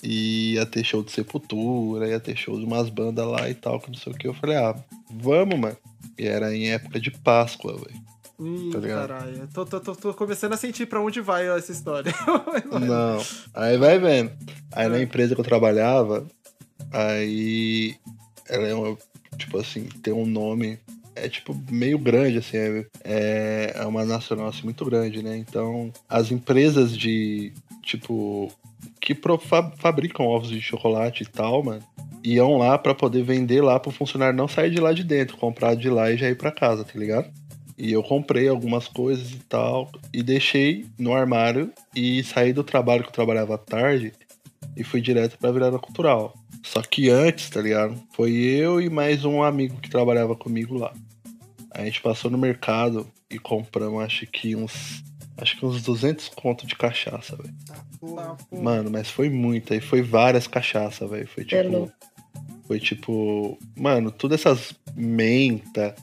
[0.03, 3.81] E ia ter show de Sepultura, ia ter show de umas bandas lá e tal,
[3.81, 4.29] que não sei o que.
[4.29, 4.77] Eu falei, ah,
[5.11, 5.77] vamos, mano.
[6.19, 8.07] E era em época de Páscoa, velho.
[8.39, 9.49] Ih, Tá caralho.
[9.53, 12.13] Tô, tô, tô, tô começando a sentir pra onde vai essa história.
[12.71, 13.19] Não.
[13.55, 14.31] Aí vai vendo.
[14.73, 16.27] Aí na empresa que eu trabalhava,
[16.93, 17.97] aí
[18.49, 18.97] ela é uma,
[19.39, 20.79] tipo assim, tem um nome,
[21.15, 25.37] é tipo meio grande, assim, é, é, é uma nacional assim, muito grande, né?
[25.37, 27.53] Então, as empresas de,
[27.83, 28.51] tipo,
[29.01, 31.83] que pro- fa- fabricam ovos de chocolate e tal, mano,
[32.35, 35.75] iam lá pra poder vender lá pro funcionário não sair de lá de dentro, comprar
[35.77, 37.31] de lá e já ir pra casa, tá ligado?
[37.79, 43.03] E eu comprei algumas coisas e tal, e deixei no armário e saí do trabalho
[43.03, 44.13] que eu trabalhava à tarde
[44.77, 46.35] e fui direto pra virada cultural.
[46.63, 47.95] Só que antes, tá ligado?
[48.15, 50.93] Foi eu e mais um amigo que trabalhava comigo lá.
[51.71, 55.05] A gente passou no mercado e compramos, acho que uns.
[55.39, 57.55] Acho que uns 200 conto de cachaça, velho.
[57.67, 58.37] Tá.
[58.51, 59.75] Mano, mas foi muita.
[59.77, 61.29] E foi várias cachaças, velho.
[61.29, 61.69] Foi É tipo.
[61.69, 61.93] louco.
[62.67, 63.59] Foi tipo.
[63.77, 65.95] Mano, todas essas menta,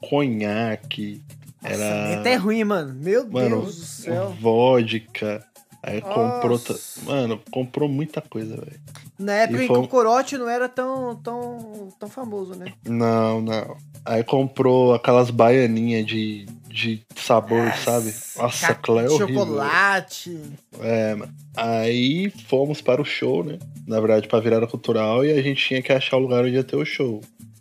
[0.00, 1.22] conhaque.
[1.62, 2.20] Era.
[2.20, 2.94] Até ruim, mano.
[2.94, 4.36] Meu Mano, Deus do céu.
[4.40, 5.44] vodka.
[5.82, 6.50] Aí comprou.
[6.50, 6.78] Nossa.
[7.04, 8.80] Mano, comprou muita coisa, velho.
[9.18, 12.72] Na época em foi que o corote não era tão, tão, tão famoso, né?
[12.86, 13.76] Não, não.
[14.04, 18.14] Aí comprou aquelas baianinhas de, de sabor, sabe?
[18.36, 19.28] Nossa, aquela é horrível.
[19.28, 20.40] Chocolate.
[20.80, 21.34] É, mano.
[21.56, 23.58] Aí fomos para o show, né?
[23.86, 26.64] Na verdade, pra virada cultural e a gente tinha que achar o lugar onde ia
[26.64, 27.20] ter o show.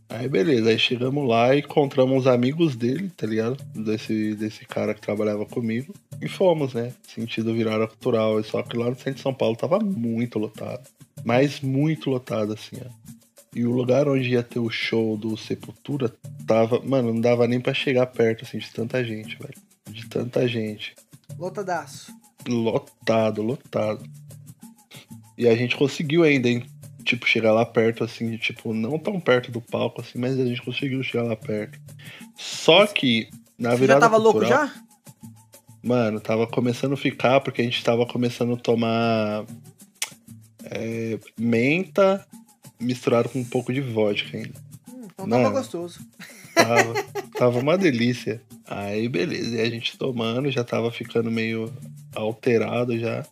[0.09, 3.57] Aí beleza, aí chegamos lá e encontramos os amigos dele, tá ligado?
[3.75, 5.93] Desse, desse cara que trabalhava comigo.
[6.21, 6.93] E fomos, né?
[7.03, 8.41] Sentido virada cultural.
[8.43, 10.87] Só que lá no centro de São Paulo tava muito lotado.
[11.25, 12.89] Mas muito lotado, assim, ó.
[13.57, 16.13] E o lugar onde ia ter o show do Sepultura
[16.45, 16.79] tava.
[16.81, 19.55] Mano, não dava nem pra chegar perto, assim, de tanta gente, velho.
[19.89, 20.93] De tanta gente
[21.39, 22.13] Lotadaço.
[22.47, 24.03] lotado, lotado.
[25.35, 26.63] E a gente conseguiu ainda, hein?
[27.03, 30.45] Tipo, chegar lá perto, assim, de, tipo, não tão perto do palco, assim, mas a
[30.45, 31.79] gente conseguiu chegar lá perto.
[32.35, 33.27] Só que,
[33.57, 34.73] na Você já virada tava louco cultural- já?
[35.81, 39.45] Mano, tava começando a ficar, porque a gente tava começando a tomar
[40.65, 42.23] é, menta
[42.79, 44.53] misturado com um pouco de vodka ainda.
[45.13, 45.43] Então Não.
[45.43, 45.99] tava gostoso.
[46.53, 46.93] Tava,
[47.37, 48.41] tava uma delícia.
[48.65, 49.55] Aí, beleza.
[49.55, 51.73] E a gente tomando, já tava ficando meio
[52.15, 53.25] alterado já.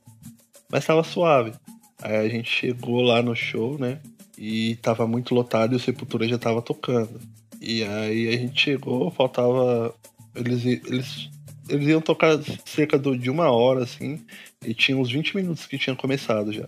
[0.70, 1.54] Mas tava suave.
[2.02, 4.00] Aí a gente chegou lá no show, né?
[4.38, 7.20] E tava muito lotado e o Sepultura já tava tocando.
[7.62, 9.94] E aí a gente chegou, faltava.
[10.36, 11.30] Eles, eles,
[11.70, 14.20] eles iam tocar cerca de uma hora, assim,
[14.66, 16.68] e tinha uns 20 minutos que tinha começado já.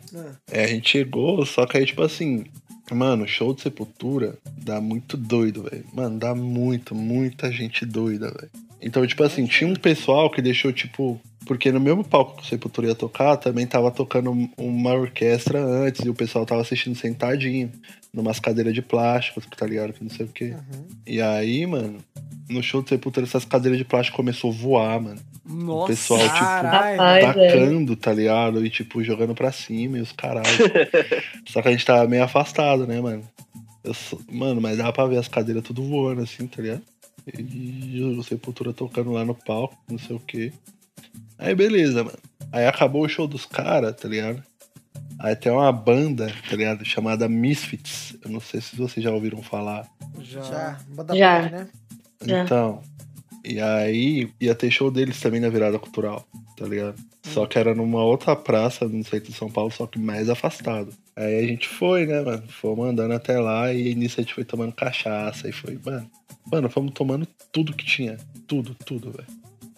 [0.50, 2.46] É, a gente chegou, só que aí, tipo assim,
[2.96, 5.86] mano, show de sepultura dá muito doido, velho.
[5.94, 8.50] Mano, dá muito, muita gente doida, velho.
[8.82, 11.20] Então, tipo assim, tinha um pessoal que deixou, tipo.
[11.46, 15.64] Porque no mesmo palco que o Sepultura ia tocar, também tava tocando um- uma orquestra
[15.64, 17.72] antes, e o pessoal tava assistindo sentadinho,
[18.18, 19.94] numas cadeiras de plástico, tá ligado?
[19.94, 20.54] Que não sei o quê.
[21.06, 22.00] E aí, mano,
[22.50, 25.20] no show de Sepultura, essas cadeiras de plástico começou a voar, mano.
[25.46, 27.02] Nossa, o pessoal, tipo, Caralho.
[27.02, 27.54] Ai, velho.
[27.54, 28.66] tacando, tá ligado?
[28.66, 30.46] E, tipo, jogando pra cima e os caralho.
[31.48, 33.24] Só que a gente tava meio afastado, né, mano?
[33.84, 36.82] Eu só- Mano, mas dava pra ver as cadeiras tudo voando, assim, tá ligado?
[37.40, 40.52] E o Sepultura tocando lá no palco, não sei o quê.
[41.38, 42.18] Aí, beleza, mano.
[42.52, 44.42] Aí acabou o show dos caras, tá ligado?
[45.20, 46.86] Aí tem uma banda, tá ligado?
[46.86, 48.16] Chamada Misfits.
[48.24, 49.88] Eu não sei se vocês já ouviram falar.
[50.20, 50.42] já.
[50.42, 51.42] Já, banda Já.
[51.42, 51.68] punk, né?
[52.26, 52.44] Já.
[52.44, 52.82] Então.
[53.44, 57.02] E aí ia ter show deles também na virada cultural, tá ligado?
[57.24, 60.94] Só que era numa outra praça no centro de São Paulo, só que mais afastado.
[61.16, 62.44] Aí a gente foi, né, mano?
[62.48, 66.10] Fomos andando até lá e nisso a gente foi tomando cachaça e foi, mano.
[66.52, 68.18] Mano, fomos tomando tudo que tinha.
[68.48, 69.28] Tudo, tudo, velho.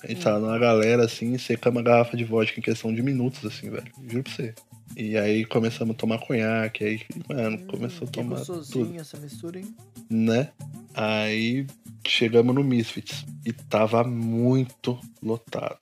[0.04, 3.46] A gente tava numa galera assim, secamos a garrafa de vodka em questão de minutos,
[3.46, 3.92] assim, velho.
[4.08, 4.54] Juro pra você.
[4.96, 9.76] E aí começamos a tomar conhaque, aí, mano, começou a tomar tudo essa mistura, hein?
[10.10, 10.50] né?
[10.94, 11.68] Aí
[12.06, 15.80] chegamos no Misfits e tava muito lotado.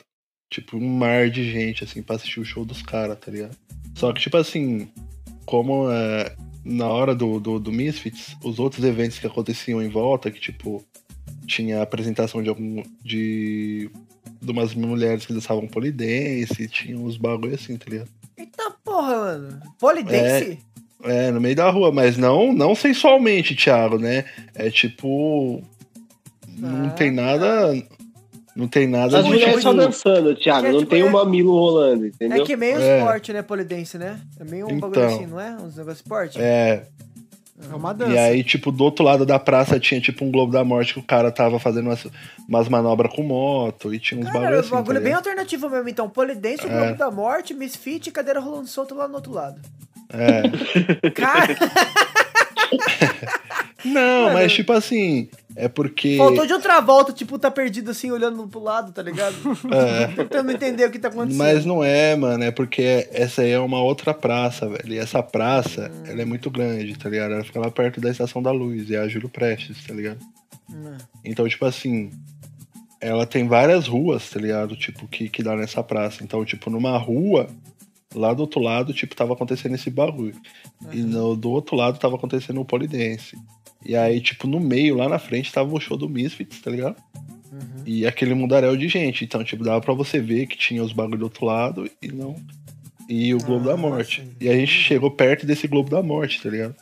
[0.51, 3.57] Tipo, um mar de gente, assim, pra assistir o show dos caras, tá ligado?
[3.95, 4.87] Só que, tipo assim,
[5.45, 10.29] como é, na hora do, do, do Misfits, os outros eventos que aconteciam em volta,
[10.29, 10.85] que, tipo,
[11.45, 12.83] tinha a apresentação de algum.
[13.03, 13.89] de.
[14.41, 18.09] de umas mulheres que dançavam polidense, tinha uns bagulho assim, tá ligado?
[18.37, 19.59] Eita porra, mano.
[19.79, 20.59] Polidense?
[21.03, 24.25] É, no meio da rua, mas não, não sensualmente, Thiago, né?
[24.55, 25.61] É tipo.
[26.57, 27.73] Não Ah, tem nada.
[28.55, 29.29] Não tem nada As de.
[29.29, 30.65] mulheres só tipo, dançando, Thiago.
[30.65, 32.41] É, não tipo, tem é- um mamilo rolando, entendeu?
[32.41, 32.97] É que meio É.
[32.97, 34.19] esporte, né, polidense, né?
[34.39, 35.15] É meio um bagulho Então.
[35.15, 35.51] assim, não é?
[35.51, 36.39] Uns negócios esporte?
[36.41, 36.85] É,
[37.59, 38.11] É uma dança.
[38.13, 40.99] e aí, tipo, do outro lado da praça tinha, tipo, um Globo da Morte que
[40.99, 42.05] o cara tava fazendo umas,
[42.47, 44.69] umas manobras com moto e tinha uns Cara, bagulho assim.
[44.69, 45.17] bagulho tá bem ligado?
[45.27, 46.07] alternativo mesmo, então.
[46.09, 46.69] Polidense, É.
[46.69, 49.59] Globo da Morte, Misfit e cadeira rolando solto lá no outro lado.
[50.09, 50.43] É.
[51.11, 51.57] Cara,
[53.85, 54.33] Não, Mano.
[54.33, 56.17] mas tipo assim, é porque.
[56.17, 59.35] faltou de outra volta, tipo, tá perdido assim, olhando pro lado, tá ligado?
[59.71, 60.07] É.
[60.15, 61.37] Tentando entender o que tá acontecendo.
[61.37, 64.93] Mas não é, mano, é porque essa aí é uma outra praça, velho.
[64.93, 66.03] E essa praça, Hum.
[66.07, 67.33] ela é muito grande, tá ligado?
[67.33, 70.19] Ela fica lá perto da Estação da Luz, e é a Júlio Prestes, tá ligado?
[70.69, 70.97] Hum.
[71.23, 72.11] Então, tipo assim,
[72.99, 74.75] ela tem várias ruas, tá ligado?
[74.75, 76.23] Tipo, que, que dá nessa praça.
[76.23, 77.47] Então, tipo, numa rua,
[78.15, 80.35] lá do outro lado, tipo, tava acontecendo esse bagulho.
[80.91, 83.37] E no, do outro lado tava acontecendo o polidense.
[83.87, 86.97] E aí, tipo, no meio, lá na frente, tava o show do Misfits, tá ligado?
[87.51, 87.83] Uhum.
[87.85, 89.23] E aquele mundaréu de gente.
[89.23, 92.35] Então, tipo, dava pra você ver que tinha os bagulho do outro lado e não.
[93.07, 94.21] E o Globo Ah, da Morte.
[94.21, 94.31] sim.
[94.41, 96.75] E a gente chegou perto desse Globo da Morte, tá ligado?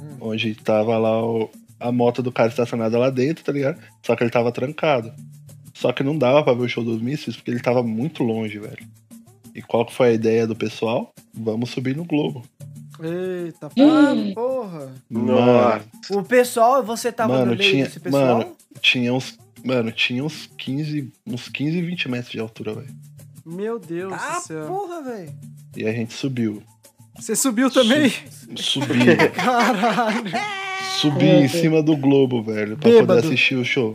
[0.00, 0.16] Hum.
[0.18, 3.78] Onde tava lá o- a moto do cara estacionada lá dentro, tá ligado?
[4.02, 5.12] Só que ele tava trancado.
[5.74, 8.58] Só que não dava pra ver o show dos Misfits porque ele tava muito longe,
[8.58, 8.78] velho.
[9.54, 11.12] E qual que foi a ideia do pessoal?
[11.34, 12.42] Vamos subir no Globo.
[13.02, 14.92] Eita, Ah, porra.
[15.10, 15.84] Nossa.
[16.10, 18.38] O pessoal, você tava Mano, no meio tinha- desse pessoal?
[18.38, 19.38] mano, Tinha uns.
[19.64, 22.94] Mano, tinha uns 15, uns 15, 20 metros de altura, velho.
[23.44, 24.66] meu Deus Ah, do céu.
[24.66, 25.32] porra, velho.
[25.76, 26.62] E a gente subiu.
[27.18, 28.12] Você subiu também?
[28.56, 29.16] Subi.
[29.34, 30.30] Caralho.
[31.00, 33.06] Subi em cima do Globo, velho, pra Bêbado.
[33.20, 33.94] poder assistir o show.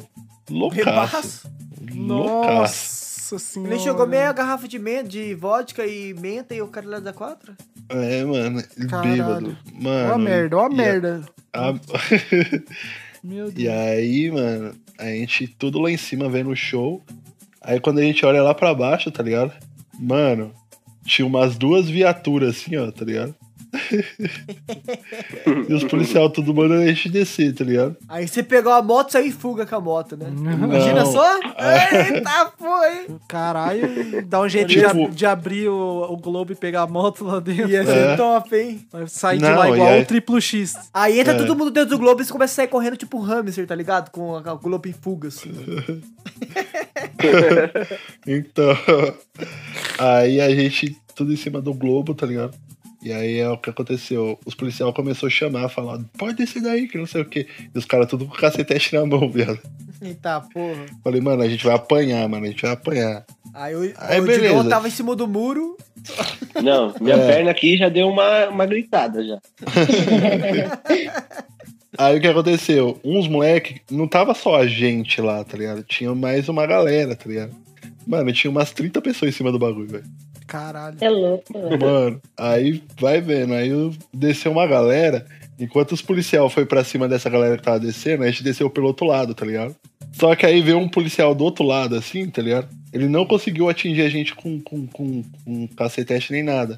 [0.49, 1.47] Loucaço.
[1.95, 1.95] Loucaço.
[1.95, 3.00] Nossa
[3.39, 3.73] senhora.
[3.73, 7.13] Ele jogou meia garrafa de, men de vodka e menta e o cara lá da
[7.13, 7.53] quatro?
[7.89, 9.11] É, mano, Caralho.
[9.11, 9.57] bêbado.
[9.73, 10.11] Mano.
[10.11, 11.25] Ó a merda, ó a e merda.
[11.53, 11.73] a-
[13.23, 13.73] Meu E Deus.
[13.75, 17.03] aí, mano, a gente tudo lá em cima vendo o show.
[17.61, 19.53] Aí quando a gente olha lá pra baixo, tá ligado?
[19.99, 20.51] Mano,
[21.05, 23.35] tinha umas duas viaturas assim, ó, tá ligado?
[25.67, 27.95] E os policiais tudo mandando a gente descer, tá ligado?
[28.09, 30.27] Aí você pegou a moto e saiu em fuga com a moto, né?
[30.29, 31.11] Imagina Não.
[31.11, 31.35] só?
[31.57, 33.07] Eita, foi!
[33.27, 37.23] Caralho, dá um jeito Tipo- de, de abrir o, o Globo e pegar a moto
[37.23, 37.69] lá dentro.
[37.69, 38.15] Ia ser É.
[38.17, 38.85] top, hein?
[38.91, 40.75] Vai sair de lá igual aí- o triplo X.
[40.93, 41.37] Aí entra É.
[41.37, 43.75] todo mundo dentro do globo e você começa a sair correndo tipo um hamster, tá
[43.75, 44.09] ligado?
[44.11, 45.51] Com a- o globo em fuga, assim.
[48.25, 48.75] Então,
[49.97, 52.55] aí a gente tudo em cima do globo, tá ligado?
[53.01, 54.37] E aí é o que aconteceu.
[54.45, 57.47] Os policiais começaram a chamar, falar, pode descer daí, que não sei o quê.
[57.73, 59.59] E os caras tudo com o cacetete na mão, viado.
[60.01, 60.85] Eita porra.
[61.03, 63.25] Falei, mano, a gente vai apanhar, mano, a gente vai apanhar.
[63.53, 64.47] Aí o, Aí, o beleza.
[64.49, 65.75] Digão tava em cima do muro.
[66.63, 67.27] Não, minha É.
[67.27, 69.39] perna aqui já deu uma, uma gritada já.
[71.97, 72.99] Aí o que aconteceu?
[73.03, 75.83] Uns moleque, não tava só a gente lá, tá ligado?
[75.83, 77.53] Tinha mais uma galera, tá ligado?
[78.07, 80.03] Mano, tinha umas 30 pessoas em cima do bagulho, velho.
[80.51, 80.97] Caralho.
[80.99, 81.79] É louco, velho.
[81.79, 85.25] Mano, aí vai vendo, aí eu- desceu uma galera,
[85.57, 88.87] enquanto os policial foi pra cima dessa galera que tava descendo, a gente desceu pelo
[88.87, 89.73] outro lado, tá ligado?
[90.11, 92.67] Só que aí veio um policial do outro lado, assim, tá ligado?
[92.91, 96.77] Ele não conseguiu atingir a gente com, com, com, com cacetete nem nada.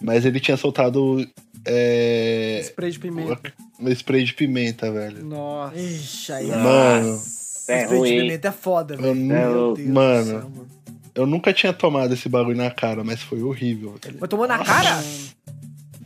[0.00, 1.26] Mas ele tinha soltado
[1.66, 3.52] é, Spray de pimenta.
[3.80, 5.24] um spray de pimenta, velho.
[5.24, 5.76] Nossa.
[5.76, 6.46] Ixi, aí.
[6.46, 8.20] Mano, É Spray de ruim.
[8.20, 9.14] pimenta é foda, velho.
[9.14, 9.76] nu- É Meu louco.
[9.76, 10.68] Deus do mano, céu, mano.
[11.18, 13.96] Eu nunca tinha tomado esse bagulho na cara, mas foi horrível.
[14.00, 14.18] velho.
[14.20, 15.02] Mas tomou na cara?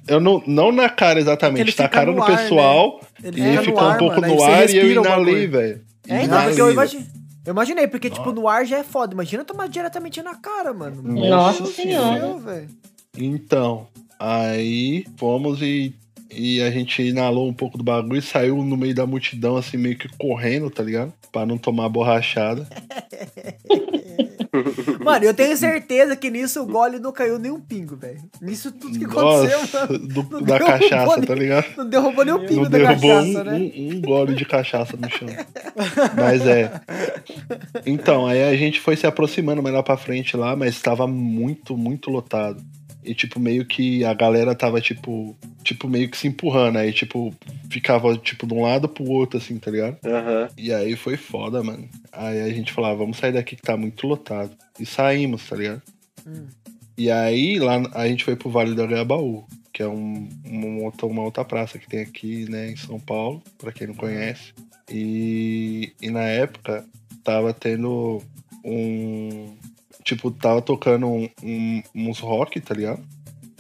[0.09, 3.89] Eu não, não na cara exatamente, fica tacaram no no, ar, pessoal Ele e fica
[3.89, 5.81] um pouco mano, no ar e eu inalei, velho.
[6.09, 7.07] É, então, porque eu imaginei.
[7.45, 9.13] Eu imaginei, porque, tipo, no ar já é foda.
[9.13, 11.03] Imagina tomar diretamente na cara, mano.
[11.03, 12.39] Nossa Meu Senhora.
[12.39, 12.69] Velho.
[13.17, 13.87] Então,
[14.19, 15.93] aí fomos e,
[16.35, 19.77] e a gente inalou um pouco do bagulho e saiu no meio da multidão, assim,
[19.77, 21.13] meio que correndo, tá ligado?
[21.31, 22.67] Pra não tomar borrachada.
[25.03, 28.21] Mano, eu tenho certeza que nisso o gole não caiu nem um pingo, velho.
[28.41, 29.99] Nisso tudo que aconteceu, Nossa, mano.
[30.09, 31.67] do- da cachaça, nem- tá ligado?
[31.77, 33.73] Não derrubou nem um pingo Não da derrubou cachaça, um, né?
[33.77, 35.29] um, um gole de cachaça no chão.
[36.17, 36.71] Mas é.
[37.87, 41.77] Então, aí a gente foi se aproximando mais lá pra frente lá, mas tava muito,
[41.77, 42.63] muito lotado.
[43.05, 46.79] E, tipo, meio que a galera tava, tipo, tipo, meio que se empurrando.
[46.79, 47.35] Aí, tipo,
[47.71, 49.97] ficava, tipo, de um lado pro outro, assim, tá ligado?
[50.05, 50.49] Aham.
[50.57, 51.89] E aí foi foda, mano.
[52.13, 54.53] Aí a gente falava, vamos sair daqui que tá muito lotado.
[54.79, 55.83] E saímos, tá ligado?
[56.27, 56.47] Hum.
[56.97, 61.07] E aí lá a gente foi pro Vale do Agabaú, que é um, uma, outra,
[61.07, 64.53] uma outra praça que tem aqui, né, em São Paulo, pra quem não conhece.
[64.91, 66.85] E, e na época
[67.25, 68.23] tava tendo
[68.65, 69.57] um.
[70.05, 73.03] Tipo, tava tocando um, um- uns rock, tá ligado?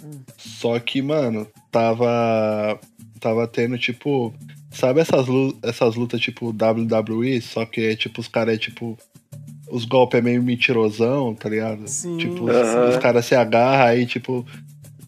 [0.03, 0.20] Hum.
[0.36, 2.78] Só que, mano, tava.
[3.20, 4.34] Tava tendo, tipo.
[4.70, 5.26] Sabe essas,
[5.62, 7.40] essas lutas tipo WWE?
[7.43, 8.99] Só que é tipo, os caras é tipo.
[9.70, 11.86] Os golpes é meio mentirosão, tá ligado?
[11.88, 12.18] Sim.
[12.18, 12.88] Tipo, os, Aham.
[12.90, 14.45] os caras se agarram aí, tipo,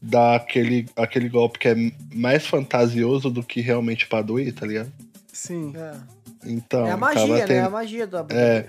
[0.00, 1.74] dá aquele, aquele golpe que é
[2.14, 4.90] mais fantasioso do que realmente pra doer, tá ligado?
[5.32, 5.72] Sim.
[5.76, 5.92] É.
[6.46, 7.40] Então, É a magia, né?
[7.40, 8.26] É tendo- a magia da.
[8.30, 8.68] é.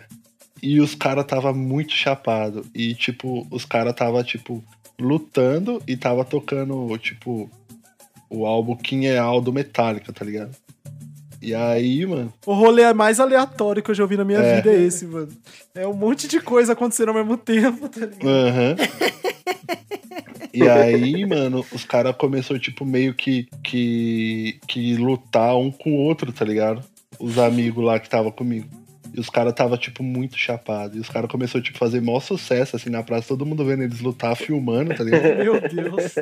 [0.61, 2.65] E os caras tava muito chapado.
[2.73, 4.63] E, tipo, os caras tava, tipo,
[4.99, 7.49] lutando e tava tocando, tipo,
[8.29, 10.55] o álbum é All do Metallica, tá ligado?
[11.41, 14.55] E aí, mano, O rolê mais aleatório que eu já ouvi na minha É.
[14.55, 15.27] vida é esse, mano.
[15.75, 18.27] É um monte de coisa acontecendo ao mesmo tempo, tá ligado?
[18.27, 18.75] Aham.
[20.53, 25.97] E aí, mano, os caras começou tipo, meio que, que, que lutar um com o
[25.97, 26.81] outro, tá ligado?
[27.19, 28.67] Os amigos lá que tava comigo.
[29.15, 30.97] E os caras tava, tipo, muito chapado.
[30.97, 34.01] E os caras começou tipo, fazer maior sucesso, assim, na praça, todo mundo vendo eles
[34.01, 35.23] lutar, filmando, tá ligado?
[35.41, 36.15] Meu Deus.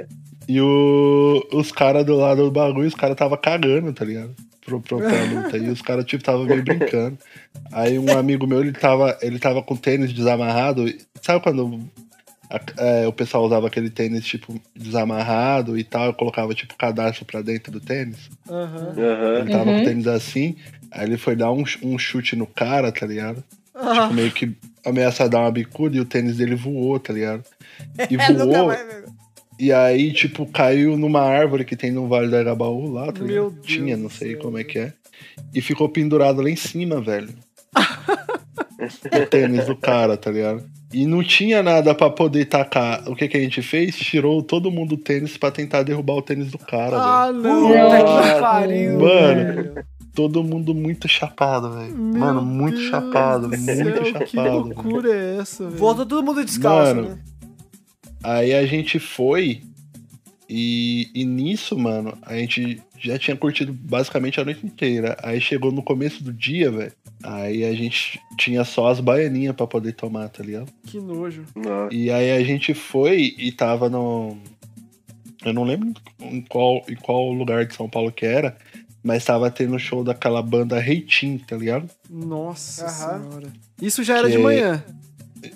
[0.47, 4.35] E o, os caras do lado do bagulho, os caras tava cagando, tá ligado?
[4.63, 5.57] Pro, pro, pra luta.
[5.57, 7.17] E os caras, tipo, tava meio brincando.
[7.71, 10.87] Aí um amigo meu, ele tava, ele tava com tênis desamarrado.
[10.87, 11.79] e- Sabe quando
[12.49, 17.25] a- é, o pessoal usava aquele tênis, tipo, desamarrado e tal, eu colocava, tipo, cadastro
[17.25, 18.29] pra dentro do tênis?
[18.47, 18.93] Aham.
[18.97, 19.39] Aham.
[19.39, 19.81] Ele tava com Uhum.
[19.81, 20.55] o tênis assim,
[20.93, 23.43] aí ele foi dar um, um chute no cara, tá ligado?
[23.75, 24.51] Ah, Tipo, meio que
[24.85, 27.43] ameaçar dar uma bicuda e o tênis dele voou, tá ligado?
[28.09, 28.79] E É, voou, mais,
[29.59, 33.27] e aí, tipo, caiu numa árvore que tem no Vale do Agabaú lá, tá Meu
[33.27, 33.51] ligado?
[33.51, 34.93] Deus Tinha, do não sei céu, como é que é.
[35.53, 37.29] E ficou pendurado lá em cima, velho.
[37.75, 40.63] o tênis do cara, tá ligado?
[40.91, 43.03] E não tinha nada pra poder tacar.
[43.09, 43.95] O que que a gente fez?
[43.95, 47.43] Tirou todo mundo o tênis pra tentar derrubar o tênis do cara, ah, velho.
[47.43, 47.67] não.
[47.67, 47.97] Puta
[48.35, 48.99] que pariu.
[48.99, 49.85] Mano, velho.
[50.13, 51.97] Todo mundo muito chapado, velho.
[51.97, 54.25] Mano, muito Deus chapado, do muito céu, chapado.
[54.25, 55.77] Que loucura é essa, velho?
[55.77, 57.19] Voltou todo mundo descalço, Mano, né?
[58.23, 59.61] Aí a gente foi
[60.47, 65.17] e, e nisso, mano, a gente já tinha curtido basicamente a noite inteira.
[65.23, 66.91] Aí chegou no começo do dia, velho.
[67.23, 70.71] Aí a gente tinha só as baianinhas pra poder tomar, tá ligado?
[70.85, 71.43] Que nojo.
[71.55, 71.93] Nossa.
[71.93, 74.37] E aí a gente foi e tava no.
[75.43, 75.91] Eu não lembro
[76.21, 78.55] em qual, em qual lugar de São Paulo que era,
[79.03, 81.89] mas tava tendo show daquela banda Reitim, tá ligado?
[82.09, 83.21] Nossa Aham.
[83.23, 83.47] senhora.
[83.81, 84.83] Isso já era de Que- manhã.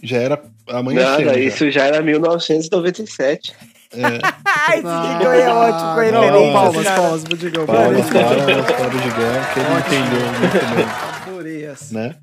[0.04, 1.12] Já era amanhecendo.
[1.12, 1.40] Nada, já.
[1.40, 3.54] isso já era 1997.
[3.94, 4.02] É,
[4.46, 7.02] Ah, esse Digão é ótimo a não, não, palmas, cara.
[7.02, 7.66] palmas pro Digão.
[7.66, 8.10] palmas, Palmas.
[8.10, 10.86] palmas, palmas de guerra, que ele entendeu muito bem.
[11.32, 11.94] Adorei essa.
[11.94, 12.16] né?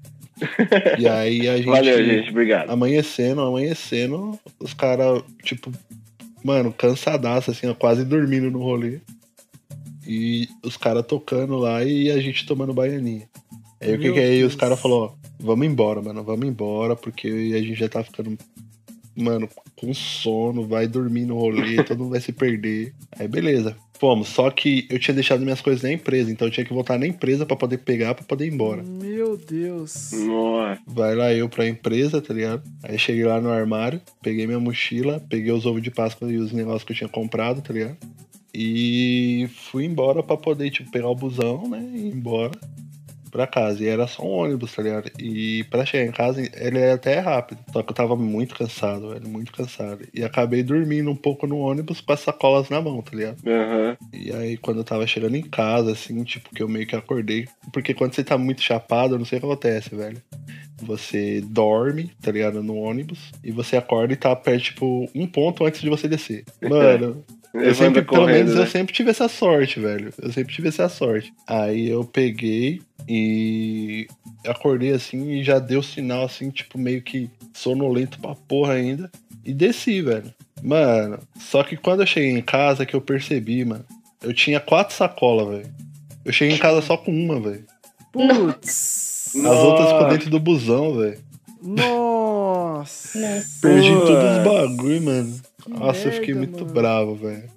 [0.99, 1.67] E aí a gente.
[1.67, 2.31] Valeu, gente.
[2.31, 2.69] Obrigado.
[2.71, 5.73] Amanhecendo, amanhecendo, os caras, tipo,
[6.43, 8.99] mano, cansadaço, assim, ó, quase dormindo no rolê.
[10.07, 13.29] E os caras tocando lá e a gente tomando baianinha.
[13.81, 14.25] Aí o que que é?
[14.25, 14.53] Aí Deus.
[14.53, 18.37] os caras falaram, ó, vamos embora, mano, vamos embora, porque a gente já tá ficando,
[19.15, 22.95] mano, com sono, vai dormir no rolê, todo mundo vai se perder.
[23.19, 23.77] Aí beleza.
[23.97, 26.99] Fomos, só que eu tinha deixado minhas coisas na empresa, então eu tinha que voltar
[26.99, 28.83] na empresa pra poder pegar, pra poder ir embora.
[28.83, 30.11] Meu Deus.
[30.13, 30.83] Nossa.
[30.87, 32.63] Vai lá eu pra empresa, tá ligado?
[32.83, 36.53] Aí cheguei lá no armário, peguei minha mochila, peguei os ovos de Páscoa e os
[36.53, 37.97] negócios que eu tinha comprado, tá ligado?
[38.55, 41.81] E fui embora pra poder, tipo, pegar o busão, né?
[41.93, 42.53] E ir embora
[43.35, 43.83] pra casa.
[43.83, 45.11] E era só um ônibus, tá ligado?
[45.19, 47.59] E pra chegar em casa, ele é até rápido.
[47.73, 50.07] Só que eu tava muito cansado, velho, muito cansado.
[50.15, 53.39] E acabei dormindo um pouco no ônibus com as sacolas na mão, tá ligado?
[53.45, 53.97] Aham.
[54.13, 57.49] E aí, quando eu tava chegando em casa, assim, tipo, que eu meio que acordei.
[57.73, 60.23] Porque quando você tá muito chapado, eu não sei o que acontece, velho.
[60.83, 62.63] Você dorme, tá ligado?
[62.63, 63.33] No ônibus.
[63.43, 66.45] E você acorda e tá perto, tipo, um ponto antes de você descer.
[66.63, 67.25] Mano.
[67.55, 68.67] Eu sempre, pelo correndo, menos, eu né?
[68.67, 70.13] sempre tive essa sorte, velho.
[70.21, 71.33] Eu sempre tive essa sorte.
[71.47, 74.09] Aí eu peguei e
[74.45, 79.09] acordei assim e já deu sinal, assim, tipo, meio que sonolento pra porra ainda.
[79.45, 80.35] E desci, velho.
[80.61, 83.85] Mano, só que quando eu cheguei em casa que eu percebi, mano,
[84.21, 85.75] eu tinha quatro sacolas, velho.
[86.25, 87.65] Eu cheguei em casa só com uma, velho.
[88.11, 89.33] Putz.
[89.37, 91.19] As outras ficou dentro do busão, velho.
[91.63, 93.19] Nossa.
[93.63, 95.41] Perdi todos os bagulho, mano.
[95.69, 96.75] Nossa, eu fiquei merda, muito mano.
[96.75, 97.51] bravo, velho.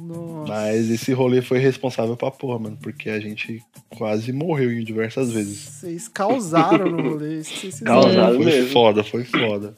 [0.00, 0.52] Nossa.
[0.52, 2.78] Mas esse rolê foi responsável pra porra, mano.
[2.80, 5.58] Porque a gente quase morreu em diversas vezes.
[5.58, 7.42] Vocês causaram no rolê.
[7.42, 7.80] vocês.
[7.80, 8.36] Causaram.
[8.36, 8.70] foi mesmo.
[8.70, 9.74] foda, foi foda.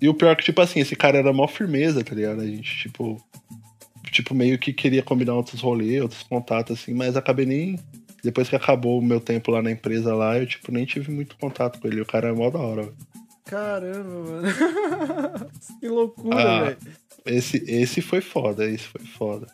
[0.00, 2.40] E o pior é que, tipo assim, esse cara era mó firmeza, tá ligado?
[2.40, 3.22] A gente, tipo.
[4.10, 7.78] Tipo, meio que queria combinar outros rolês, outros contatos, assim, mas acabei nem.
[8.22, 11.36] Depois que acabou o meu tempo lá na empresa lá, eu, tipo, nem tive muito
[11.36, 12.00] contato com ele.
[12.00, 12.96] O cara é mó da hora, velho.
[13.44, 14.48] Caramba, mano.
[15.80, 16.62] que loucura, Ah.
[16.64, 16.76] velho.
[17.26, 19.46] Esse, esse foi foda, esse foi foda.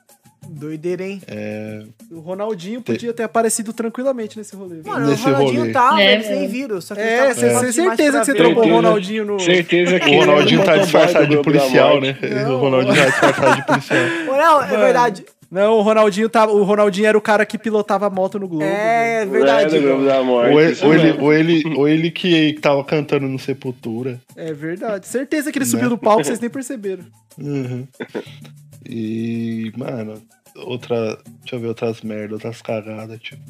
[0.49, 1.21] Doideira, hein?
[1.29, 1.83] É.
[2.11, 4.77] O Ronaldinho podia ter aparecido tranquilamente nesse rolê.
[4.77, 4.89] velho.
[4.89, 5.73] Mano, Nesse o Ronaldinho rolê.
[5.73, 6.81] tava, É, eles nem viram.
[6.81, 8.71] Só que É, você tem demais certeza que você trocou o.
[8.73, 9.39] Ronaldinho no.
[9.39, 12.17] Certeza que O Ronaldinho tá é o motoboy disfarçado do de policial, né?
[12.45, 12.55] Não.
[12.57, 13.99] O Ronaldinho tá disfarçado de policial.
[14.27, 15.25] Não, é verdade.
[15.51, 16.53] Não, o Ronaldinho tava.
[16.53, 18.63] O Ronaldinho era o cara que pilotava a moto no Globo.
[18.65, 19.77] É, É, verdade.
[19.79, 20.53] do Globo da Morte.
[20.53, 24.21] Ou ele, ou, ele, ou, ele, ou ele que tava cantando no Sepultura.
[24.37, 25.09] É verdade.
[25.09, 25.71] Certeza que ele Né?
[25.71, 27.05] subiu no palco, vocês nem perceberam.
[27.37, 27.87] Uhum.
[28.89, 30.23] E, mano,
[30.57, 31.19] outra.
[31.41, 33.43] Deixa eu ver outras merdas, outras cagadas, tipo.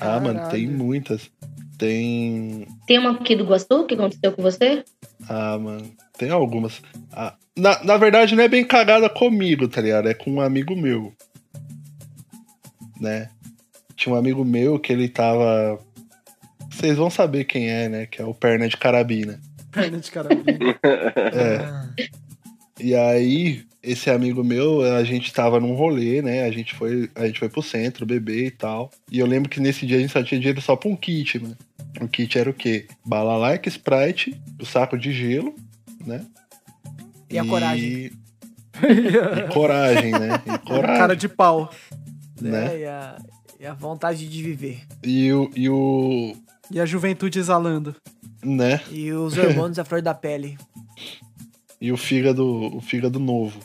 [0.00, 0.70] Ah, mano, tem Caralho.
[0.72, 1.30] muitas.
[1.78, 2.66] Tem.
[2.86, 4.82] Tem uma aqui do Guaçu que aconteceu com você?
[5.28, 5.84] Ah, mano,
[6.16, 6.82] tem algumas.
[7.12, 10.08] Ah, na, na verdade, não é bem cagada comigo, tá ligado?
[10.08, 11.12] É com um amigo meu.
[13.00, 13.28] Né?
[13.94, 15.78] Tinha um amigo meu que ele tava.
[16.70, 18.06] Vocês vão saber quem é, né?
[18.06, 19.40] Que é o Perna de Carabina.
[19.70, 20.78] Perna de carabina.
[20.82, 22.06] É.
[22.78, 26.44] E aí, esse amigo meu, a gente tava num rolê, né?
[26.44, 28.90] A gente foi, a gente foi pro centro beber e tal.
[29.10, 31.38] E eu lembro que nesse dia a gente só tinha dinheiro só pra um kit,
[31.38, 31.56] mano.
[32.00, 32.86] O kit era o quê?
[33.04, 35.54] Bala like, Sprite, o saco de gelo,
[36.06, 36.24] né?
[37.28, 37.88] E a coragem.
[37.88, 38.12] E
[39.52, 40.40] coragem, né?
[40.46, 41.70] E coragem, Cara de pau.
[42.40, 42.74] né?
[42.74, 43.16] É, e, a,
[43.60, 44.82] e a vontade de viver.
[45.02, 46.34] E o, e o,
[46.70, 47.94] E a juventude exalando.
[48.44, 48.80] né?
[48.90, 50.56] E os hormônios à flor da pele.
[51.80, 52.44] E o fígado,
[52.76, 53.58] o fígado novo.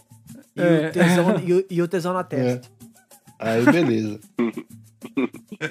[0.55, 0.87] E, É.
[0.89, 2.23] o, tesão, e, o, e o tesão na É.
[2.23, 2.69] testa.
[3.39, 4.19] Aí, beleza.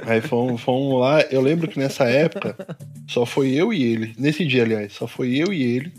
[0.06, 1.20] Aí fomos, fomos lá.
[1.22, 2.56] Eu lembro que nessa época
[3.08, 4.14] só foi eu e ele.
[4.18, 5.92] Nesse dia, aliás, só foi eu e ele.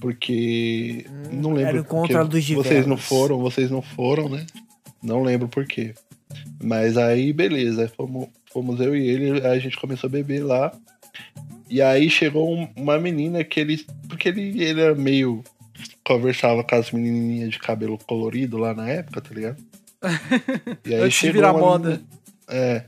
[0.00, 1.04] Porque.
[1.32, 1.68] não lembro.
[1.78, 3.04] era porque dos Vocês não diversos.
[3.08, 4.46] foram, vocês não foram, né?
[5.02, 5.94] Não lembro por quê.
[6.62, 7.90] Mas aí, beleza.
[7.96, 9.46] Fomos, fomos eu e ele.
[9.46, 10.72] A gente começou a beber lá.
[11.70, 13.84] E aí chegou um- uma menina que ele.
[14.08, 15.42] Porque ele, ele era meio.
[16.04, 19.62] Conversava com as menininhas de cabelo colorido lá na época, tá ligado?
[20.86, 21.88] E aí Antes chegou virar uma moda.
[21.90, 22.08] menina-
[22.48, 22.84] é.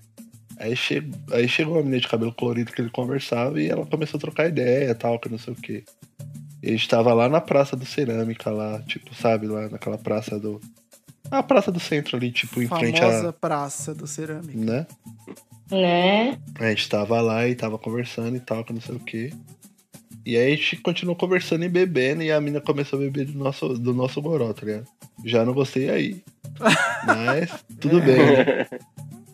[0.58, 1.02] Aí, che...
[1.32, 4.48] aí chegou uma menina de cabelo colorido que ele conversava e ela começou a trocar
[4.48, 5.84] ideia tal, que não sei o quê.
[6.62, 10.38] E a gente tava lá na Praça do Cerâmica, lá, tipo, sabe, lá naquela praça
[10.38, 10.60] do.
[11.30, 13.32] A praça do centro ali, tipo, em frente Famosa a.
[13.32, 14.58] praça do cerâmica.
[14.58, 14.86] Né?
[15.70, 16.38] Né?
[16.58, 19.32] A gente tava lá e tava conversando e tal, que não sei o quê.
[20.26, 23.38] E aí a gente continuou conversando e bebendo e a mina começou a beber do
[23.38, 24.86] nosso, do nosso goró, tá ligado?
[25.24, 26.22] Já não gostei aí.
[27.06, 28.18] Mas tudo bem.
[28.18, 28.66] né?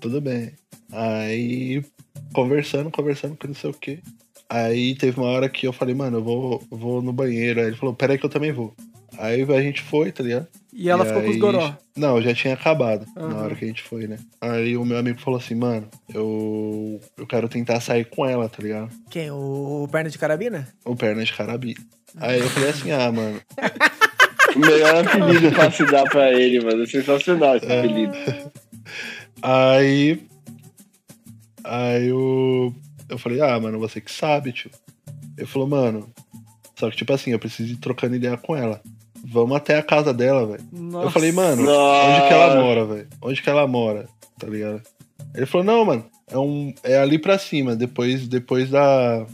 [0.00, 0.52] Tudo bem.
[0.92, 1.82] Aí
[2.32, 4.00] conversando, conversando, que não sei o quê.
[4.48, 7.60] Aí teve uma hora que eu falei, mano, eu vou, vou no banheiro.
[7.60, 8.72] Aí ele falou, peraí que eu também vou.
[9.18, 10.46] Aí a gente foi, tá ligado?
[10.72, 11.74] E ela E ficou com os aí- goró.
[11.96, 13.28] Não, já tinha acabado Aham.
[13.28, 14.18] na hora que a gente foi, né?
[14.40, 18.62] Aí o meu amigo falou assim, mano, eu, eu quero tentar sair com ela, tá
[18.62, 18.90] ligado?
[19.10, 19.30] Quem?
[19.30, 20.68] O perna de carabina?
[20.84, 21.80] O perna de carabina.
[22.18, 23.40] Aí eu falei assim, ah, mano,
[24.54, 26.82] O melhor apelido pra se dar pra ele, mano.
[26.82, 27.78] É sensacional esse É.
[27.78, 28.12] apelido.
[29.42, 30.20] aí.
[31.64, 32.74] Aí eu.
[33.08, 34.70] Eu falei, ah, mano, você que sabe, tio.
[35.36, 36.08] Ele falou, mano,
[36.78, 38.80] só que tipo assim, eu preciso ir trocando ideia com ela.
[39.24, 40.64] vamos até a casa dela, velho.
[41.02, 42.08] Eu falei, mano, Nossa.
[42.10, 43.08] onde que ela mora, velho?
[43.22, 44.06] Onde que ela mora,
[44.38, 44.82] tá ligado?
[45.34, 49.26] Ele falou, não, mano, é, um, é ali pra cima, depois, depois da.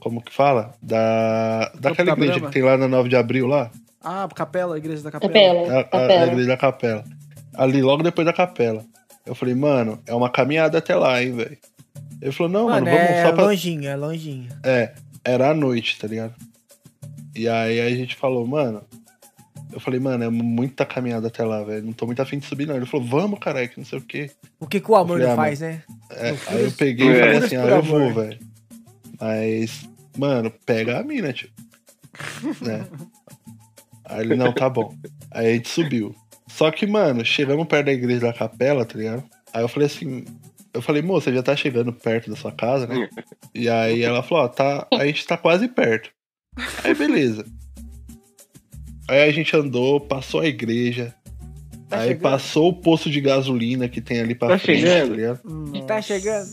[0.00, 0.74] Como que fala?
[0.82, 1.70] Da.
[1.78, 2.46] Daquela da igreja Brahma?
[2.48, 3.70] que tem lá na 9 de abril lá.
[4.02, 5.32] Ah, capela, igreja da capela.
[5.32, 6.26] Capela, A, a- a capela.
[6.26, 7.04] igreja da capela.
[7.54, 8.84] Ali, logo depois da capela.
[9.24, 11.56] Eu falei, mano, é uma caminhada até lá, hein, velho.
[12.22, 13.44] Ele falou, não, mano, Mano, vamos é só pra.
[13.46, 14.48] longinho, é longinho.
[14.62, 14.94] É,
[15.24, 16.34] era à noite, tá ligado?
[17.34, 18.80] E aí a gente falou, mano.
[19.72, 21.84] Eu falei, mano, é muita caminhada até lá, velho.
[21.84, 22.76] Não tô muito afim de subir, não.
[22.76, 24.30] Ele falou, vamos, caralho, que não sei o quê.
[24.60, 25.82] O que, que o amor falei, não ah, faz, né?
[26.10, 27.14] É, aí eu peguei e É.
[27.14, 28.38] falei loucuras assim, ah, eu vou, velho.
[29.18, 31.48] Mas, mano, pega a mina, tio.
[32.60, 32.86] né?
[34.04, 34.94] Aí ele, não, tá bom.
[35.30, 36.14] Aí a gente subiu.
[36.46, 39.24] Só que, mano, chegamos perto da igreja da capela, tá ligado?
[39.52, 40.24] Aí eu falei assim,
[40.74, 43.08] eu falei, moça, já tá chegando perto da sua casa, né?
[43.54, 46.10] E aí ela falou, ó, tá, a gente tá quase perto.
[46.82, 47.44] Aí beleza.
[49.08, 51.14] Aí a gente andou, passou a igreja.
[51.88, 52.22] Tá aí chegando?
[52.22, 55.10] passou o posto de gasolina que tem ali pra Tá frente, chegando?
[55.10, 55.86] tá ligado?
[55.86, 56.48] Tá chegando.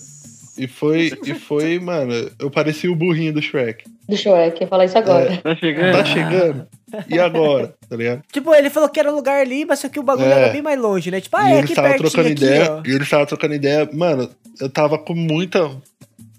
[0.58, 3.86] E foi, e foi, mano, eu parecia o burrinho do Shrek.
[4.10, 5.38] Do Shrek, eu ia falar isso agora.
[5.38, 5.94] Tá chegando?
[5.98, 6.68] Tá chegando.
[7.08, 7.74] E agora?
[7.90, 8.24] Tá ligado?
[8.32, 10.32] Tipo, ele falou que era um lugar ali, mas só que o bagulho É.
[10.44, 11.20] era bem mais longe, né?
[11.22, 12.72] Tipo, ah, e é aqui estavam pertinho trocando aqui, ideia.
[12.74, 12.82] ó.
[12.86, 13.90] E eles estavam trocando ideia.
[13.94, 14.30] Mano,
[14.60, 15.72] eu tava com muita.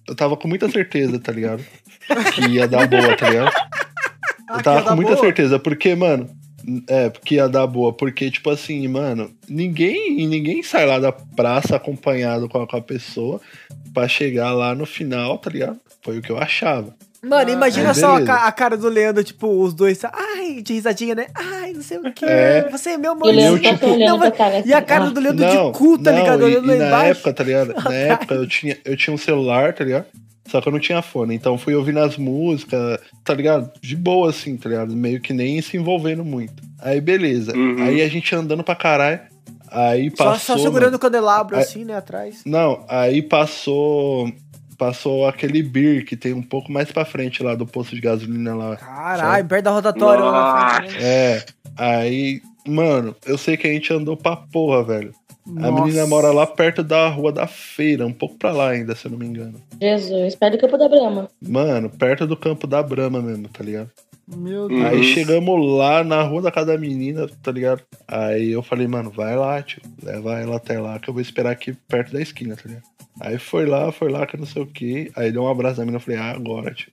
[0.09, 1.65] Eu tava com muita certeza, tá ligado?
[2.35, 3.53] Que ia dar boa, tá ligado?
[4.49, 5.25] Ah, Eu tava com muita boa.
[5.25, 6.29] certeza, porque, mano.
[6.89, 7.93] É, porque ia dar boa.
[7.93, 12.83] Porque, tipo assim, mano, ninguém ninguém sai lá da praça acompanhado com a, com a
[12.83, 13.41] pessoa
[13.95, 15.79] pra chegar lá no final, tá ligado?
[16.03, 16.95] Foi o que eu achava.
[17.23, 20.73] Mano, imagina Aí, só a, ca- a cara do Leandro, tipo, os dois, ai, de
[20.73, 21.27] risadinha, né?
[21.35, 22.25] Ai, não sei o que.
[22.25, 22.67] É.
[22.71, 23.35] Você é meu o mãe.
[23.37, 24.69] Leandro eu, só tipo, olhando Não, mas- cara assim.
[24.69, 26.41] E a cara ah, do Leandro de cu, tá ligado?
[26.49, 27.11] e, Olhando lá e na embaixo.
[27.11, 27.75] época, tá ligado?
[27.85, 30.07] Na época eu tinha, eu tinha um celular, tá ligado?
[30.49, 31.35] Só que eu não tinha fone.
[31.35, 33.71] Então fui ouvindo as músicas, tá ligado?
[33.83, 34.97] De boa, assim, tá ligado?
[34.97, 36.55] Meio que nem se envolvendo muito.
[36.81, 37.55] Aí beleza.
[37.55, 37.83] Uhum.
[37.85, 39.21] Aí a gente andando pra caralho.
[39.71, 40.57] Aí Só, passou.
[40.57, 40.97] só segurando mano.
[40.97, 42.41] o candelabro, Aí- assim, né, atrás.
[42.47, 44.33] Não, aí passou.
[44.81, 48.55] Passou aquele beer que tem um pouco mais pra frente lá do posto de gasolina
[48.55, 48.77] lá.
[48.77, 51.03] Caralho, perto da rotatória lá na frente, né?
[51.03, 51.45] É.
[51.77, 55.13] Aí, mano, eu sei que a gente andou pra porra, velho.
[55.47, 55.85] A Nossa.
[55.85, 59.11] menina mora lá perto da rua da feira, um pouco pra lá ainda, se eu
[59.11, 59.61] não me engano.
[59.79, 61.29] Jesus, perto do campo da Brama.
[61.47, 63.91] Mano, perto do campo da Brama mesmo, tá ligado?
[64.35, 64.69] Meu Uhum.
[64.69, 64.85] Deus.
[64.87, 67.83] Aí chegamos lá na rua da casa da menina, tá ligado?
[68.09, 69.83] Aí eu falei, mano, vai lá, tio.
[70.03, 72.85] Leva ela até lá que eu vou esperar aqui perto da esquina, tá ligado?
[73.21, 75.13] Aí foi lá, foi lá, que eu não sei o que.
[75.15, 76.91] Aí deu um abraço na mina, eu falei, ah, agora, tio.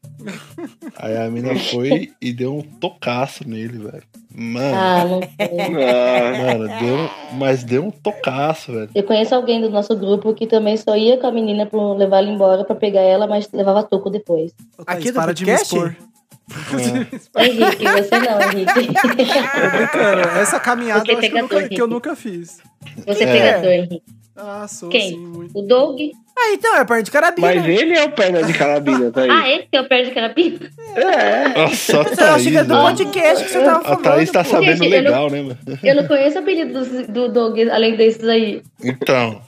[0.97, 4.03] Aí a mina foi e deu um tocaço nele, velho.
[4.35, 5.85] Mano, Ah, não sei.
[5.87, 8.89] Ah, mano, deu, mas deu um tocaço, velho.
[8.93, 12.17] Eu conheço alguém do nosso grupo que também só ia com a menina pra levar
[12.17, 14.53] ela embora pra pegar ela, mas levava toco depois.
[14.85, 15.75] Aqui do para de me podcast?
[15.75, 15.95] expor.
[17.37, 18.93] Henrique, você não, Henrique.
[19.01, 20.29] Tô brincando.
[20.39, 22.59] Essa caminhada eu acho que eu, nunca, que eu nunca fiz.
[23.05, 23.31] Você é É.
[23.33, 24.03] pegador, Henrique.
[24.37, 25.09] Ah, sou Quem?
[25.11, 25.57] sim, muito.
[25.57, 25.99] O Doug?
[26.39, 27.47] Ah, então, é perna de carabina.
[27.47, 29.29] mas ele é o perna de carabina, tá aí.
[29.31, 30.59] Ah, esse é o pé de carabina?
[30.95, 31.47] É.
[31.57, 32.87] Nossa, a Eu Thaís, achei que era do velho.
[32.87, 34.03] podcast que você tava A falando.
[34.03, 34.49] Thaís tá pô.
[34.51, 35.57] sabendo Gente, eu não- legal, né, mano?
[35.83, 38.61] Eu não conheço o apelido do, do Doug, além desses aí.
[38.83, 39.41] Então,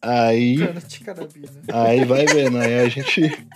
[0.00, 1.48] aí, Perna de carabina.
[1.72, 3.46] aí vai vendo, aí a gente...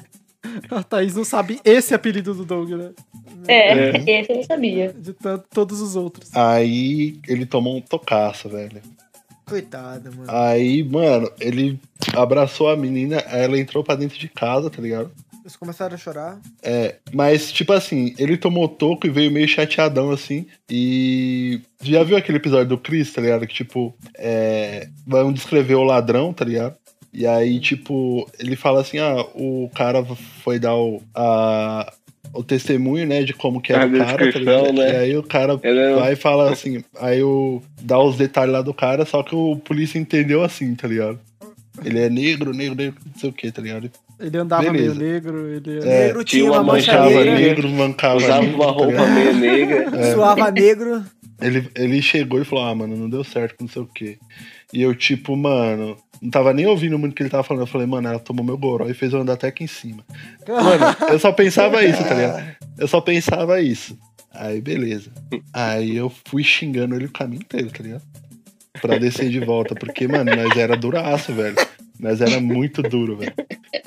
[0.71, 2.91] A Thaís não sabe esse apelido do Doug, né?
[3.49, 3.91] É,
[4.21, 4.93] esse eu não sabia.
[4.97, 6.35] De tanto, todos os outros.
[6.35, 8.81] Aí ele tomou um tocaço, velho.
[9.49, 10.27] Coitada, mano.
[10.29, 11.79] Aí, mano, ele
[12.15, 15.13] abraçou a menina, aí ela entrou pra dentro de casa, tá ligado?
[15.47, 16.41] Eles começaram a chorar.
[16.61, 20.45] É, mas, tipo assim, ele tomou toco e veio meio chateadão, assim.
[20.69, 21.61] E.
[21.81, 23.47] Já viu aquele episódio do Chris, tá ligado?
[23.47, 24.89] Que, tipo, é.
[25.07, 26.75] Vão descrever o ladrão, tá ligado?
[27.13, 30.05] E aí, tipo, ele fala assim: ah, o cara
[30.43, 31.01] foi dar o.
[31.15, 31.93] A,
[32.37, 34.93] o testemunho, né, de como que era A o cara, tá né?
[34.93, 37.63] E aí o cara Ele é- vai e fala assim, aí o.
[37.83, 41.19] dá os detalhes lá do cara, só que o polícia entendeu assim, tá ligado?
[41.85, 43.91] Ele é negro, negro, negro, não sei o que, tá ligado?
[44.19, 44.95] Ele andava Beleza.
[44.95, 47.35] meio negro, ele É, negro tinha tinha uma uma mancha Mancava negra.
[47.39, 49.15] negro, mancava Usava negro, uma tá roupa ligado?
[49.15, 50.13] meio negra.
[50.15, 51.05] Suava negro.
[51.39, 54.17] Ele, ele chegou e falou, ah, mano, não deu certo, não sei o quê.
[54.73, 57.63] E eu, tipo, mano, não tava nem ouvindo muito o que ele tava falando.
[57.63, 60.05] Eu falei, mano, ela tomou meu goró e fez eu andar até aqui em cima.
[60.49, 62.57] Mano, eu só pensava isso, tá ligado?
[62.79, 63.99] Eu só pensava isso.
[64.33, 65.11] Aí, beleza.
[65.53, 68.03] Aí eu fui xingando ele o caminho inteiro, tá ligado?
[68.81, 69.75] Pra descer de volta.
[69.75, 71.57] Porque, mano, nós era duraço, velho.
[71.99, 73.35] Nós era muito duro, velho.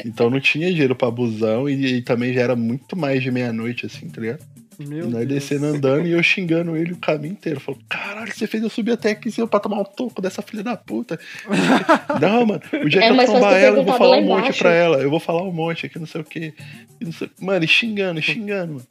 [0.06, 3.86] Então não tinha dinheiro pra busão e, e também já era muito mais de meia-noite,
[3.86, 4.44] assim, tá ligado?
[4.80, 5.28] Meu E nós Deus.
[5.28, 7.60] descendo andando e eu xingando ele o caminho inteiro.
[7.60, 10.42] Falou, caralho, você fez eu subir até aqui em cima pra tomar um toco dessa
[10.42, 11.20] filha da puta.
[12.22, 14.74] não, mano, o dia É que eu ter ela, eu vou falar um monte pra
[14.74, 14.98] ela.
[15.02, 16.54] Eu vou falar um monte aqui, não sei o quê.
[17.02, 18.86] Não sei- Mano, e xingando, e xingando, mano.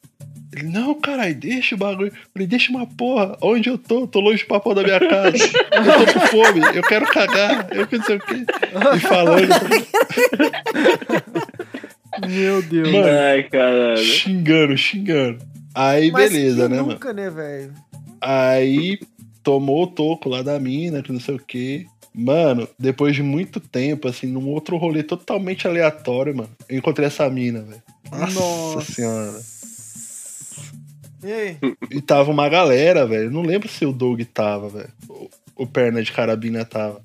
[0.55, 2.09] Ele, não, caralho, deixa o bagulho.
[2.09, 3.37] Eu falei, deixa uma porra.
[3.43, 4.07] Onde eu tô?
[4.07, 5.37] Tô longe pra porra da minha casa.
[5.37, 6.61] Eu tô com fome.
[6.75, 7.69] Eu quero cagar.
[7.71, 8.45] Eu que não sei o quê.
[8.97, 9.49] E falando.
[12.29, 12.91] Meu Deus.
[12.91, 13.97] Mano, Ai, caralho.
[13.99, 15.39] xingando, xingando.
[15.81, 16.95] Aí, Mas beleza, né, mano?
[16.95, 17.73] nunca, né, velho?
[18.21, 18.99] Aí
[19.45, 21.87] tomou o toco lá da mina, que não sei o quê.
[22.13, 27.31] Mano, depois de muito tempo, assim, num outro rolê totalmente aleatório, mano, eu encontrei essa
[27.31, 27.83] mina, velho.
[28.11, 29.41] Nossa, senhora.
[31.23, 31.57] E aí?
[31.93, 33.31] E tava uma galera, velho.
[33.31, 34.93] Não lembro se o Doug tava, velho.
[35.55, 37.01] O perna de carabina tava.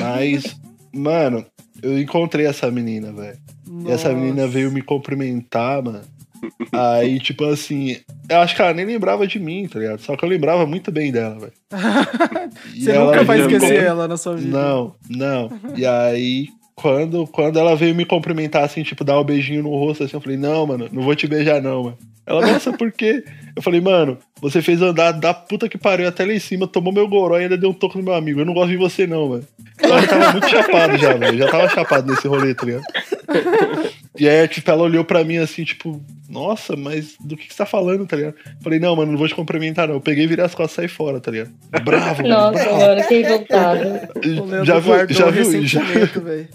[0.00, 0.56] Mas,
[0.92, 1.46] mano,
[1.80, 3.38] eu encontrei essa menina, velho.
[3.86, 6.02] E essa menina veio me cumprimentar, mano.
[6.72, 7.96] Aí, tipo assim,
[8.28, 10.00] eu acho que ela nem lembrava de mim, tá ligado?
[10.00, 11.52] Só que eu lembrava muito bem dela, velho.
[12.74, 14.56] Você ela nunca vai esquecer cum- ela na sua vida.
[14.56, 15.50] Não, não.
[15.76, 20.04] E aí, quando, quando ela veio me cumprimentar, assim, tipo, dar um beijinho no rosto,
[20.04, 21.98] assim, eu falei, não, mano, não vou te beijar, não, mano.
[22.26, 23.24] Ela, nossa, por quê?
[23.56, 26.92] Eu falei, mano, você fez andar da puta que pariu até lá em cima, tomou
[26.92, 28.40] meu goró e ainda deu um toco no meu amigo.
[28.40, 29.44] Eu não gosto de você, não, mano.
[29.82, 31.38] Ela tava muito chapado já, velho.
[31.38, 32.84] Já tava chapado nesse rolê, tá ligado?
[34.18, 37.58] E aí, tipo, ela olhou pra mim assim, tipo, nossa, mas do que, que você
[37.58, 38.34] tá falando, tá ligado?
[38.60, 39.94] Falei, não, mano, não vou te cumprimentar, não.
[39.94, 41.52] Eu peguei, virei as costas e saí fora, tá ligado?
[41.84, 42.34] Bravo, mano.
[42.34, 42.78] Nossa, bravo.
[42.78, 43.84] mano, que revoltado.
[44.64, 46.48] Já viu, já o viu, já, velho.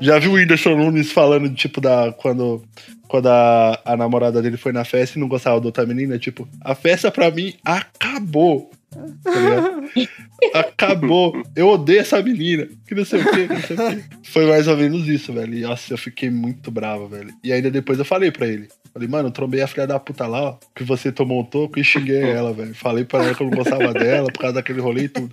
[0.00, 2.12] já viu o Whindersson Nunes falando, tipo, da.
[2.12, 2.62] Quando,
[3.08, 6.18] quando a, a namorada dele foi na festa e não gostava da outra menina?
[6.18, 8.70] Tipo, a festa pra mim acabou.
[8.94, 10.60] Tá?
[10.60, 11.42] Acabou.
[11.54, 12.68] Eu odeio essa menina.
[12.86, 14.04] Que não sei o que, não sei o quê.
[14.24, 15.54] Foi mais ou menos isso, velho.
[15.54, 17.32] E nossa, eu fiquei muito bravo, velho.
[17.42, 18.68] E ainda depois eu falei pra ele.
[18.92, 21.80] Falei, mano, eu trombei a filha da puta lá, ó, que você tomou um toco
[21.80, 22.72] e xinguei ela, velho.
[22.76, 25.30] Falei pra ela que eu não gostava dela por causa daquele rolê e tudo.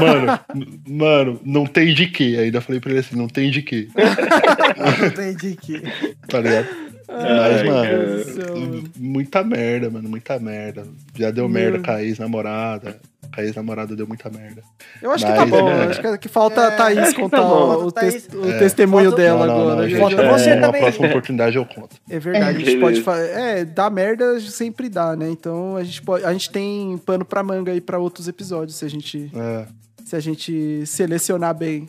[0.00, 0.40] Mano,
[0.88, 2.38] mano, não tem de quê.
[2.40, 3.88] Ainda falei pra ele assim, não tem de quê.
[5.06, 5.82] Entendi que.
[6.28, 6.87] Tá ligado?
[7.08, 10.86] Mas, Ai, mano, céu, muita merda, mano, muita merda.
[11.16, 13.00] Já deu merda com a ex-namorada.
[13.32, 14.62] A ex-namorada deu muita merda.
[15.02, 15.68] Eu acho que Mas, tá bom.
[15.68, 15.84] é.
[15.86, 17.76] Acho que, que falta a Thaís contar bom.
[17.76, 18.26] o, o Thaís.
[18.26, 18.58] tes- o É.
[18.58, 19.82] testemunho Falta- dela não, não, agora.
[19.82, 20.80] não, gente, Falta é, você numa também.
[20.82, 21.96] próxima oportunidade eu conto.
[22.10, 22.80] É verdade, a gente Beleza.
[22.80, 23.30] pode fazer.
[23.38, 25.28] É, dar merda sempre dá, né?
[25.30, 28.84] Então a gente, pode, a gente tem pano pra manga aí pra outros episódios, se
[28.84, 29.66] a gente, É.
[30.04, 31.88] se a gente selecionar bem.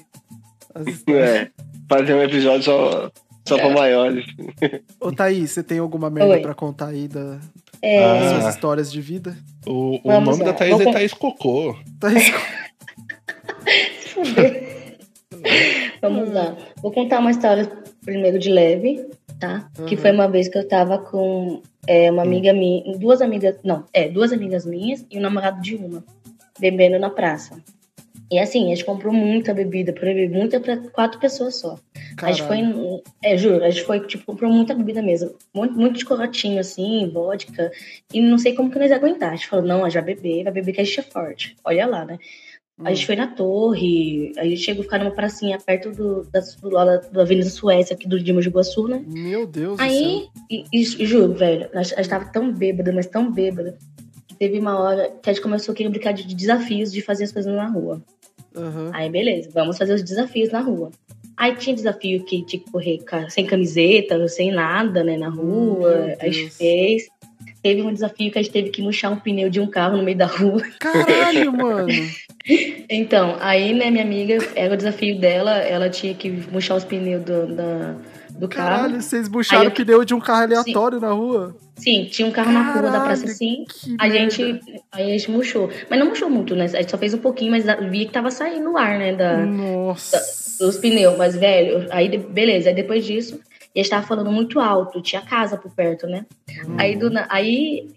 [0.75, 1.03] as.
[1.07, 1.49] É,
[1.89, 3.11] fazer um episódio só,
[3.49, 4.25] só pra maiores.
[4.99, 6.41] Ô, Thaís, você tem alguma merda Oi.
[6.41, 7.41] pra contar aí da- das
[7.81, 8.49] É, suas Ah.
[8.49, 9.35] histórias de vida?
[9.65, 10.45] O, o nome lá.
[10.45, 11.75] da Thaís Vou é con- Thaís Cocô.
[11.99, 12.31] Thaís,
[16.01, 16.55] Vamos lá.
[16.81, 17.69] Vou contar uma história
[18.03, 19.05] primeiro de leve,
[19.39, 19.69] tá?
[19.87, 20.01] Que Uhum.
[20.01, 24.07] foi uma vez que eu tava com é, uma amiga minha, duas amigas, não, é,
[24.09, 26.03] duas amigas minhas e o namorado de uma,
[26.59, 27.57] bebendo na praça.
[28.31, 31.79] E assim, a gente comprou muita bebida pra beber, muita pra quatro pessoas só.
[32.21, 33.01] A gente foi, caralho.
[33.23, 35.33] é, juro, a gente foi, tipo, comprou muita bebida mesmo.
[35.53, 37.71] Muito, muito de corotinho, assim, vodka.
[38.13, 39.31] E não sei como que nós ia aguentar.
[39.33, 41.55] A gente falou, não, a gente vai beber, vai beber que a gente é forte.
[41.63, 42.19] Olha lá, né?
[42.81, 46.39] A gente foi na torre, a gente chegou a ficar numa pracinha perto do, da,
[46.39, 49.03] do, da, da Avenida Suécia, aqui do Dimas de Iguaçu, né?
[49.05, 49.85] Meu Deus do céu.
[49.85, 53.77] Aí, e, e, e juro, velho, a gente tava tão bêbada, mas tão bêbada,
[54.25, 57.25] que teve uma hora que a gente começou a querer brincar de desafios de fazer
[57.25, 58.01] as coisas na rua.
[58.55, 58.91] Aham.
[58.93, 60.91] Aí, beleza, vamos fazer os desafios na rua.
[61.37, 62.99] Aí tinha desafio que tinha que correr
[63.29, 66.15] sem camiseta, sem nada, né, na rua.
[66.19, 67.07] A gente fez.
[67.63, 70.03] Teve um desafio que a gente teve que murchar um pneu de um carro no
[70.03, 70.61] meio da rua.
[70.79, 71.87] Caralho, mano.
[72.89, 77.23] Então, aí, né, minha amiga, era o desafio dela, ela tinha que murchar os pneus
[77.23, 77.95] do, da,
[78.39, 78.69] do carro.
[78.69, 81.55] Caralho, vocês bucharam Aí o eu- pneu de um carro aleatório na rua?
[81.75, 84.29] Sim, tinha um carro na rua da praça Caralho, que A merda.
[84.29, 84.61] gente,
[84.91, 85.69] aí a gente murchou.
[85.89, 86.65] Mas não murchou muito, né?
[86.65, 89.13] A gente só fez um pouquinho, mas via que tava saindo o ar, né?
[89.15, 90.19] Da, Nossa.
[90.59, 91.17] dos pneus.
[91.17, 92.69] Mas, velho, aí beleza.
[92.69, 93.39] Aí depois disso,
[93.75, 96.25] e a gente tava falando muito alto, tinha casa por perto, né?
[96.77, 97.87] Aí, do, aí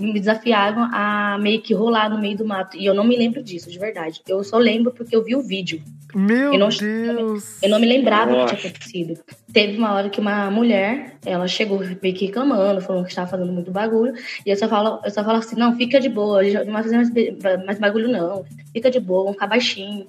[0.00, 2.76] me desafiaram a meio que rolar no meio do mato.
[2.76, 4.20] E eu não me lembro disso, de verdade.
[4.28, 5.82] Eu só lembro porque eu vi o vídeo.
[6.14, 7.62] Meu Eu não- Deus.
[7.62, 9.18] Eu não me lembrava o que tinha acontecido.
[9.50, 13.50] Teve uma hora que uma mulher, ela chegou meio que reclamando, falando que estava fazendo
[13.50, 14.12] muito bagulho.
[14.44, 16.72] E eu só falo, eu só falo assim, não, fica de boa, a gente não
[16.74, 18.44] vai fazer mais, mais bagulho, não.
[18.74, 20.04] Fica de boa, vamos ficar baixinho.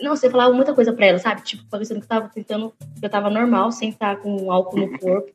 [0.00, 1.42] Não, você falava muita coisa pra ela, sabe?
[1.42, 4.98] Tipo, parecendo que eu tava tentando, que eu tava normal, sem estar com álcool no
[4.98, 5.32] corpo.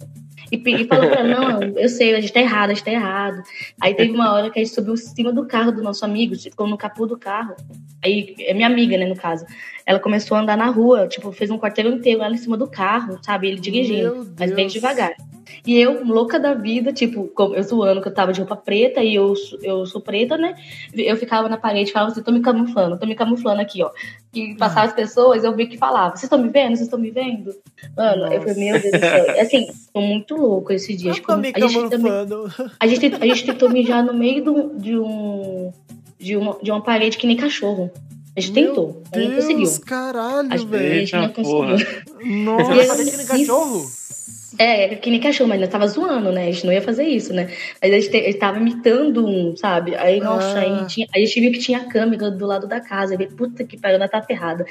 [0.51, 2.91] E, e falou pra ela, não, eu sei, a gente tá errado, a gente tá
[2.91, 3.41] errado.
[3.81, 6.35] Aí teve uma hora que a gente subiu em cima do carro do nosso amigo,
[6.35, 7.55] ficou no capô do carro.
[8.03, 9.45] Aí, é minha amiga, né, no caso.
[9.85, 12.67] Ela começou a andar na rua, tipo, fez um quarteirão inteiro ela em cima do
[12.67, 13.47] carro, sabe?
[13.47, 15.15] Ele dirigindo, mas bem devagar.
[15.65, 19.15] E eu, louca da vida, tipo, eu zoando que eu tava de roupa preta e
[19.15, 20.55] eu, eu sou preta, né?
[20.93, 23.89] Eu ficava na parede e falava assim, tô me camuflando, tô me camuflando aqui, ó.
[24.31, 26.75] que passava as pessoas, eu vi que falava, vocês estão me vendo?
[26.75, 27.53] Vocês estão me vendo?
[27.95, 29.41] Mano, eu falei, meu Deus do céu.
[29.41, 29.67] Assim,
[30.29, 31.11] muito louco esse dia.
[31.11, 31.17] Me
[31.53, 32.11] a, gente também,
[32.79, 35.71] a, gente, tentou- a gente tentou mijar no meio do- de um.
[36.19, 37.91] De uma, de uma parede que nem cachorro.
[38.35, 39.57] A gente tentou, mas não conseguiu.
[39.57, 40.99] Deus, caralho, A gente, a velho.
[40.99, 41.87] gente não conseguiu.
[42.43, 42.73] Nossa.
[42.73, 43.85] E Parede que nem cachorro?
[44.59, 46.47] É, que nem cachorro, mas nós tava zoando, né?
[46.47, 47.51] A gente não ia fazer isso, né?
[47.81, 49.95] Mas a gente, te- tava imitando um, sabe?
[49.95, 50.85] Aí, nossa, aí, Ah.
[50.85, 53.15] tinha, aí a gente viu que tinha a câmera do lado da casa.
[53.17, 54.65] Aí, puta que pariu, nós tá ferrada.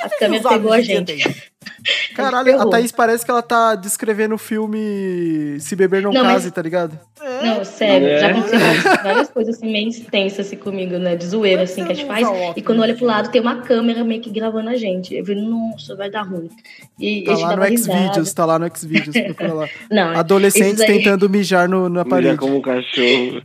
[0.00, 1.51] A câmera pegou a gente.
[2.14, 2.66] Caralho, a.
[2.68, 6.62] Thaís parece que ela tá descrevendo o filme Se Beber Não, Não, mas- Case, tá
[6.62, 6.98] ligado?
[7.44, 8.18] Não, sério, É.
[8.18, 8.58] já aconteceu
[9.04, 11.14] várias coisas assim meio intensas assim comigo, né?
[11.14, 12.26] De zoeira, assim, que a gente faz.
[12.56, 15.14] E quando olha pro lado, tem uma câmera meio que gravando a gente.
[15.14, 16.50] Eu vi, nossa, vai dar ruim.
[16.98, 17.78] E Tá a gente lá no.
[17.78, 19.68] Xvideos, tá lá no Xvideos, procura lá.
[19.90, 22.36] Não, Adolescentes tentando mijar no, na parede.
[22.38, 23.40] como um cachorro.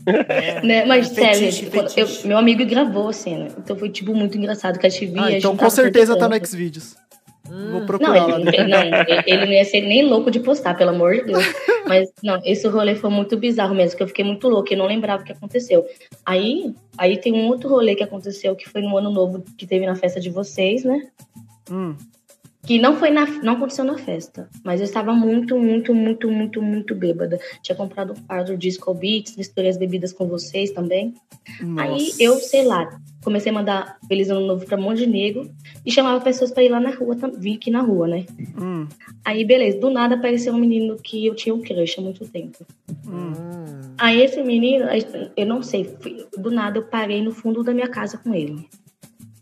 [0.63, 0.85] Né?
[0.85, 3.47] Mas Fetiche, sério, gente, quando eu- meu amigo gravou a cena.
[3.59, 5.21] Então foi, tipo, muito engraçado que a gente via.
[5.21, 6.95] Ah, a gente então não com certeza tá no Xvideos.
[7.47, 10.75] Vou Não, procurar não, ele- não, ele- ele não ia ser nem louco de postar,
[10.75, 11.43] pelo amor de Deus.
[11.87, 14.87] Mas, não, esse rolê foi muito bizarro mesmo, que eu fiquei muito louca, eu não
[14.87, 15.85] lembrava o que aconteceu.
[16.25, 19.85] Aí, aí tem um outro rolê que aconteceu, que foi no ano novo, que teve
[19.85, 21.07] na festa de vocês, né?
[21.71, 21.95] Hum.
[22.67, 26.61] Que não foi na, não aconteceu na festa, mas eu estava muito, muito, muito, muito,
[26.61, 27.39] muito bêbada.
[27.63, 31.13] Tinha comprado um par do Disco Beats, misturei as bebidas com vocês também.
[31.77, 32.21] Aí Nossa.
[32.21, 35.49] eu, sei lá, comecei a mandar Feliz Ano Novo pra um monte de negro
[35.85, 38.25] e chamava pessoas pra ir lá na rua, vir aqui na rua, né?
[38.61, 38.85] Hum,
[39.23, 42.65] Aí, beleza, do nada apareceu um menino que eu tinha um crush há muito tempo.
[43.07, 43.31] hum.
[43.97, 44.85] Aí esse menino,
[45.37, 48.67] eu não sei, fui- do nada eu parei no fundo da minha casa com ele.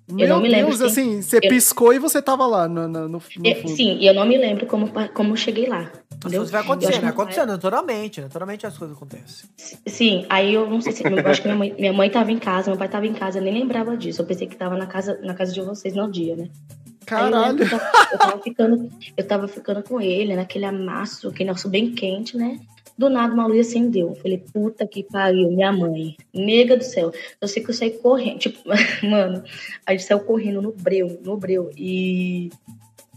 [0.08, 3.10] Meu não me lembro Deus, assim, você eu- piscou e você tava lá no, no,
[3.10, 5.80] no, Eu- sim, e eu não me lembro como, como eu cheguei lá.
[5.80, 6.40] As Entendeu?
[6.40, 8.22] coisas vai Eu acontecendo, vai pai- acontecendo, naturalmente.
[8.22, 9.50] Naturalmente as coisas acontecem.
[9.88, 11.04] Sim, aí eu não sei se.
[11.04, 13.40] Eu acho que minha mãe, minha mãe tava em casa, meu pai tava em casa,
[13.40, 14.22] eu nem lembrava disso.
[14.22, 16.44] Eu pensei que tava na casa, na casa de vocês no dia, né?
[16.44, 17.58] Aí eu Caralho.
[17.58, 21.50] lembro que Eu tava, eu tava ficando, eu tava ficando com ele, naquele amasso, aquele
[21.50, 22.60] nosso bem quente, né?
[22.98, 24.10] Do nada uma luz acendeu.
[24.10, 26.16] Eu falei, puta que pariu, minha mãe.
[26.34, 27.12] Nega do céu.
[27.42, 28.40] Eu sei que eu saí correndo.
[28.40, 28.60] Tipo,
[29.04, 29.44] mano,
[29.86, 31.70] a gente saiu correndo no breu, no breu.
[31.78, 32.50] E.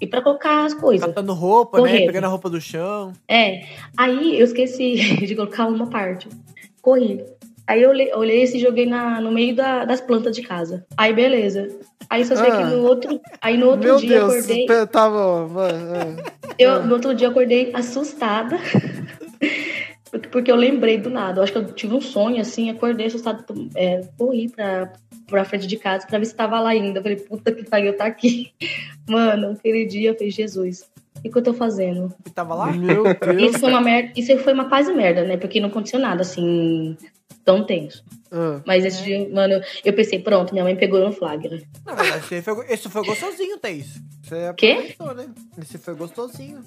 [0.01, 1.05] E pra colocar as coisas.
[1.07, 1.83] Catando roupa, né?
[1.89, 2.07] Correndo.
[2.07, 3.13] Pegando a roupa do chão.
[3.29, 3.63] É.
[3.97, 4.95] Aí eu esqueci
[5.27, 6.29] de colocar uma parte.
[6.83, 7.25] Corri.
[7.67, 10.87] Aí eu olhei, e joguei na, no meio da- das plantas de casa.
[10.97, 11.69] Aí beleza.
[12.09, 12.57] Aí só sei Ah.
[12.57, 13.21] que no outro.
[13.43, 14.67] Aí no outro Meu dia eu Deus, acordei.
[15.47, 16.33] vai, é.
[16.59, 18.57] Eu, no outro dia acordei assustada.
[20.11, 21.39] Porque- Porque eu lembrei do nada.
[21.39, 23.45] Eu acho que eu tive um sonho assim, acordei assustada.
[23.75, 24.93] É, corri pra,
[25.27, 26.99] pra frente de casa pra ver se tava lá ainda.
[26.99, 28.53] Eu falei, puta que pariu, tá aqui.
[29.09, 32.13] Mano, aquele dia eu falei, Jesus, o que, que eu tô fazendo?
[32.25, 32.73] Que tava lá.
[32.73, 33.43] Meu Deus.
[33.51, 35.37] Isso foi uma merda, isso foi uma quase merda, né?
[35.37, 36.97] Porque não aconteceu nada assim
[37.45, 38.05] tão tenso.
[38.31, 41.61] Ah, Mas esse dia, mano, eu- pensei, pronto, minha mãe pegou no flagra.
[41.85, 44.01] Verdade, esse foi, esse foi gostosinho, Thaís.
[44.23, 44.95] Você Quê?
[45.17, 45.27] né?
[45.63, 46.59] Esse foi gostosinho.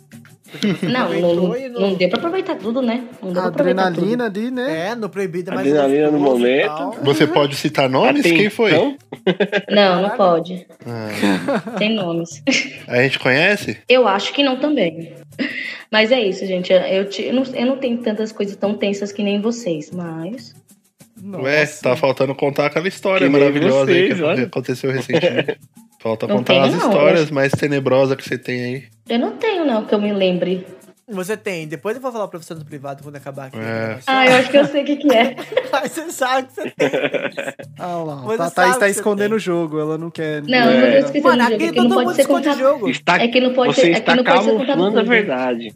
[0.83, 3.07] Não, não, e não deu pra aproveitar tudo, né?
[3.21, 4.89] Não deu a pra aproveitar adrenalina ali, né?
[4.89, 6.91] É, no proibido mais Adrenalina no momento.
[7.03, 8.23] Você pode citar nomes?
[8.23, 8.71] Quem foi?
[9.69, 10.67] Não, não pode.
[10.85, 12.43] Ah, Tem nomes.
[12.87, 13.77] a gente conhece?
[13.87, 15.13] Eu acho que não também.
[15.91, 16.71] Mas é isso, gente.
[16.73, 20.53] Eu, te- eu, não, eu não tenho tantas coisas tão tensas que nem vocês, mas.
[21.23, 24.43] Ué, tá faltando contar aquela história Que maravilhosa aí vocês, que olha.
[24.45, 25.57] aconteceu recentemente.
[26.01, 28.83] Falta Não contar as não, histórias eu mais tenebrosas que você tem aí.
[29.07, 30.65] Eu não tenho, não, que eu me lembre.
[31.07, 31.67] Você tem.
[31.67, 33.57] Depois eu vou falar pra você no privado quando acabar aqui.
[33.57, 33.59] É.
[33.61, 33.99] né?
[34.07, 35.35] Ah, eu acho que eu sei o que, que é.
[35.71, 36.89] Mas você sabe que você tem.
[37.77, 40.41] Ah lá, Você tá, sabe Thaís que tá escondendo o jogo, ela não quer.
[40.43, 42.47] Não, eu não tô esquecendo Mano, jogo, é que não todo pode mundo ser esconde
[42.47, 42.59] contado.
[42.59, 42.89] jogo.
[42.89, 45.03] Está, É que não pode você ser- é está que não pode ser contado a
[45.03, 45.73] verdade.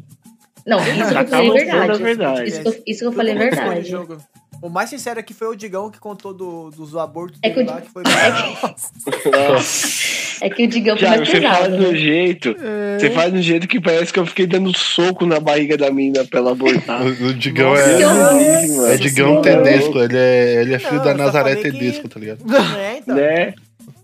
[0.65, 2.49] Não, isso que eu falei é a verdade.
[2.49, 3.91] Isso que eu, isso que eu falei é verdade.
[4.65, 7.69] O mais sincero aqui foi o Digão que contou do, dos abortos É que dele
[7.69, 8.01] o lá, que foi...
[10.41, 11.95] É que o Digão foi mais você um né?
[11.95, 12.55] jeito.
[12.99, 15.91] Você faz de um jeito que parece que eu fiquei dando soco na barriga da
[15.91, 17.01] mina pra ela abortar.
[17.03, 18.61] O, o Digão Nossa, é.
[18.61, 18.87] que mano.
[18.87, 22.19] É Digão Tedesco, ele é, ele é filho Não, da Nazaré falei que- Tedesco, tá
[22.19, 22.39] ligado?
[22.75, 23.15] É, então.
[23.15, 23.53] Né?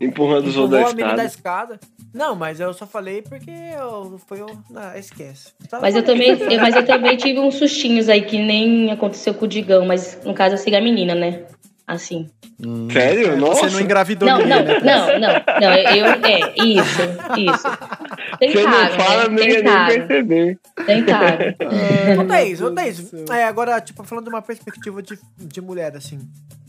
[0.01, 1.23] Empurrando os outros da escada.
[1.25, 1.79] escada.
[2.13, 4.47] Não, mas eu só falei porque eu, foi eu...
[4.69, 5.53] Não, esquece.
[5.69, 9.33] Só Mas eu também, eu- mas eu também tive uns sustinhos aí que nem aconteceu
[9.33, 11.43] com o Digão, mas no caso eu sigo a menina, né?
[11.87, 12.29] Assim.
[12.91, 13.37] Sério?
[13.37, 13.67] Nossa.
[13.69, 14.79] Você não engravidou Não, ninguém, não, né?
[14.83, 17.01] não, não, não, eu, é, isso,
[17.37, 17.67] isso.
[18.39, 19.29] Você não Tentaram, fala, né?
[19.29, 20.59] não ia nem Tentaram, perceber.
[20.85, 21.45] tentaram.
[22.21, 26.19] Ô, Thaís, ô, Thaís, é, agora, tipo, falando de uma perspectiva de, de mulher, assim.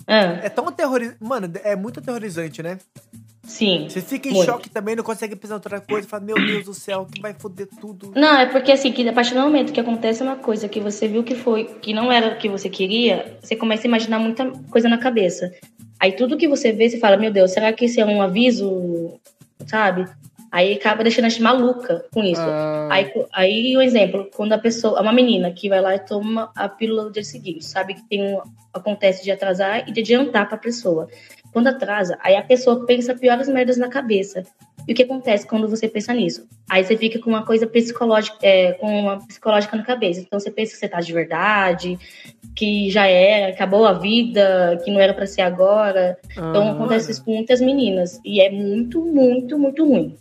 [0.07, 1.16] Ah, É tão aterrorizante.
[1.20, 2.79] Mano, é muito aterrorizante, né?
[3.45, 3.87] sim.
[3.89, 4.47] Você fica em Muito.
[4.47, 7.35] choque também, não consegue pensar em outra coisa, fala, meu Deus do céu, que vai
[7.35, 8.12] foder tudo.
[8.15, 11.09] Não, é porque assim, que a partir do momento que acontece uma coisa que você
[11.09, 14.51] viu que foi, que não era o que você queria, você começa a imaginar muita
[14.70, 15.53] coisa na cabeça.
[15.99, 19.20] Aí tudo que você vê, você fala, meu Deus, será que isso é um aviso
[19.66, 20.07] sabe?
[20.53, 22.43] Aí acaba deixando a gente maluca com isso.
[22.43, 26.53] Ah, Aí, aí, um exemplo, quando a pessoa, uma menina que vai lá e toma
[26.55, 28.39] a pílula do dia seguinte, sabe que tem um,
[28.70, 31.09] acontece de atrasar e de adiantar para a pessoa.
[31.55, 34.43] Quando atrasa, aí a pessoa pensa piores merdas na cabeça.
[34.87, 36.47] E o que acontece quando você pensa nisso?
[36.69, 40.20] Aí você fica com uma coisa psicológica, é, com uma psicológica na cabeça.
[40.20, 41.99] Então você pensa que você tá de verdade,
[42.55, 46.19] que já era, acabou a vida, que não era para ser agora.
[46.31, 48.20] Então ah, acontece isso com muitas meninas.
[48.23, 50.16] E é muito, muito, muito ruim.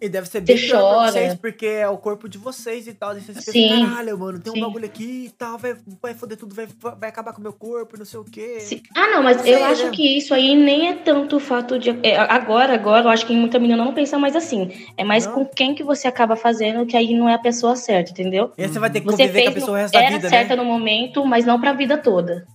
[0.00, 3.16] E deve ser bem pior pra vocês, porque é o corpo de vocês e tal.
[3.16, 3.68] E vocês Sim.
[3.68, 4.60] pensam, caralho, mano, tem um Sim.
[4.60, 6.68] bagulho aqui e tal, vai, vai foder tudo, vai,
[6.98, 8.58] vai acabar com o meu corpo, não sei o quê.
[8.60, 8.82] Sim.
[8.94, 9.90] Ah, não, mas eu acho né?
[9.90, 11.90] que isso aí nem é tanto o fato de.
[12.02, 14.70] é, agora, agora, eu acho que muita menina não pensa mais assim.
[14.96, 15.34] É mais Não?
[15.34, 18.52] com quem que você acaba fazendo, que aí não é a pessoa certa, entendeu?
[18.56, 19.44] E aí você vai ter que Você fez.
[19.44, 20.62] com a pessoa o resto da era vida, certa né?
[20.62, 22.46] no momento, mas não pra vida toda.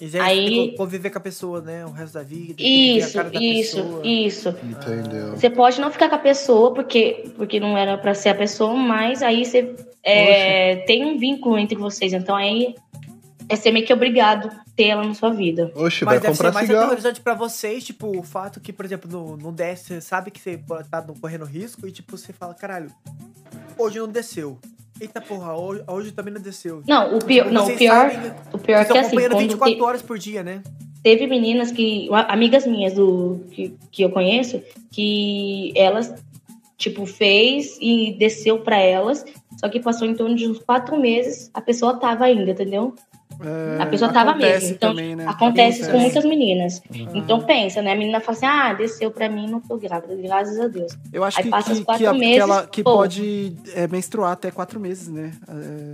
[0.00, 1.84] E aí, você tem aí- conviver com a pessoa, né?
[1.84, 2.54] O resto da vida.
[2.58, 4.06] Isso, cara da isso, pessoa.
[4.06, 4.48] isso.
[4.62, 5.30] Entendeu?
[5.32, 8.74] Você pode não ficar com a pessoa, porque, porque não era pra ser a pessoa,
[8.74, 12.12] mas aí você é, tem um vínculo entre vocês.
[12.12, 12.74] Então aí
[13.48, 15.70] é ser meio que obrigado ter ela na sua vida.
[15.74, 16.84] Oxe, vai Mas deve ser comprar mais cigarro.
[16.86, 20.40] aterrorizante pra vocês, tipo, o fato que, por exemplo, no, no desce, você sabe que
[20.40, 20.58] você
[20.90, 22.90] tá correndo risco e, tipo, você fala, caralho,
[23.76, 24.58] hoje não desceu.
[25.00, 26.82] Eita porra, hoje, hoje também não desceu.
[26.86, 29.74] Não, o pior, não, o pior, sabem- o pior é que assim, acompanhando quando 24
[29.74, 30.62] tem- horas por dia, né?
[31.02, 36.12] teve meninas que amigas minhas do que, que eu conheço que elas
[36.76, 39.24] tipo fez e desceu pra elas
[39.58, 42.94] só que passou em torno de uns quatro meses a pessoa tava ainda entendeu
[43.44, 45.24] é, a pessoa tava acontece mesmo então também, né?
[45.26, 47.08] acontece isso com muitas meninas Uhum.
[47.14, 50.58] então pensa né a menina fala assim ah desceu pra mim não tô grávida graças
[50.60, 52.66] a Deus Eu acho Aí que, passa os que, quatro que, a- que meses, ela
[52.66, 52.92] que pô.
[52.92, 55.32] pode é, menstruar até quatro meses, né?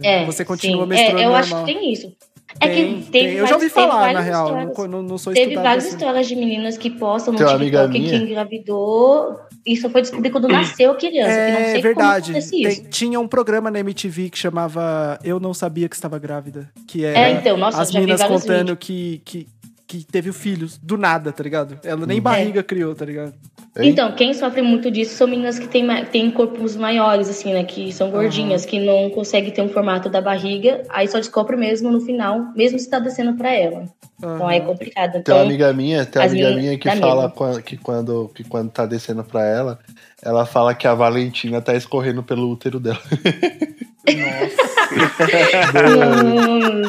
[0.02, 0.89] é você continua sim.
[0.89, 1.40] menstruando é, eu normal.
[1.40, 2.12] acho que tem isso
[2.60, 3.23] é Tem, que tem.
[3.24, 4.47] teve Eu já ouvi falar, na várias real.
[4.47, 4.78] histórias.
[4.78, 5.97] Não, não, não sou Teve várias assim.
[5.97, 9.36] histórias de meninas que postam no Tem TikTok que engravidou
[9.74, 11.30] só foi descobrir quando nasceu a criança.
[11.34, 12.26] que não É sei verdade.
[12.26, 12.82] como acontece isso.
[12.82, 16.70] Tem- tinha um programa na MTV que chamava Eu Não Sabia Que Estava Grávida.
[16.86, 19.48] Que era É, então, nossa, as meninas contando que, que,
[19.86, 21.78] que teve filhos do nada, tá ligado?
[21.84, 23.34] Ela nem barriga criou, tá ligado?
[23.78, 27.62] Então, quem sofre muito disso são meninas que têm, têm corpos maiores, assim, né?
[27.62, 31.90] Que são gordinhas, que não conseguem ter um formato da barriga, aí só descobre mesmo
[31.90, 33.86] no final, mesmo se tá descendo pra ela.
[34.18, 35.12] Então aí é complicado.
[35.12, 37.32] Tem uma Então, amiga minha, tem uma amiga minha que fala
[37.62, 39.78] que quando, que quando tá descendo pra ela,
[40.22, 43.02] ela fala que a Valentina tá escorrendo pelo útero dela.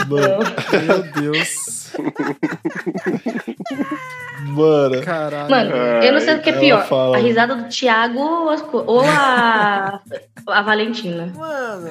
[0.08, 0.46] Mano,
[0.88, 1.77] Meu Deus.
[4.44, 5.50] Mano, Caralho.
[5.50, 6.86] Mano, eu não sei o que é pior.
[6.88, 10.02] fala- A risada do Thiago ou, a,
[10.48, 11.32] a Valentina.
[11.36, 11.90] Mano,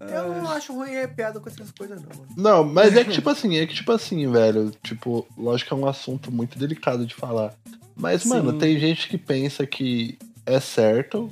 [0.00, 2.28] eu, não acho ruim é piada com essas coisas, não, mano.
[2.36, 5.76] Não, mas é que tipo assim, é que tipo assim, velho, tipo, lógico que é
[5.84, 7.54] um assunto muito delicado de falar.
[7.96, 8.58] Mas, mano, Sim.
[8.58, 11.30] tem gente que pensa que é certo.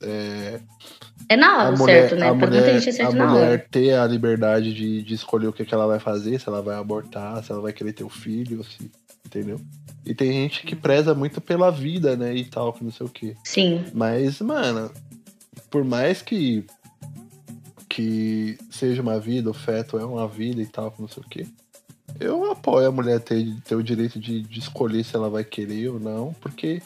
[0.00, 0.58] É,
[1.28, 2.28] É na hora, mulher, certo, né?
[2.28, 5.52] a muita mulher, gente é certo a mulher ter a liberdade de, de escolher o
[5.52, 8.08] que, que ela vai fazer, se ela vai abortar, se ela vai querer ter o
[8.08, 8.90] filho, se,
[9.26, 9.60] entendeu?
[10.06, 13.10] E tem gente que preza muito pela vida, né, e tal, que não sei o
[13.10, 13.36] quê.
[13.44, 13.84] Sim.
[13.92, 14.90] Mas, mano,
[15.70, 16.64] por mais que
[17.88, 21.28] que seja uma vida, o feto é uma vida e tal, que não sei o
[21.28, 21.46] quê.
[22.20, 25.88] Eu apoio a mulher ter, ter o direito de, de escolher se ela vai querer
[25.88, 26.82] ou não, porque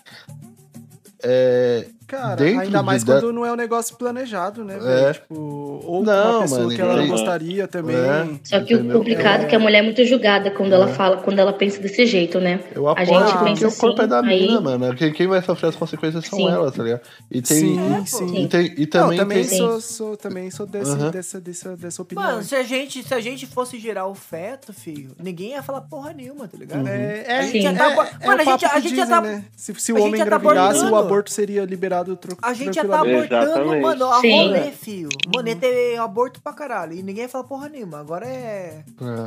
[1.22, 4.76] é, Cara, dentro ainda mais de- da- quando não é um negócio planejado, né?
[5.08, 5.12] É.
[5.14, 7.96] Tipo, ou com Não, uma pessoa mano, que ela não gostaria também.
[7.96, 8.26] É.
[8.44, 8.98] Só que o Entendeu?
[8.98, 12.04] complicado é que a mulher é muito julgada quando ela fala, quando ela pensa desse
[12.04, 12.60] jeito, né?
[12.74, 14.94] eu A apoio gente porque pensa o corpo é da assim, mina, aí- mano.
[14.94, 16.48] Quem, quem vai sofrer as consequências são Sim.
[16.50, 17.00] elas, tá ligado?
[17.30, 18.36] E tem, Sim, e, sim.
[18.44, 21.10] e tem- e Não, também, também tem, sou, sou- também sou desse, Aham.
[21.10, 22.26] dessa, dessa, dessa opinião.
[22.26, 25.80] Mano, se a, gente, se a gente fosse gerar o feto, filho, ninguém ia falar
[25.82, 26.86] porra nenhuma, tá ligado?
[26.86, 27.62] É, A é, gente Sim.
[27.62, 27.84] já tá.
[28.20, 29.20] é, Mano, é a o gente, a gente já tá.
[29.20, 29.44] né?
[29.56, 32.74] Se, a o gente homem já tá engravidasse, o aborto seria liberado tro- A gente
[32.74, 34.30] já tá abortando, mano, a Sim.
[34.32, 35.08] rolê, filho.
[35.34, 36.92] Mano, ter aborto pra caralho.
[36.94, 38.00] E ninguém fala porra nenhuma.
[38.00, 38.82] Agora é.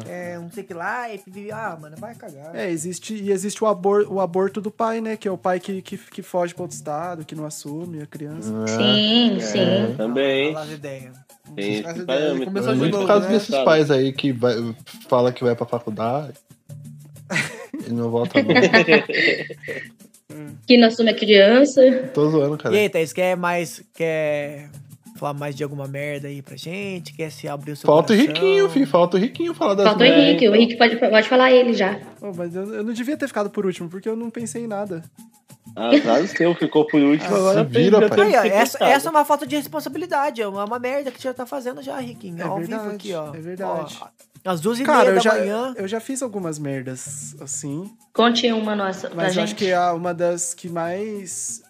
[0.07, 0.33] é.
[0.35, 2.55] É um sei que lá, e pipi- ah, mano, vai cagar.
[2.55, 5.15] É, existe, e existe o, abor, o aborto do pai, né?
[5.17, 8.05] Que é o pai que, que, que foge para outro estado, que não assume a
[8.05, 8.49] criança.
[8.67, 9.95] Sim, sim.
[9.97, 10.53] Também.
[10.53, 11.15] Fala as ideias.
[11.55, 12.05] Tem esse ideias.
[12.05, 12.45] parâmetro.
[12.47, 13.33] Começou de Muito novo, por causa né?
[13.33, 14.55] desses pais aí que vai,
[15.07, 16.33] fala que vai pra faculdade
[17.87, 18.39] e não volta
[20.67, 21.81] Que não assume a criança.
[22.13, 22.75] Tô zoando, cara.
[22.75, 23.83] E aí, Thaís, quer mais.
[23.93, 24.69] Quer
[25.15, 27.13] falar mais de alguma merda aí pra gente?
[27.13, 28.33] Quer se abrir o seu Falta o coração?
[28.33, 28.87] Riquinho, filho.
[28.87, 30.07] Falta o Riquinho falar das Falta o.
[30.07, 30.49] Henrique.
[30.49, 31.99] O Henrique pode, pode falar ele já.
[32.21, 34.67] Oh, mas eu, eu não devia ter ficado por último, porque eu não pensei em
[34.67, 35.03] nada.
[35.75, 37.35] Azar o seu, ficou por último.
[37.35, 38.35] Ah, agora se vira, pai.
[38.35, 41.27] Aí, ó, essa, essa é uma falta de responsabilidade, é uma, uma merda que você
[41.27, 42.39] já tá fazendo já, Riquinho.
[42.39, 43.35] É ao verdade, vivo aqui, ó.
[43.35, 43.97] é verdade.
[44.01, 44.07] Ó,
[44.45, 45.73] às duas e Cara, meia eu da já, manhã.
[45.75, 47.91] eu já fiz algumas merdas, assim.
[48.13, 49.43] Conte uma nossa pra Mas eu gente.
[49.43, 51.63] acho que a, uma das que mais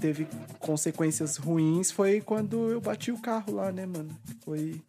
[0.00, 0.28] teve
[0.60, 4.10] consequências ruins foi quando eu bati o carro lá, né, mano?
[4.44, 4.80] Foi.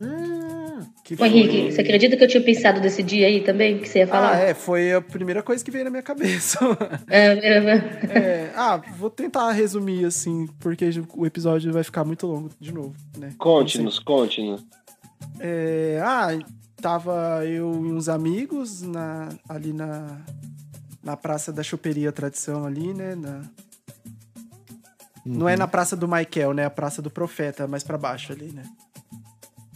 [1.03, 3.99] Que Ô, Henrique, você acredita que eu tinha pensado desse dia aí também, que você
[3.99, 4.37] ia Ah, falar?
[4.39, 6.59] é, foi a primeira coisa que veio na minha cabeça.
[7.09, 7.75] É, é, é.
[8.19, 12.93] É, ah, vou tentar resumir assim, porque o episódio vai ficar muito longo de novo,
[13.17, 13.33] né?
[13.37, 14.63] Conte-nos, conte-nos.
[15.39, 16.27] É, ah,
[16.81, 20.19] tava eu e uns amigos na, ali na,
[21.03, 23.15] na Praça da Choperia Tradição ali, né?
[23.15, 23.41] na-
[25.25, 26.65] Não é na Praça do Michael, né?
[26.65, 28.63] A Praça do Profeta, mais pra baixo ali, né?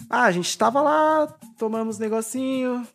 [0.09, 1.27] Ah, a gente tava lá,
[1.57, 2.85] tomamos negocinho.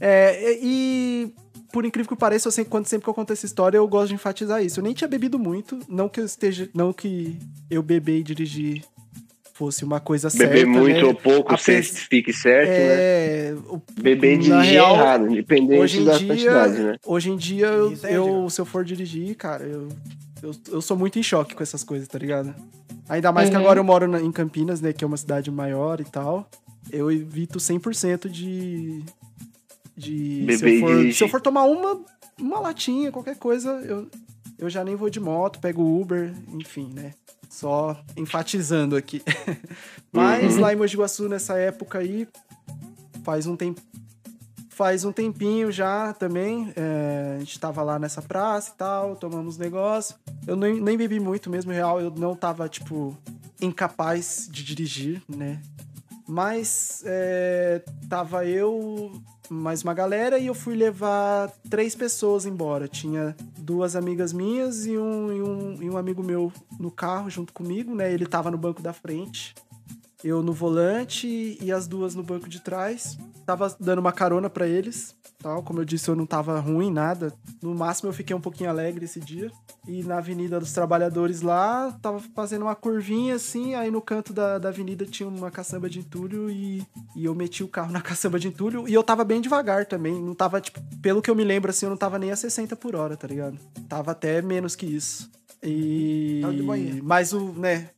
[0.00, 1.34] É, e, e,
[1.72, 4.08] por incrível que pareça, eu sempre, quando, sempre que eu conto essa história, eu gosto
[4.08, 4.80] de enfatizar isso.
[4.80, 6.68] Eu nem tinha bebido muito, não que eu esteja.
[6.74, 7.38] Não que
[7.70, 8.84] eu beber e dirigir
[9.52, 10.46] fosse uma coisa certa.
[10.54, 11.04] Beber muito né?
[11.04, 12.74] ou pouco, Ape- sempre fique certo, né?
[12.76, 16.96] é, o- Beber e dirigir real, é errado, independente hoje em da dia, quantidade, né?
[17.06, 19.88] Hoje em dia, eu, eu- se eu for dirigir, cara, eu,
[20.42, 22.54] eu, eu sou muito em choque com essas coisas, tá ligado?
[23.08, 23.62] Ainda mais que Uhum.
[23.62, 26.48] agora eu moro na- em Campinas, né, que é uma cidade maior e tal.
[26.90, 29.02] Eu evito 100% de.
[29.96, 31.14] de se, Beber e eu for, dirigir.
[31.14, 32.00] se eu for tomar uma,
[32.40, 34.08] uma latinha, qualquer coisa, eu,
[34.58, 37.12] eu já nem vou de moto, pego Uber, enfim, né?
[37.52, 39.22] Só enfatizando aqui.
[40.10, 40.60] Mas Uhum.
[40.62, 42.26] lá em Mogi Guaçu, nessa época aí,
[43.22, 43.78] faz um tempo.
[44.70, 46.72] Faz um tempinho já também.
[46.74, 50.16] é, a gente tava lá nessa praça e tal, tomamos negócio.
[50.46, 52.00] Eu nem, nem bebi muito mesmo, real.
[52.00, 53.16] Eu não tava, tipo,
[53.60, 55.60] incapaz de dirigir, né?
[56.26, 59.12] Mas é, tava eu,
[59.52, 62.88] mais uma galera, e eu fui levar três pessoas embora.
[62.88, 67.52] Tinha duas amigas minhas e um, e um, e um amigo meu no carro junto
[67.52, 68.12] comigo, né?
[68.12, 69.54] Ele tava no banco da frente
[70.24, 73.18] eu no volante e as duas no banco de trás.
[73.44, 75.62] Tava dando uma carona pra eles, tal.
[75.62, 77.32] Como eu disse, eu não tava ruim, nada.
[77.60, 79.50] No máximo eu fiquei um pouquinho alegre esse dia.
[79.86, 84.58] E na Avenida dos Trabalhadores lá, tava fazendo uma curvinha assim, aí no canto da,
[84.58, 86.86] da avenida tinha uma caçamba de entulho e,
[87.16, 90.14] e eu meti o carro na caçamba de entulho e eu tava bem devagar também.
[90.14, 92.76] Não tava, tipo, pelo que eu me lembro assim, eu não tava nem a 60
[92.76, 93.58] por hora, tá ligado?
[93.88, 95.28] Tava até menos que isso.
[95.62, 96.40] E.
[96.42, 97.00] Tava de boinha.
[97.02, 97.90] Mas o, né,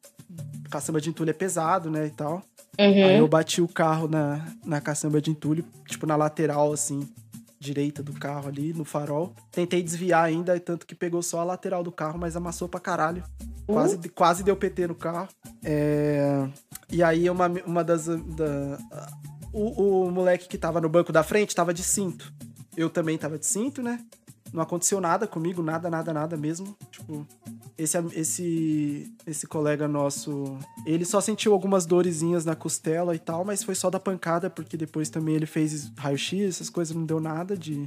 [0.70, 2.42] caçamba de entulho é pesado, né, e tal.
[2.78, 3.06] Uhum.
[3.06, 7.09] Aí eu bati o carro na, na caçamba de entulho, tipo na lateral, assim,
[7.60, 9.32] direita do carro ali, no farol.
[9.51, 13.24] Tentei desviar ainda, tanto que pegou só a lateral do carro, mas amassou pra caralho.
[13.66, 15.28] Quase, quase deu PT no carro.
[15.62, 16.46] É,
[16.90, 18.06] E aí uma, uma das...
[18.06, 18.78] Da...
[19.52, 22.32] O, o moleque que tava no banco da frente tava de cinto.
[22.76, 24.01] Eu também tava de cinto, né?
[24.55, 26.76] Não aconteceu nada comigo, nada, nada, nada mesmo.
[26.89, 27.26] Tipo,
[27.76, 30.56] esse, esse, esse colega nosso,
[30.86, 34.76] ele só sentiu algumas dorezinhas na costela e tal, mas foi só da pancada, porque
[34.76, 37.85] depois também ele fez raio-x, essas coisas não deu nada de.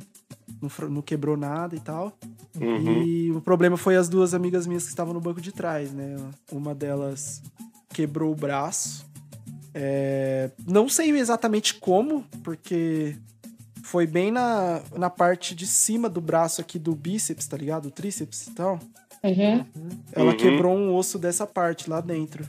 [0.61, 2.11] Não, não quebrou nada e tal.
[2.59, 3.01] Uhum.
[3.01, 6.17] E o problema foi as duas amigas minhas que estavam no banco de trás, né?
[6.51, 7.41] Uma delas
[7.93, 9.05] quebrou o braço.
[9.73, 13.15] É, não sei exatamente como, porque
[13.87, 17.85] foi bem na, na parte de cima do braço aqui do bíceps, tá ligado?
[17.85, 18.79] O tríceps e tal.
[19.23, 19.65] Uhum.
[20.11, 20.37] Ela Uhum.
[20.37, 22.45] quebrou um osso dessa parte lá dentro.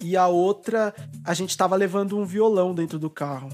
[0.00, 0.92] E a outra,
[1.24, 3.48] a gente tava levando um violão dentro do carro.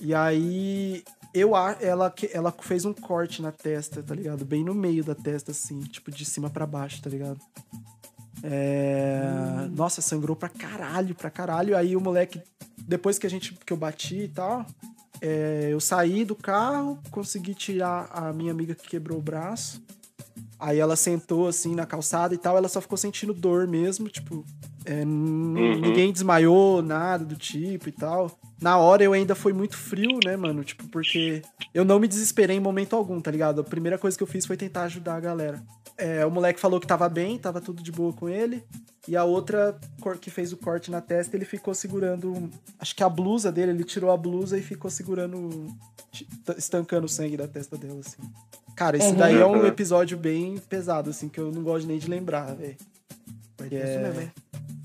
[0.00, 4.44] E aí, eu a- ela, que- ela fez um corte na testa, tá ligado?
[4.44, 7.38] Bem no meio da testa, assim, tipo, de cima pra baixo, tá ligado?
[8.42, 9.68] É...
[9.74, 11.76] Nossa, sangrou pra caralho, pra caralho.
[11.76, 12.42] Aí o moleque,
[12.78, 14.66] depois que a gente que eu bati e tal,
[15.20, 19.82] é, eu saí do carro, consegui tirar a minha amiga que quebrou o braço.
[20.58, 24.44] Aí ela sentou assim na calçada e tal, ela só ficou sentindo dor mesmo, tipo,
[24.84, 28.30] é, n- ninguém desmaiou, nada do tipo e tal.
[28.60, 30.62] Na hora eu ainda foi muito frio, né, mano?
[30.62, 31.40] Tipo, porque
[31.72, 33.62] eu não me desesperei em momento algum, tá ligado?
[33.62, 35.62] A primeira coisa que eu fiz foi tentar ajudar a galera.
[36.00, 38.64] É, o moleque falou que tava bem, tava tudo de boa com ele.
[39.08, 39.78] E a outra
[40.20, 42.50] que fez o corte na testa, ele ficou segurando.
[42.78, 45.66] Acho que a blusa dele, ele tirou a blusa e ficou segurando.
[46.56, 48.22] estancando o sangue da testa dela, assim.
[48.74, 49.14] Cara, esse Uhum.
[49.16, 52.76] daí é um episódio bem pesado, assim, que eu não gosto nem de lembrar, velho.
[53.60, 53.64] É.
[53.64, 54.32] isso mesmo, hein?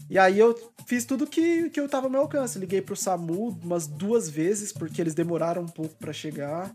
[0.10, 0.54] E aí eu
[0.86, 2.60] fiz tudo que, que eu tava ao meu alcance.
[2.60, 6.74] Liguei pro SAMU umas duas vezes, porque eles demoraram um pouco pra chegar.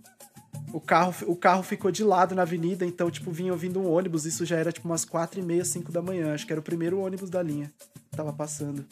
[0.72, 4.24] O carro, o carro ficou de lado na avenida, então, tipo, vinha ouvindo um ônibus.
[4.24, 6.32] Isso já era, tipo, umas quatro e meia, cinco da manhã.
[6.32, 7.72] Acho que era o primeiro ônibus da linha
[8.10, 8.84] que tava passando.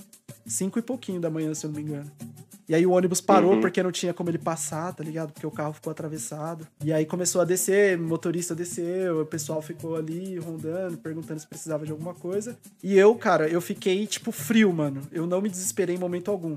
[0.47, 2.11] Cinco e pouquinho da manhã, se eu não me engano.
[2.69, 3.61] E aí o ônibus parou Uhum.
[3.63, 5.33] porque não tinha como ele passar, tá ligado?
[5.33, 6.67] Porque o carro ficou atravessado.
[6.85, 11.47] E aí começou a descer, o motorista desceu, o pessoal ficou ali rondando, perguntando se
[11.47, 12.59] precisava de alguma coisa.
[12.83, 15.01] E eu, cara, eu fiquei, tipo, frio, mano.
[15.11, 16.57] Eu não me desesperei em momento algum.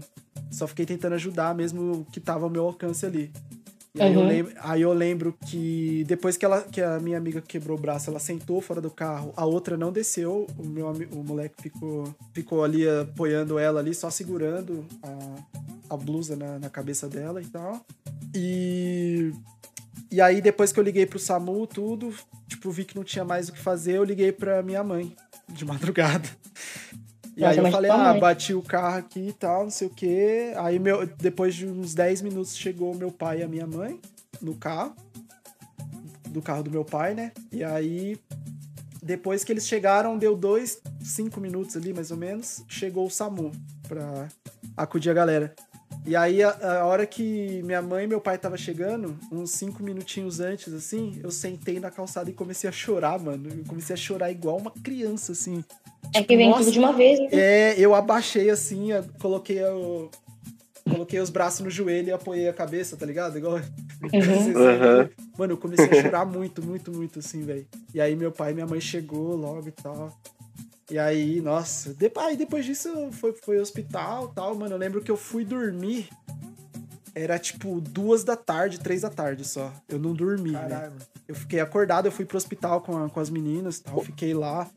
[0.49, 3.31] Só fiquei tentando ajudar mesmo o que tava ao meu alcance ali.
[3.93, 7.41] E aí, eu lembro, aí eu lembro que depois que, ela, que a minha amiga
[7.41, 11.23] quebrou o braço, ela sentou fora do carro, a outra não desceu, o, meu, o
[11.23, 17.09] moleque ficou, ficou ali apoiando ela ali, só segurando a, a blusa na, na cabeça
[17.09, 17.85] dela e tal.
[18.33, 19.33] E,
[20.09, 22.13] e aí depois que eu liguei pro SAMU, tudo,
[22.47, 25.13] tipo, vi que não tinha mais o que fazer, eu liguei pra minha mãe,
[25.49, 26.29] de madrugada.
[27.35, 30.53] E aí eu falei, ah, bati o carro aqui e tal, não sei o quê.
[30.57, 33.99] Aí meu, depois de uns 10 minutos chegou meu pai e a minha mãe
[34.41, 34.95] no carro.
[36.29, 37.31] Do carro do meu pai, né?
[37.51, 38.17] E aí,
[39.03, 43.51] depois que eles chegaram, deu dois, cinco minutos ali, mais ou menos, chegou o SAMU
[43.85, 44.29] pra
[44.77, 45.53] acudir a galera.
[46.05, 49.83] E aí, a, a hora que minha mãe e meu pai tava chegando, uns cinco
[49.83, 53.49] minutinhos antes, assim, eu sentei na calçada e comecei a chorar, mano.
[53.49, 55.63] Eu comecei a chorar igual uma criança, assim.
[56.13, 56.63] É que vem Nossa.
[56.63, 57.27] tudo de uma vez, né?
[57.31, 60.09] É, eu abaixei assim, eu coloquei o.
[60.89, 63.37] Coloquei os braços no joelho e apoiei a cabeça, tá ligado?
[63.37, 63.59] Igual.
[64.01, 65.07] Uhum.
[65.37, 67.67] Mano, eu comecei a chorar muito, muito, muito, assim, velho.
[67.93, 70.11] E aí meu pai e minha mãe chegou logo e tal.
[70.89, 74.73] E aí, nossa, depois, aí depois disso foi, foi ao hospital e tal, mano.
[74.73, 76.09] Eu lembro que eu fui dormir.
[77.13, 79.71] Era tipo duas da tarde, três da tarde só.
[79.87, 80.59] Eu não dormi, né?
[80.61, 81.05] Caralho, mano.
[81.27, 84.33] Eu fiquei acordado, eu fui pro hospital com, a- com as meninas e tal, fiquei
[84.33, 84.69] lá.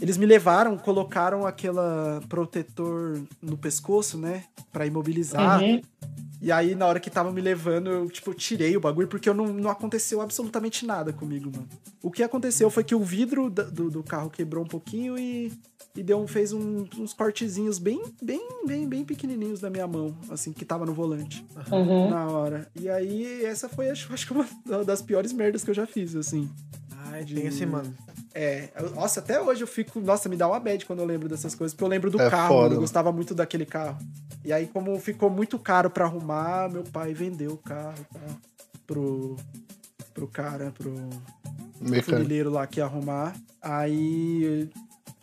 [0.00, 4.44] Eles me levaram, colocaram aquela protetor no pescoço, né?
[4.72, 5.62] Pra imobilizar.
[5.62, 5.80] Uhum.
[6.40, 9.32] E aí, na hora que tava me levando, eu, tipo, tirei o bagulho, porque eu
[9.32, 11.66] não, não aconteceu absolutamente nada comigo, mano.
[12.02, 15.50] O que aconteceu foi que o vidro do, do carro quebrou um pouquinho e,
[15.96, 20.14] e deu um, fez um- uns cortezinhos bem, bem, bem, bem pequenininhos na minha mão,
[20.28, 22.10] assim, que tava no volante Uhum.
[22.10, 22.70] na hora.
[22.78, 26.14] E aí, essa foi, acho, acho que uma das piores merdas que eu já fiz,
[26.14, 26.50] assim.
[27.12, 27.94] Ai, tem esse, mano.
[28.34, 30.00] É, nossa, até hoje eu fico.
[30.00, 32.28] Nossa, me dá uma bad quando eu lembro dessas coisas, porque eu lembro do É
[32.30, 32.80] carro, foda, mano, eu né?
[32.82, 33.98] gostava muito daquele carro.
[34.44, 38.36] E aí, como ficou muito caro pra arrumar, meu pai vendeu o carro e tal,
[38.86, 39.36] pro,
[40.12, 40.92] pro cara, pro
[41.80, 42.10] Mecânico.
[42.10, 43.34] funileiro lá que ia arrumar.
[43.62, 44.68] Aí.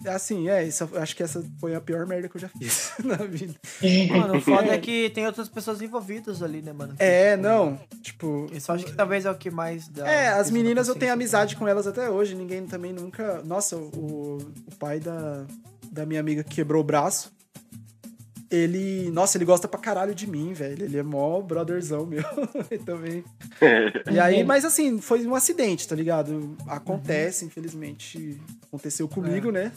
[0.08, 3.18] Assim, é, isso, acho que essa foi a pior merda que eu já fiz na
[3.18, 3.56] vida.
[4.10, 6.96] Mano, o foda é que tem outras pessoas envolvidas ali, né, mano?
[7.00, 8.48] É, não, tipo.
[8.52, 10.08] Isso acho que talvez é o que mais dá.
[10.08, 12.36] É, as meninas eu tenho amizade com elas até hoje.
[12.36, 13.42] Ninguém também nunca.
[13.44, 15.46] Nossa, o, o pai da,
[15.92, 17.32] da minha amiga que quebrou o braço.
[18.54, 19.10] Ele.
[19.12, 20.86] Nossa, ele gosta pra caralho de mim, velho.
[20.86, 22.24] Ele é mó brotherzão meu
[22.86, 23.24] também.
[24.12, 26.56] E aí, mas assim, foi um acidente, tá ligado?
[26.68, 28.40] Acontece, infelizmente.
[28.68, 29.72] Aconteceu comigo, né?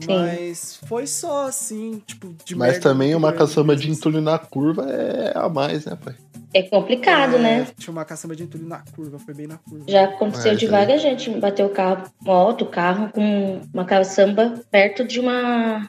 [0.00, 0.06] Sim.
[0.08, 3.92] Mas foi só assim, tipo, de Mas merda também uma caçamba de assim.
[3.92, 6.14] entulho na curva é a mais, né, pai?
[6.52, 7.66] É complicado, É, né?
[7.78, 9.84] Tinha uma caçamba de entulho na curva, foi bem na curva.
[9.86, 15.04] Já aconteceu É, de várias gente bater o carro, moto, carro, com uma caçamba perto
[15.06, 15.88] de uma,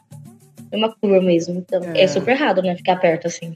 [0.77, 1.55] uma curva mesmo.
[1.59, 2.01] Então, É.
[2.03, 2.07] é.
[2.07, 2.75] super errado, né?
[2.75, 3.55] Ficar perto assim.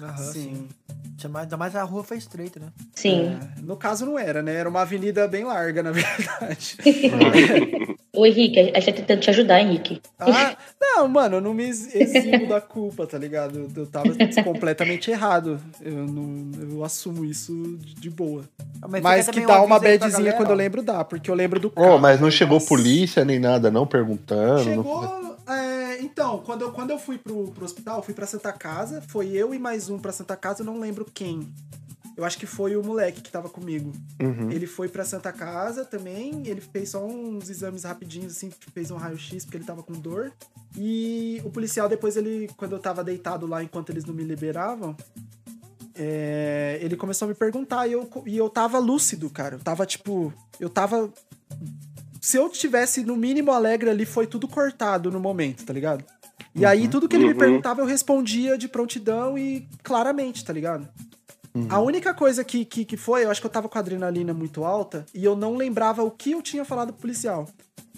[0.00, 0.32] Aham, Sim.
[0.32, 0.68] sim.
[1.16, 2.66] Tinha mais- Ainda mais a rua foi estreita, né?
[2.94, 3.38] Sim.
[3.58, 4.54] É, no caso não era, né?
[4.56, 6.76] Era uma avenida bem larga, na verdade.
[8.14, 10.02] Ô, Henrique, a gente tá tentando te ajudar, Henrique.
[10.18, 13.58] Ah, não, mano, eu não me ex- eximo da culpa, tá ligado?
[13.58, 14.08] Eu, eu tava
[14.44, 15.58] completamente errado.
[15.80, 18.44] Eu, não, eu assumo isso de, de boa.
[18.82, 21.02] Ah, Mas, fica que dá uma badzinha quando eu lembro, dá.
[21.04, 21.98] Porque eu lembro do Ô, carro.
[22.00, 22.66] mas não chegou Nossa.
[22.68, 24.56] polícia nem nada, não perguntando.
[24.64, 25.21] não- Chegou.
[25.46, 29.02] É, então, quando eu, quando eu fui pro, pro hospital, fui pra Santa Casa.
[29.08, 31.52] Foi eu e mais um pra Santa Casa, eu não lembro quem.
[32.16, 33.90] Eu acho que foi o moleque que tava comigo.
[34.20, 34.50] Uhum.
[34.50, 38.96] Ele foi pra Santa Casa também, ele fez só uns exames rapidinhos, assim, fez um
[38.96, 40.30] raio-x porque ele tava com dor.
[40.76, 44.94] E o policial, depois, ele, quando eu tava deitado lá enquanto eles não me liberavam,
[45.94, 49.56] é, ele começou a me perguntar e eu, e eu tava lúcido, cara.
[49.56, 51.12] Eu tava, tipo, eu tava.
[52.22, 56.04] Se eu tivesse no mínimo alegre ali, foi tudo cortado no momento, tá ligado?
[56.54, 57.38] E aí, tudo que ele me Uhum.
[57.38, 60.86] perguntava, eu respondia de prontidão e claramente, tá ligado?
[61.68, 64.32] A única coisa que, que, que foi, eu acho que eu tava com a adrenalina
[64.32, 67.48] muito alta e eu não lembrava o que eu tinha falado pro policial.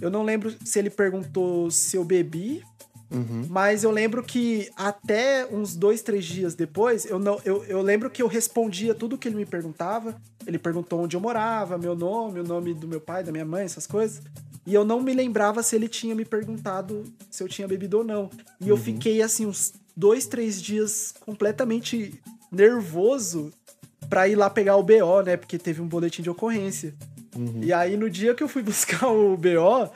[0.00, 2.62] Eu não lembro se ele perguntou se eu bebi,
[3.10, 3.46] Uhum.
[3.48, 8.10] mas eu lembro que até uns dois, três dias depois, eu, não, eu, eu lembro
[8.10, 10.16] que eu respondia tudo que ele me perguntava.
[10.46, 13.64] Ele perguntou onde eu morava, meu nome, o nome do meu pai, da minha mãe,
[13.64, 14.22] essas coisas.
[14.66, 18.04] E eu não me lembrava se ele tinha me perguntado se eu tinha bebido ou
[18.04, 18.30] não.
[18.60, 22.20] E eu fiquei, assim, uns dois, três dias completamente
[22.50, 23.52] nervoso
[24.08, 25.36] pra ir lá pegar o BO, né?
[25.36, 26.94] Porque teve um boletim de ocorrência.
[27.60, 29.90] E aí, no dia que eu fui buscar o BO,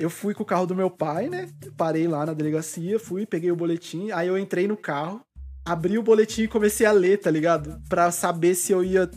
[0.00, 1.46] eu fui com o carro do meu pai, né?
[1.76, 4.10] Parei lá na delegacia, fui, peguei o boletim.
[4.12, 5.20] Aí eu entrei no carro,
[5.62, 7.78] abri o boletim e comecei a ler, tá ligado?
[7.86, 9.08] Pra saber se eu ia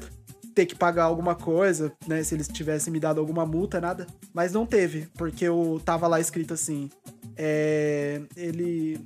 [0.54, 2.22] ter que pagar alguma coisa, né?
[2.22, 4.06] Se eles tivessem me dado alguma multa, nada.
[4.34, 6.90] Mas não teve, porque eu tava lá escrito assim.
[7.38, 9.00] É, ele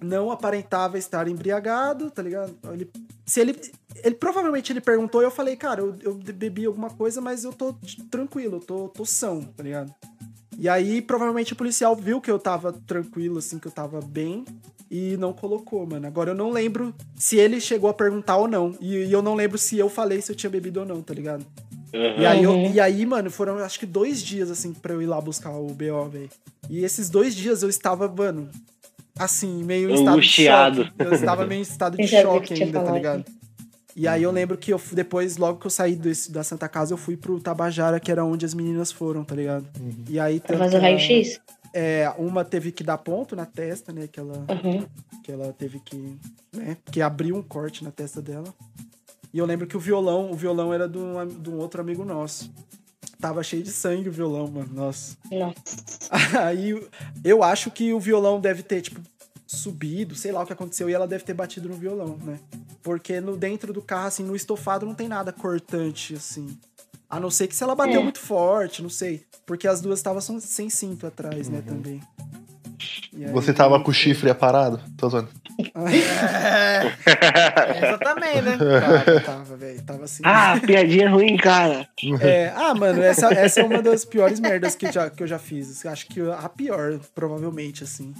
[0.00, 2.56] não aparentava estar embriagado, tá ligado?
[2.72, 2.88] Ele,
[3.26, 3.60] se ele,
[4.04, 7.52] ele provavelmente ele perguntou e eu falei, cara, eu, eu bebi alguma coisa, mas eu
[7.52, 7.74] tô
[8.08, 9.92] tranquilo, eu tô, tô são, tá ligado?
[10.58, 14.44] E aí, provavelmente o policial viu que eu tava tranquilo, assim, que eu tava bem.
[14.90, 16.06] E não colocou, mano.
[16.06, 18.74] Agora eu não lembro se ele chegou a perguntar ou não.
[18.80, 21.12] E, e eu não lembro se eu falei se eu tinha bebido ou não, tá
[21.14, 21.44] ligado?
[22.18, 22.72] E aí, eu- Uhum.
[22.72, 25.66] e aí, mano, foram acho que dois dias, assim, pra eu ir lá buscar o
[25.68, 26.30] BO, velho.
[26.70, 28.48] E esses dois dias eu estava, mano,
[29.18, 30.84] assim, meio em estado Angustiado.
[30.84, 30.94] de choque.
[31.04, 33.24] Eu estava meio em estado de choque ainda, tá ligado?
[33.98, 36.68] E aí eu lembro que eu fui- depois, logo que eu saí desse- da Santa
[36.68, 39.66] Casa, eu fui pro Tabajara, que era onde as meninas foram, tá ligado?
[40.08, 41.40] E aí Pra tanto fazer raio-x?
[41.74, 44.06] É, uma teve que dar ponto na testa, né?
[44.06, 44.86] Que ela, Uhum.
[45.24, 46.16] que ela teve que,
[46.54, 46.76] né?
[46.92, 48.54] Que abriu um corte na testa dela.
[49.34, 52.04] E eu lembro que o violão, o violão era de um, de um outro amigo
[52.04, 52.50] nosso.
[53.20, 54.70] Tava cheio de sangue o violão, mano.
[54.72, 55.16] Nossa.
[55.30, 55.76] Nossa.
[56.46, 56.80] Aí
[57.24, 59.00] eu acho que o violão deve ter, tipo,
[59.48, 62.38] subido, sei lá o que aconteceu, e ela deve ter batido no violão, né?
[62.82, 66.46] Porque no dentro do carro, assim, no estofado não tem nada cortante, assim.
[67.08, 68.02] A não ser que se ela bateu É.
[68.04, 69.24] muito forte, não sei.
[69.46, 71.64] Porque as duas estavam sem- cinto atrás, né, Uhum.
[71.64, 72.00] também.
[73.12, 74.80] E aí- Você tava com o chifre aparado?
[74.98, 75.30] Tô zoando.
[77.06, 78.56] Essa também, né?
[78.58, 79.82] Tava, tava, velho.
[79.82, 80.22] Tava assim.
[80.24, 81.88] Ah, piadinha ruim, cara.
[82.20, 85.38] É, ah, mano, essa, essa é uma das piores merdas que, já, que eu já
[85.38, 85.84] fiz.
[85.86, 88.14] Acho que a pior, provavelmente, assim.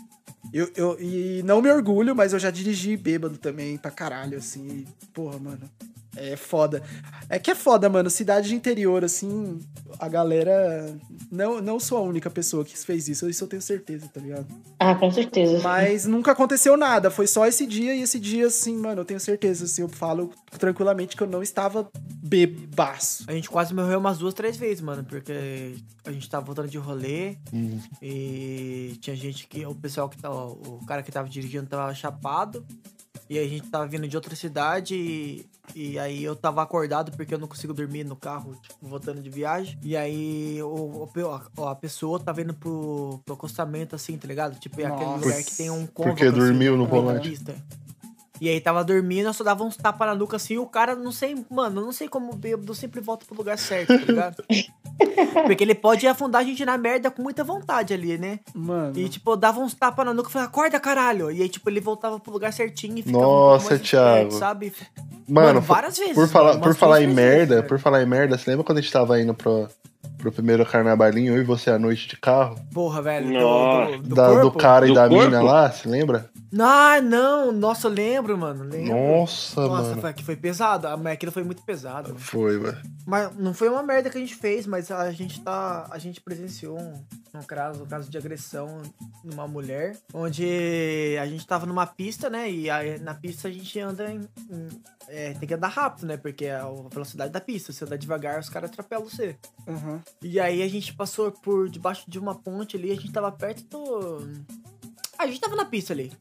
[0.52, 4.86] Eu, eu, e não me orgulho, mas eu já dirigi bêbado também, pra caralho, assim.
[5.12, 5.70] porra, mano.
[6.16, 6.82] É foda.
[7.28, 8.08] É que é foda, mano.
[8.10, 9.60] Cidade de interior, assim,
[9.98, 10.96] a galera.
[11.30, 14.46] Não, não sou a única pessoa que fez isso, isso eu tenho certeza, tá ligado?
[14.78, 15.60] Ah, com certeza.
[15.62, 17.10] Mas nunca aconteceu nada.
[17.10, 19.64] Foi só esse dia e esse dia, assim, mano, eu tenho certeza.
[19.66, 21.88] Assim, eu falo tranquilamente que eu não estava
[22.22, 23.24] bebaço.
[23.28, 25.74] A gente quase morreu umas duas, três vezes, mano, porque
[26.04, 27.80] a gente tava voltando de rolê Uhum.
[28.02, 29.64] e tinha gente que.
[29.66, 30.46] O pessoal que tava.
[30.46, 32.64] O cara que tava dirigindo tava chapado.
[33.28, 37.12] E aí a gente tava vindo de outra cidade e, e aí eu tava acordado
[37.12, 39.78] porque eu não consigo dormir no carro, tipo, voltando de viagem.
[39.82, 41.30] E aí o, o-
[41.62, 44.58] a, a pessoa tava indo pro, pro acostamento, assim, tá ligado?
[44.58, 46.14] Tipo, é aquele lugar que tem um cômodo.
[46.16, 47.28] Porque dormiu no no volante.
[48.40, 50.94] E aí tava dormindo, eu só dava uns tapas na nuca assim, e o cara,
[50.94, 54.04] não sei, mano, eu não sei como o bêbado sempre volta pro lugar certo, tá
[54.06, 54.44] ligado?
[55.46, 58.40] Porque ele pode afundar a gente na merda com muita vontade ali, né?
[58.54, 58.98] Mano.
[58.98, 61.30] E tipo, eu dava uns tapas na nuca e falava, acorda caralho!
[61.30, 64.08] E aí, tipo, ele voltava pro lugar certinho e ficava Nossa, um Thiago.
[64.28, 64.72] esperto, sabe?
[65.28, 66.14] Mano, várias vezes.
[66.14, 67.68] por falar, mano, por falar em vezes, merda, velho.
[67.68, 69.68] por falar em merda, você lembra quando a gente tava indo pro,
[70.16, 72.56] pro primeiro carnavalinho, eu e você à noite de carro?
[72.72, 73.28] Porra, velho.
[73.38, 73.98] do-.
[74.02, 75.24] Do, do, Da- do cara e Do da corpo?
[75.24, 76.30] mina lá, você lembra?
[76.58, 77.52] Ah, não.
[77.52, 78.64] Nossa, eu lembro, mano.
[78.64, 78.94] Lembro.
[78.96, 80.00] Nossa, Nossa, mano.
[80.00, 80.86] foi, que foi pesado.
[80.86, 82.08] A aquilo foi muito pesado.
[82.10, 82.20] mano.
[82.20, 82.78] Foi, velho.
[83.06, 85.86] Mas não foi uma merda que a gente fez, mas a gente tá.
[85.90, 86.92] A gente presenciou um,
[87.34, 88.80] um caso, um caso de agressão
[89.22, 92.50] numa mulher, onde a gente tava numa pista, né?
[92.50, 94.20] E aí, na pista a gente anda em.
[94.50, 96.16] em- é, tem que andar rápido, né?
[96.18, 97.72] Porque é a velocidade da pista.
[97.72, 99.36] Se andar devagar, os caras atropelam você.
[99.66, 100.02] Aham.
[100.22, 103.64] E aí a gente passou por debaixo de uma ponte ali, a gente tava perto
[103.64, 104.18] do.
[105.18, 106.12] A gente tava na pista ali.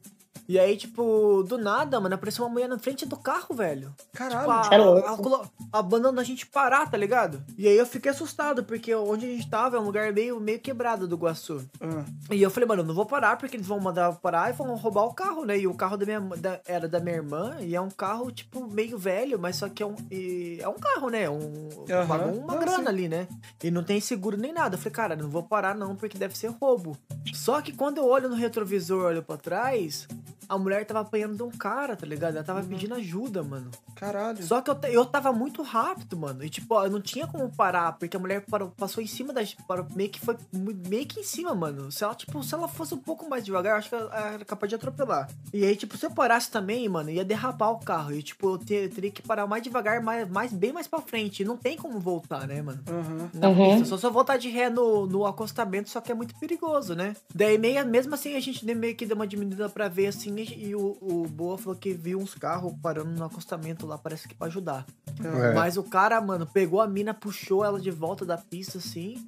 [0.48, 3.94] E aí, tipo, do nada, mano, apareceu uma mulher na frente do carro, velho.
[4.14, 4.62] Caralho.
[4.62, 7.42] Tipo, é a, a, colo- abandonando a gente parar, tá ligado?
[7.58, 10.58] E aí eu fiquei assustado, porque onde a gente tava é um lugar meio, meio
[10.58, 11.62] quebrado do Guaçu.
[11.80, 14.54] Ah, E eu falei, mano, eu não vou parar, porque eles vão mandar parar e
[14.54, 15.58] vão roubar o carro, né?
[15.58, 18.66] E o carro da minha, da- era da minha irmã, e é um carro, tipo,
[18.66, 21.28] meio velho, mas só que é um, e é um carro, né?
[21.28, 22.06] Um, Aham.
[22.08, 22.88] pagou uma Não, grana sim.
[22.88, 23.28] ali, né?
[23.62, 24.76] E não tem seguro nem nada.
[24.76, 26.96] Eu falei, cara, não vou parar não, porque deve ser roubo.
[27.34, 30.08] Só que quando eu olho no retrovisor, olho pra trás,
[30.48, 32.32] a mulher tava apanhando de um cara, tá ligado?
[32.32, 32.46] Ela Uhum.
[32.46, 33.70] tava pedindo ajuda, mano.
[33.94, 34.40] caralho.
[34.44, 36.44] Só que eu, eu tava muito rápido, mano.
[36.44, 39.40] E tipo, eu não tinha como parar, porque a mulher parou- passou em cima da.
[39.66, 41.90] Parou, meio que foi meio que em cima, mano.
[41.90, 44.44] Se ela, tipo, se ela fosse um pouco mais devagar, eu acho que ela era
[44.44, 45.28] capaz de atropelar.
[45.52, 48.12] E aí, tipo, se eu parasse também, mano, ia derrapar o carro.
[48.12, 51.00] E, tipo, eu, te- eu teria que parar mais devagar, mais, mais, bem mais pra
[51.00, 51.42] frente.
[51.42, 52.80] E não tem como voltar, né, mano?
[52.88, 53.30] Aham.
[53.34, 53.84] na Uhum.
[53.84, 57.16] Só se eu voltar de ré no, no acostamento, só que é muito perigoso, né?
[57.34, 60.68] Daí, meio, mesmo assim, a gente meio que deu uma diminuída pra ver, assim, e,
[60.68, 64.34] e o, o Boa falou que viu uns carros parando no acostamento lá, parece que
[64.34, 64.86] pra ajudar.
[65.22, 65.54] É.
[65.54, 69.26] Mas o cara, mano, pegou a mina, puxou ela de volta da pista, assim,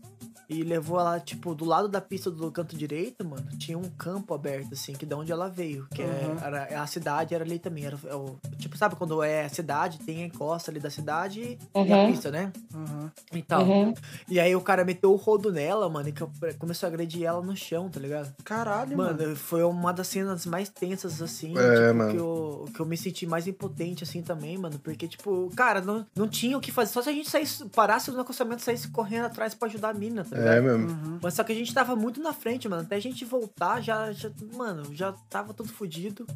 [0.51, 4.35] e levou ela, tipo, do lado da pista do canto direito, mano, tinha um campo
[4.35, 6.09] aberto, assim, que de onde ela veio, que Uhum.
[6.09, 9.48] é, era, a cidade era ali também, era, é o- tipo, sabe quando é a
[9.48, 12.06] cidade, tem a encosta ali da cidade e a Uhum.
[12.06, 12.52] pista, né?
[12.74, 13.12] Aham.
[13.32, 13.64] E tal.
[13.64, 13.94] Uhum.
[14.28, 17.56] E aí o cara meteu o rodo nela, mano, e começou a agredir ela no
[17.56, 18.35] chão, tá ligado?
[18.44, 19.18] Caralho, mano.
[19.18, 22.10] Mano, foi uma das cenas mais tensas, assim, É, tipo, mano.
[22.10, 24.78] Que, eu, que eu me senti mais impotente, assim, também, mano.
[24.81, 26.93] Porque, tipo, cara, não, não tinha o que fazer.
[26.93, 29.94] Só se a gente saísse, parasse no acostamento e saísse correndo atrás pra ajudar a
[29.94, 30.39] mina, tá ligado?
[30.40, 31.18] É mesmo.
[31.22, 32.82] Mas só que a gente tava muito na frente, mano.
[32.82, 36.26] Até a gente voltar, já, já mano, já tava tudo fodido.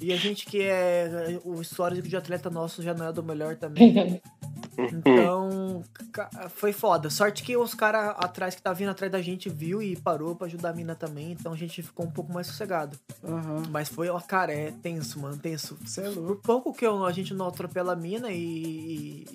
[0.00, 1.40] E a gente que é.
[1.44, 4.20] O histórico de atleta nosso já não é do melhor também.
[4.92, 5.82] Então,
[6.50, 7.10] foi foda.
[7.10, 10.46] Sorte que os caras atrás que tá vindo atrás da gente viu e parou pra
[10.46, 11.32] ajudar a mina também.
[11.32, 12.96] Então a gente ficou um pouco mais sossegado.
[13.24, 13.64] Aham.
[13.70, 15.76] Mas foi, ó, cara, é tenso, mano, tenso.
[15.84, 16.42] Cê é Por louco.
[16.42, 19.26] pouco que eu- a gente não atropela a mina e,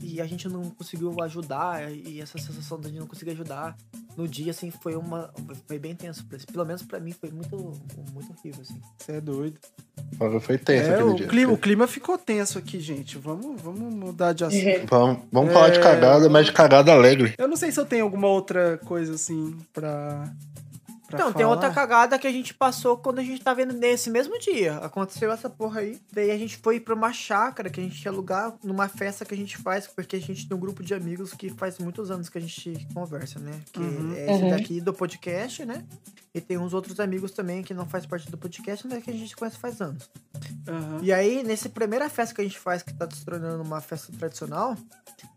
[0.00, 3.61] e, e a gente não conseguiu ajudar, e essa sensação de não conseguir ajudar
[4.16, 5.30] no dia, assim, foi uma.
[5.66, 6.24] Foi bem tenso.
[6.52, 7.56] Pelo menos pra mim foi muito,
[8.12, 8.80] muito horrível, assim.
[8.98, 9.58] Você é doido.
[10.18, 11.26] Mas Foi tenso É, aquele o dia.
[11.26, 13.16] clima, o clima ficou tenso aqui, gente.
[13.18, 14.86] Vamos, vamos mudar de assunto.
[14.88, 17.34] Vamos, vamos falar de É, cagada, mas de cagada alegre.
[17.38, 20.30] Eu não sei se eu tenho alguma outra coisa assim pra.
[21.16, 21.54] Pra Então, tem falar.
[21.54, 24.76] outra cagada que a gente passou quando a gente tava indo nesse mesmo dia.
[24.78, 26.00] Aconteceu essa porra aí.
[26.12, 29.34] Daí a gente foi pra uma chácara que a gente ia alugar numa festa que
[29.34, 32.28] a gente faz, porque a gente tem um grupo de amigos que faz muitos anos
[32.28, 33.60] que a gente conversa, né?
[33.72, 34.14] Que Uhum.
[34.16, 34.50] é esse Uhum.
[34.50, 35.84] daqui do podcast, né?
[36.34, 39.14] E tem uns outros amigos também que não faz parte do podcast, mas que a
[39.14, 40.10] gente conhece faz anos.
[40.66, 40.98] Aham.
[41.02, 44.10] E aí, nessa primeira festa que a gente faz, que tá se tornando uma festa
[44.18, 44.74] tradicional,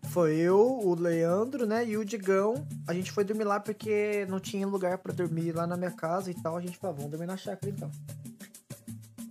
[0.10, 2.66] foi eu, o Leandro, né, e o Digão.
[2.88, 6.30] A gente foi dormir lá porque não tinha lugar pra dormir lá na minha casa
[6.32, 6.58] e tal.
[6.58, 7.92] A gente falou, vamos dormir na chácara então.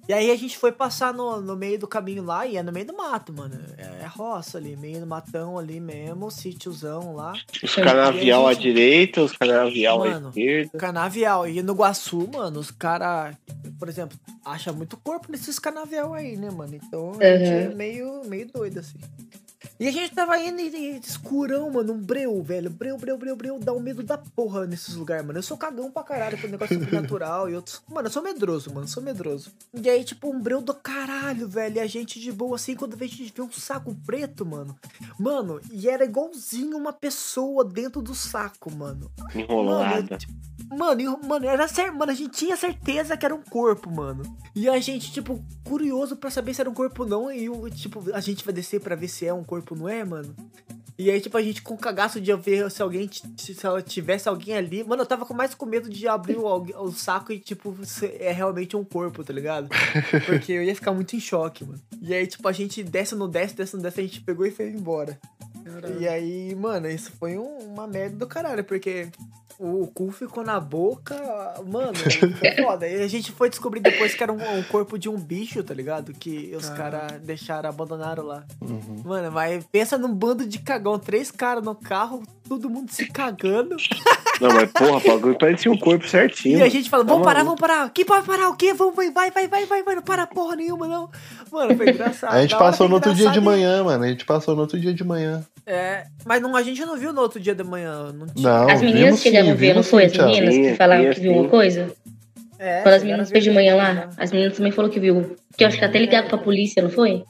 [0.07, 2.71] E aí a gente foi passar no, no meio do caminho lá e é no
[2.71, 3.59] meio do mato, mano.
[3.79, 7.33] É, é roça ali, meio do matão ali mesmo, sítiozão lá.
[7.63, 10.29] Os canavial à gente- direita, os canavial à Mano.
[10.29, 10.79] esquerda.
[10.79, 11.49] Canavial.
[11.49, 13.35] E no Guaçu, mano, os caras,
[13.79, 16.75] por exemplo, acham muito corpo nesses canavial aí, né, mano?
[16.75, 17.75] Então a gente é Uhum.
[17.75, 18.99] meio, meio doido, assim.
[19.81, 22.71] E a gente tava indo e, e escurão, mano, um breu, velho.
[22.71, 23.59] Breu, breu, breu, breu.
[23.59, 25.39] Dá um medo da porra nesses lugares, mano.
[25.39, 27.83] Eu sou cagão pra caralho com o negócio sobrenatural e outros.
[27.89, 28.87] Mano, eu sou medroso, mano.
[28.87, 29.51] Sou medroso.
[29.75, 31.77] E aí, tipo, um breu do caralho, velho.
[31.77, 34.77] E a gente de boa, assim, quando a gente vê um saco preto, mano.
[35.19, 39.11] Mano, e era igualzinho uma pessoa dentro do saco, mano.
[39.19, 40.17] Mano, Enrolada.
[40.19, 40.33] tipo,
[40.71, 44.23] mano, e- mano, era cer mano, a gente tinha certeza que era um corpo, mano.
[44.55, 47.33] E a gente, tipo, curioso pra saber se era um corpo ou não.
[47.33, 50.05] E, tipo, a gente vai descer pra ver se é um corpo ou não é,
[50.05, 50.35] mano.
[50.97, 54.55] E aí, tipo, a gente com cagaço de ver se alguém, se ela tivesse alguém
[54.57, 54.85] ali.
[54.85, 56.47] Mano, eu tava com mais com medo de abrir o,
[56.83, 59.69] o saco e, tipo, se é realmente um corpo, tá ligado?
[60.27, 61.81] Porque eu ia ficar muito em choque, mano.
[62.01, 64.51] E aí, tipo, a gente desce no desce, desce no desce, a gente pegou e
[64.53, 65.19] foi embora.
[66.01, 69.09] E aí, mano, isso foi um- uma merda do caralho, porque
[69.59, 71.15] o cu ficou na boca,
[71.67, 71.93] mano,
[72.39, 72.87] foi foda.
[72.89, 75.73] E a gente foi descobrir depois que era um, um corpo de um bicho, tá
[75.73, 76.13] ligado?
[76.13, 78.45] Que os caras deixaram, abandonaram lá.
[79.05, 83.77] Mano, mas pensa num bando de cagão, três caras no carro, todo mundo se cagando.
[84.41, 86.59] Não, mas porra, o bagulho parecia um corpo certinho.
[86.59, 87.61] E a gente fala, Tá vamos parar, maluco.
[87.63, 87.91] vamos parar.
[87.91, 88.75] Quem pode parar o quê?
[88.75, 91.09] Vamos, vai, vai, vai, vai, vai, vai, não para porra nenhuma, não.
[91.51, 92.35] Mano, foi engraçado.
[92.35, 94.05] A gente passou no outro dia de manhã, mano.
[94.05, 95.45] A gente passou no outro dia de manhã.
[95.67, 98.13] É, mas não, a gente não viu no outro dia de manhã.
[98.13, 98.49] Não tinha.
[98.49, 100.05] Não, As meninas vimos chegaram ver, não foi?
[100.07, 101.39] As meninas Sim, que falaram sim, que viu sim.
[101.39, 101.93] uma coisa?
[102.59, 105.37] É, Quando as meninas foi de manhã lá, as meninas também falou que viu.
[105.57, 107.25] Que eu acho que até ligaram pra polícia, não foi?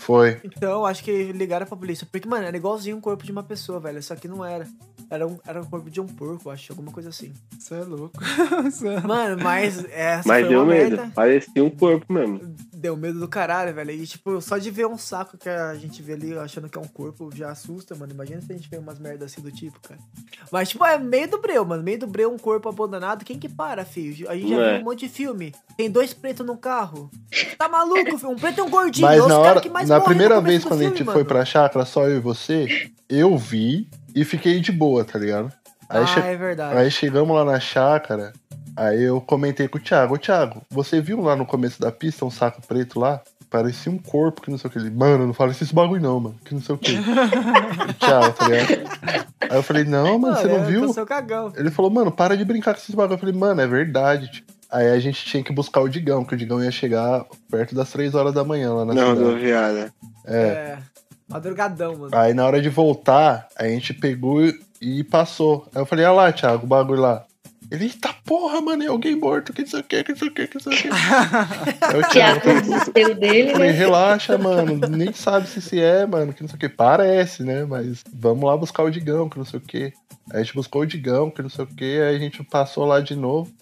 [0.00, 0.40] Foi.
[0.42, 2.08] Então, acho que ligaram pra polícia.
[2.10, 4.02] Porque, mano, era igualzinho um corpo de uma pessoa, velho.
[4.02, 4.66] Só que não era.
[5.10, 6.72] Era um, era um corpo de um porco, acho.
[6.72, 7.32] Alguma coisa assim.
[7.58, 8.12] Você é louco.
[8.86, 10.96] É- Mano, mas essa Mas deu medo.
[10.96, 11.12] merda.
[11.14, 12.54] Parecia um corpo mesmo.
[12.72, 13.90] Deu medo do caralho, velho.
[13.90, 16.80] E, tipo, só de ver um saco que a gente vê ali achando que é
[16.80, 18.12] um corpo já assusta, mano.
[18.12, 20.00] Imagina se a gente vê umas merdas assim do tipo, cara.
[20.50, 21.82] Mas, tipo, é meio do breu, mano.
[21.82, 23.24] Meio do breu, um corpo abandonado.
[23.24, 24.30] Quem que para, filho?
[24.30, 24.72] A gente já Não é.
[24.74, 25.52] viu um monte de filme.
[25.76, 27.10] Tem dois pretos no carro.
[27.58, 28.30] Tá maluco, filho?
[28.30, 29.06] Um preto e um gordinho.
[29.08, 31.06] Mas É os na hora, que mais na primeira vez do quando a filme, gente
[31.06, 31.18] mano.
[31.18, 35.52] foi pra chácara, só eu e você, eu vi e fiquei de boa, tá ligado?
[35.88, 36.78] Aí, Ah, é verdade.
[36.78, 38.32] aí chegamos lá na chácara,
[38.76, 42.24] aí eu comentei com o Thiago, ô Thiago, você viu lá no começo da pista
[42.24, 43.20] um saco preto lá?
[43.50, 44.78] Parecia um corpo, que não sei o que.
[44.78, 46.92] Ele, mano, não fala esse bagulho não, mano, que não sei o que.
[47.98, 48.90] Thiago, tá ligado?
[49.40, 50.86] Aí eu falei, não, mano, você não eu viu?
[50.86, 51.52] tô seu cagão.
[51.56, 53.14] Ele falou, mano, para de brincar com esses bagulho.
[53.16, 54.30] Eu falei, mano, é verdade.
[54.30, 54.44] tio.
[54.70, 57.90] Aí a gente tinha que buscar o Digão, que o Digão ia chegar perto das
[57.90, 59.20] 3 horas da manhã lá na Não, cidade.
[59.24, 59.92] rodoviária.
[60.24, 60.78] É.
[61.30, 62.10] Madrugadão, mano.
[62.12, 64.42] Aí na hora de voltar, a gente pegou
[64.80, 65.68] e- passou.
[65.74, 67.24] Aí eu falei, olha lá, Thiago, o bagulho lá.
[67.70, 70.28] Ele, eita porra, mano, é alguém morto, que não sei o que, que não sei
[70.28, 70.88] o que, que não sei o que.
[70.88, 73.78] Aí o Thiago falou, o desespero dele, eu falei, né?
[73.78, 76.68] relaxa, mano, nem sabe se se é, mano, que não sei o que.
[76.68, 79.92] Parece, né, mas vamos lá buscar o Digão, que não sei o que.
[80.32, 82.84] Aí a gente buscou o Digão, que não sei o que, aí a gente passou
[82.84, 83.52] lá de novo.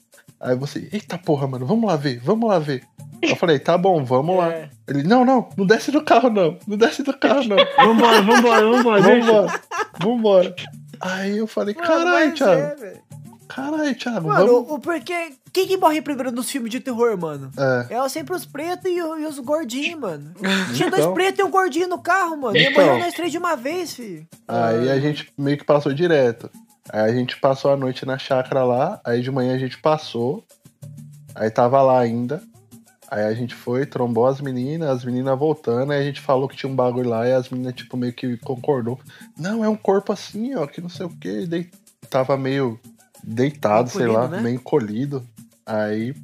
[0.40, 2.84] Aí você, eita porra, mano, vamos lá ver, vamos lá ver.
[3.20, 4.48] Eu falei, tá bom, vamos lá.
[4.52, 4.70] É.
[4.86, 6.56] Ele, não, não, não desce do carro, não.
[6.66, 7.56] Não desce do carro, não.
[7.84, 9.02] Vambora, vambora, vambora.
[9.02, 9.60] Vambora,
[10.00, 10.56] vambora.
[11.00, 12.84] Aí eu falei, caralho, mas Thiago.
[12.84, 13.00] é.
[13.48, 14.70] Caralho, Thiago, Mano, vamos.
[14.70, 15.32] o, o porquê.
[15.52, 17.50] Quem que morre primeiro nos filmes de terror, mano?
[17.90, 17.94] É.
[17.94, 20.32] É sempre os pretos e, o- e os gordinhos, mano.
[20.76, 21.14] Tinha dois Então.
[21.14, 22.56] pretos e um gordinho no carro, mano.
[22.56, 22.84] E Então.
[22.84, 24.26] morreu nós três de uma vez, filho.
[24.46, 26.50] Aí a gente meio que passou direto.
[26.92, 30.44] Aí a gente passou a noite na chácara lá, aí de manhã a gente passou,
[31.34, 32.42] aí tava lá ainda.
[33.10, 36.56] Aí a gente foi, trombou as meninas, as meninas voltando, aí a gente falou que
[36.56, 39.00] tinha um bagulho lá e as meninas, tipo, meio que concordou.
[39.36, 41.46] Não, é um corpo assim, ó, que não sei o que.
[41.46, 41.70] Dei...
[42.10, 42.78] Tava meio
[43.24, 44.40] deitado, sei Encolhido, lá, né?
[44.42, 45.26] meio encolhido.
[45.64, 46.14] Aí,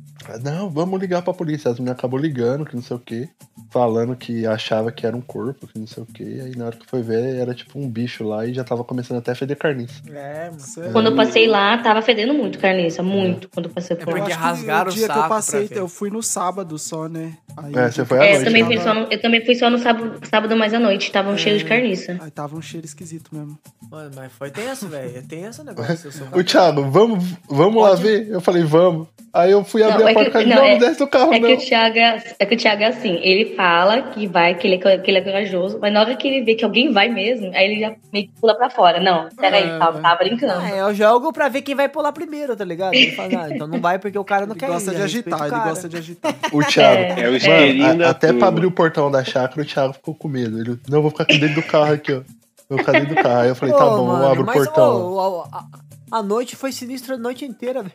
[0.43, 1.71] não, vamos ligar pra polícia.
[1.71, 3.29] As meninas acabou ligando, que não sei o que,
[3.71, 6.23] falando que achava que era um corpo, que não sei o que.
[6.41, 9.19] Aí na hora que foi ver, era tipo um bicho lá e já tava começando
[9.19, 10.03] até a feder carniça.
[10.13, 10.93] É, mano.
[10.93, 14.19] Quando eu passei lá, tava fedendo muito carniça, muito, quando eu passei por É lá.
[14.21, 17.37] porque rasgaram o dia o que eu passei, eu fui no sábado só, né?
[17.57, 18.69] Aí É, você foi à É, noite, eu também, né?
[18.69, 21.37] fui só no, eu também fui só no sábado, sábado mais à noite, tava um
[21.39, 22.19] cheiro de carniça.
[22.21, 23.59] Aí tava um cheiro esquisito mesmo.
[23.91, 25.17] Mano, mas foi tenso, velho.
[25.19, 26.09] É tenso o negócio.
[26.09, 28.29] Eu sou O Thiago, vamos, vamos lá ver?
[28.29, 29.07] Eu falei, vamos.
[29.35, 30.79] Aí eu fui abrir Não, a é porta que- e falei, não, não, é- não
[30.79, 31.49] desce do carro, É não.
[31.49, 34.65] que, o Thiago, é é que o Thiago é assim, ele fala que vai, que
[34.67, 37.09] ele, é- que ele é corajoso, mas na hora que ele vê que alguém vai
[37.09, 39.01] mesmo, aí ele já meio que pula pra fora.
[39.01, 39.77] Não, peraí, É.
[39.79, 40.53] tá, tá brincando.
[40.63, 42.95] Ah, eu jogo pra ver quem vai pular primeiro, tá ligado?
[42.95, 45.01] Ele fala, ah, então não vai porque o cara não Ele quer gosta ir, de
[45.01, 46.35] eu agitar, o ele gosta de agitar.
[46.53, 47.03] O Thiago.
[47.03, 47.21] É.
[47.23, 47.29] É
[47.75, 48.39] o Mano, a- até turma.
[48.39, 50.61] pra abrir o portão da chácara, o Thiago ficou com medo.
[50.61, 52.21] Ele, não, vou ficar aqui dentro do carro aqui, ó.
[52.69, 53.41] Vou ficar dentro do carro.
[53.41, 55.13] Aí eu falei, tá Ô, bom, mano, eu abro o mas, portão.
[55.13, 57.93] ô, a, a- a noite foi sinistra a noite inteira, velho.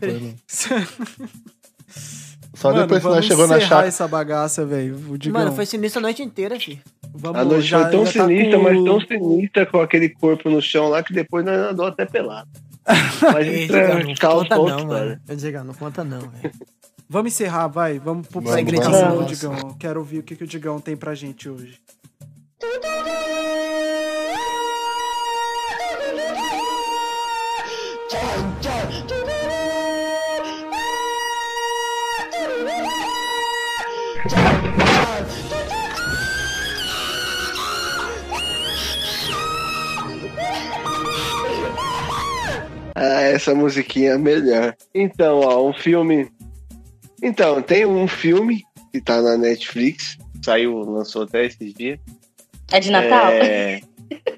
[0.00, 0.34] Peraí.
[2.54, 3.86] Só Mano, depois que nós chegou na chácara.
[3.86, 4.96] essa bagaça, velho.
[5.10, 5.40] O Digão.
[5.40, 6.80] Mano, foi sinistra a noite inteira, filho.
[7.14, 10.50] Vamos, A noite já- foi tão tá sinistra, com- mas tão sinistra com aquele corpo
[10.50, 12.48] no chão lá que depois nós andou até pelado.
[13.32, 15.20] Mas isso é não caos outra não, mano.
[15.28, 16.52] Eu digo, não conta não, velho.
[17.08, 17.98] Vamos encerrar, vai.
[17.98, 19.76] Vamos pro Vamos, segredinho do Digão.
[19.78, 21.78] Quero ouvir o que, que o Digão tem pra gente hoje.
[42.94, 44.76] Ah, essa musiquinha é melhor.
[44.94, 46.30] Então, ó, um filme.
[47.22, 50.18] Então, tem um filme que tá na Netflix.
[50.44, 51.98] Saiu, lançou até esses dias.
[52.70, 53.30] É de Natal?
[53.30, 53.80] É...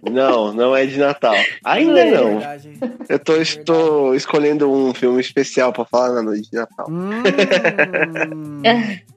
[0.09, 1.35] Não, não é de Natal.
[1.65, 2.39] Ainda não.
[2.39, 2.79] Verdade, hein?
[3.09, 6.87] Eu tô, estou escolhendo um filme especial pra falar na noite de Natal.
[6.89, 7.23] Hum,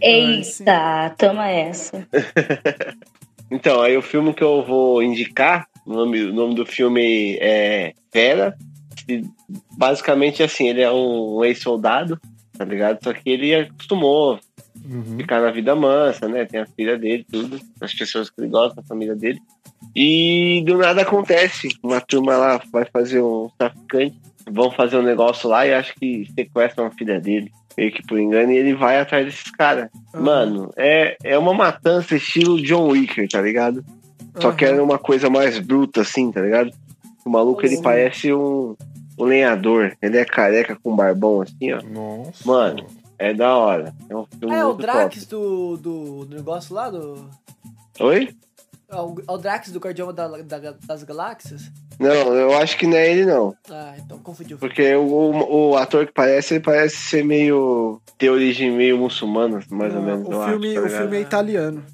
[0.00, 2.06] Eita, toma essa.
[3.54, 7.92] Então, aí o filme que eu vou indicar, o nome, o nome do filme é
[8.10, 8.56] Vera.
[9.06, 9.22] E
[9.76, 12.18] basicamente, assim, ele é um ex-soldado,
[12.56, 13.04] tá ligado?
[13.04, 14.40] Só que ele acostumou
[14.82, 15.18] Uhum.
[15.18, 16.46] ficar na vida mansa, né?
[16.46, 19.38] Tem a filha dele, tudo, as pessoas que ele gosta, a família dele.
[19.94, 24.16] E do nada acontece, uma turma lá vai fazer um traficante,
[24.50, 28.18] vão fazer um negócio lá e acho que sequestram a filha dele, meio que por
[28.18, 29.88] engano, e ele vai atrás desses caras.
[30.14, 33.84] Mano, é, é uma matança estilo John Wicker, tá ligado?
[34.38, 36.70] Só que era uma coisa mais bruta, assim, tá ligado?
[37.24, 37.82] O maluco, ele Sim.
[37.82, 38.74] parece um,
[39.18, 39.92] um lenhador.
[40.00, 41.80] Ele é careca com barbão, assim, ó.
[41.82, 42.46] Nossa.
[42.48, 42.86] Mano,
[43.18, 43.94] é da hora.
[44.08, 47.28] É um filme Ah, é o Drax do, do, do negócio lá do.
[48.00, 48.30] Oi?
[48.88, 51.70] É o, é o Drax do Guardião da, da- das Galáxias?
[52.02, 53.54] Não, eu acho que não é ele, não.
[53.70, 54.58] Ah, então confundiu.
[54.58, 58.00] Porque o, o, o ator que parece, ele parece ser meio.
[58.18, 60.28] ter origem meio muçulmana, mais ou menos.
[60.28, 61.84] eu o acho, filme, tá o filme é italiano.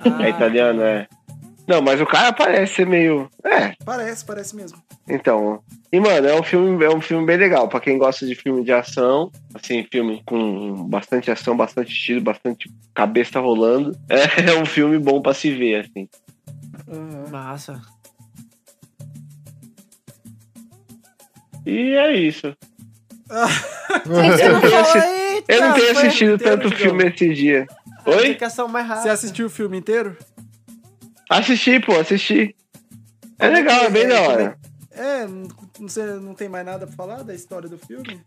[0.00, 1.06] Ah, É italiano, é.
[1.68, 3.30] Não, mas o cara parece ser meio.
[3.44, 4.78] É, Parece, parece mesmo.
[5.08, 5.60] então.
[5.92, 7.68] E, mano, é um filme, é um filme bem legal.
[7.68, 12.68] Pra quem gosta de filme de ação, assim, filme com bastante ação, bastante tiro, bastante
[12.94, 13.92] cabeça rolando.
[14.08, 16.08] É, um filme bom pra se ver, assim.
[16.88, 17.26] Aham.
[17.30, 17.80] Massa.
[21.66, 22.54] E é isso.
[23.28, 26.78] Eu não tenho, assi- Eita, eu não tenho foi assistido inteiro, tanto Digão.
[26.80, 27.66] filme esse dia.
[28.06, 28.38] Oi?
[28.38, 30.16] Você assistiu o filme inteiro?
[31.28, 32.54] Assisti, pô, assisti.
[33.38, 34.58] É legal, é bem da hora.
[34.90, 35.48] É, não,
[35.88, 38.20] você não tem mais nada pra falar da história do filme?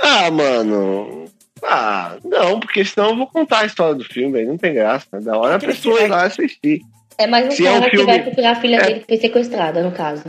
[0.00, 1.24] Ah, mano.
[1.62, 5.06] Ah, não, porque senão eu vou contar a história do filme, aí não tem graça.
[5.14, 6.80] É da hora a pessoa filme- ir lá assistir.
[7.18, 8.86] É mais um Se é um cara que filme- vai procurar a filha é.
[8.86, 10.24] dele que foi sequestrada, no caso.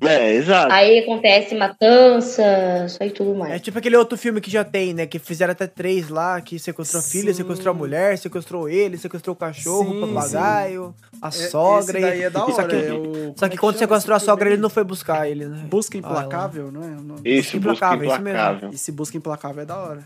[0.00, 0.72] É, exato.
[0.72, 2.42] Aí acontece matança,
[2.86, 3.52] isso aí tudo mais.
[3.54, 5.06] É tipo aquele outro filme que já tem, né?
[5.06, 7.38] Que fizeram até três lá, que sequestrou a filha, Sim.
[7.42, 11.80] sequestrou a mulher, sequestrou ele, sequestrou o cachorro, Sim, o papagaio, a É, sogra.
[11.98, 12.52] esse daí e- é da hora.
[12.54, 14.70] Só que, é o- só como que é quando sequestrou a esse sogra, ele não
[14.70, 15.64] foi buscar ele, né?
[15.68, 16.86] Busca Ah, Implacável, não é?
[16.96, 17.20] O nome?
[17.24, 18.28] Isso, busca Implacável, isso mesmo.
[18.38, 18.70] implacável.
[18.72, 20.04] Esse Busca Implacável é da hora.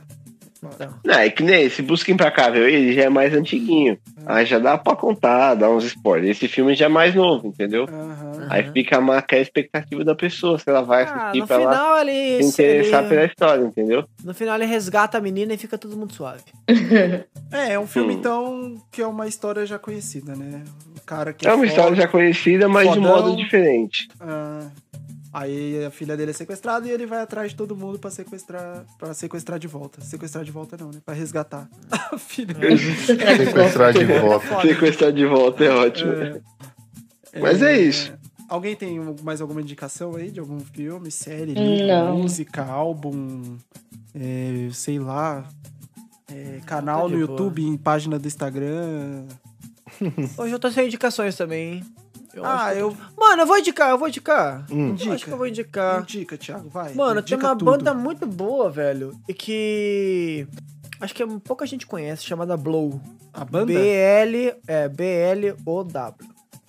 [0.65, 0.95] Então.
[1.05, 3.99] Não, é que nem esse Busca Implacável, ele já é mais antiguinho.
[4.25, 6.37] Aí já dá pra contar, dar uns spoilers.
[6.37, 7.87] Esse filme já é mais novo, entendeu?
[7.89, 8.47] Aham.
[8.49, 11.57] Aí fica a marca a expectativa da pessoa, se ela vai Ah, assistir no pra
[11.57, 14.05] ela final ele, se interessar ele- pela história, entendeu?
[14.25, 16.43] No final ele resgata a menina e fica todo mundo suave.
[17.53, 18.17] É, é um filme, Hum.
[18.19, 20.63] então, que é uma história já conhecida, né?
[21.05, 21.67] cara que É uma foda.
[21.69, 23.11] história já conhecida, mas de Fodão.
[23.23, 24.09] modo diferente.
[24.19, 24.69] Ah,
[25.33, 28.85] aí a filha dele é sequestrada e ele vai atrás de todo mundo pra sequestrar,
[28.99, 30.01] para sequestrar de volta.
[30.01, 31.01] Sequestrar de volta não, né?
[31.05, 32.55] Pra resgatar a filha.
[33.07, 34.61] Sequestrar de volta.
[34.61, 36.13] Sequestrar de volta é ótimo.
[37.41, 38.13] Mas é isso.
[38.49, 41.63] Alguém tem mais alguma indicação aí de algum filme, série, Não.
[41.65, 43.57] livro, música, álbum,
[44.15, 45.49] é, sei lá,
[46.31, 47.21] é, canal Tá no boa.
[47.21, 49.25] YouTube, em página do Instagram?
[50.37, 51.85] Hoje eu tô sem indicações também, hein?
[52.35, 52.97] Eu ah, eu...
[53.19, 54.65] Mano, eu vou indicar, eu vou indicar.
[54.71, 54.89] Hum.
[54.89, 55.15] Eu Indica.
[55.15, 56.01] acho que eu vou indicar.
[56.01, 56.95] Indica, Thiago, vai.
[56.95, 57.65] Mano, tem Indica uma tudo.
[57.71, 59.15] banda muito boa, velho.
[59.29, 60.47] E que.
[61.01, 63.01] Acho que pouca gente conhece, chamada Blow.
[63.35, 63.67] A banda?
[63.67, 64.57] BL.
[64.67, 66.29] É, B-L-O-W.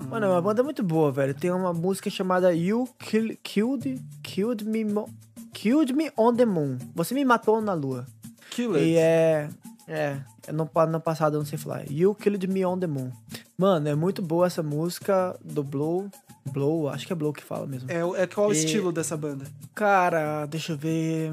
[0.09, 1.33] Mano, é uma banda muito boa, velho.
[1.33, 5.09] Tem uma música chamada You Kill, Killed, Killed, me, Mo-
[5.53, 6.77] Killed Me on the Moon.
[6.95, 8.05] Você me matou na lua.
[8.49, 8.81] Killer.
[8.83, 9.49] E é.
[9.87, 10.17] É.
[10.47, 11.83] é No, pa- no passado eu não sei falar.
[11.89, 13.11] You Killed Me on the Moon.
[13.57, 16.09] Mano, é muito boa essa música do Blow.
[16.51, 17.89] Blow, acho que é Blow que fala mesmo.
[17.89, 19.45] É, é qual o E- estilo dessa banda?
[19.75, 21.31] Cara, deixa eu ver.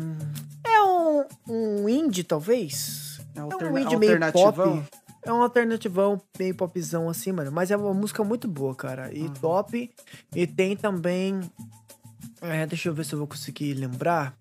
[0.64, 3.20] É um, um indie, talvez?
[3.34, 4.82] É É alterna- um indie meio pop.
[5.22, 7.50] É um alternativão, meio popzão assim, mano.
[7.52, 9.12] Mas é uma música muito boa, cara.
[9.12, 9.90] E top.
[10.34, 11.40] E tem também.
[12.40, 14.34] É, deixa eu ver se eu vou conseguir lembrar.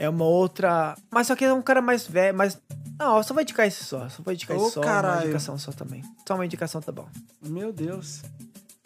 [0.00, 0.96] É uma outra.
[1.10, 2.58] Mas só que é um cara mais velho, mas.
[2.98, 4.08] Não, eu só vou indicar esse só.
[4.08, 4.80] Só vou indicar esse só.
[4.80, 5.24] Uma caralho.
[5.24, 6.02] indicação só também.
[6.26, 7.06] Só uma indicação tá bom.
[7.46, 8.22] Meu Deus.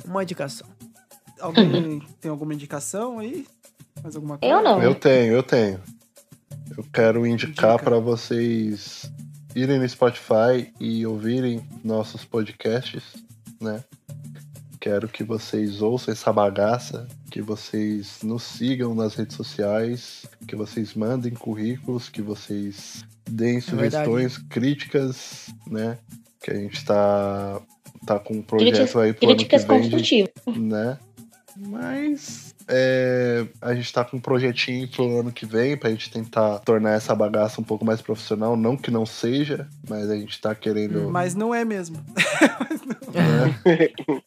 [0.05, 0.67] Uma indicação.
[1.39, 3.47] Alguém tem alguma indicação aí?
[4.03, 4.53] Mais alguma coisa?
[4.53, 4.83] Eu não.
[4.83, 5.81] Eu tenho, eu tenho.
[6.77, 7.85] Eu quero indicar Indica.
[7.85, 9.09] para vocês
[9.55, 13.05] irem no Spotify e ouvirem nossos podcasts,
[13.61, 13.85] né?
[14.85, 20.93] Quero que vocês ouçam essa bagaça, que vocês nos sigam nas redes sociais, que vocês
[20.93, 25.97] mandem currículos, que vocês deem sugestões, críticas, né?
[26.39, 27.63] Que a gente tá,
[28.07, 30.33] tá com um projeto Críticas, aí pro ano que críticas vem de construtivas.
[30.55, 30.99] né?
[31.57, 36.59] Mas é, a gente tá com um projetinho pro ano que vem pra gente tentar
[36.61, 38.57] tornar essa bagaça um pouco mais profissional.
[38.57, 41.11] Não que não seja, mas a gente tá querendo.
[41.11, 42.03] Mas não é mesmo.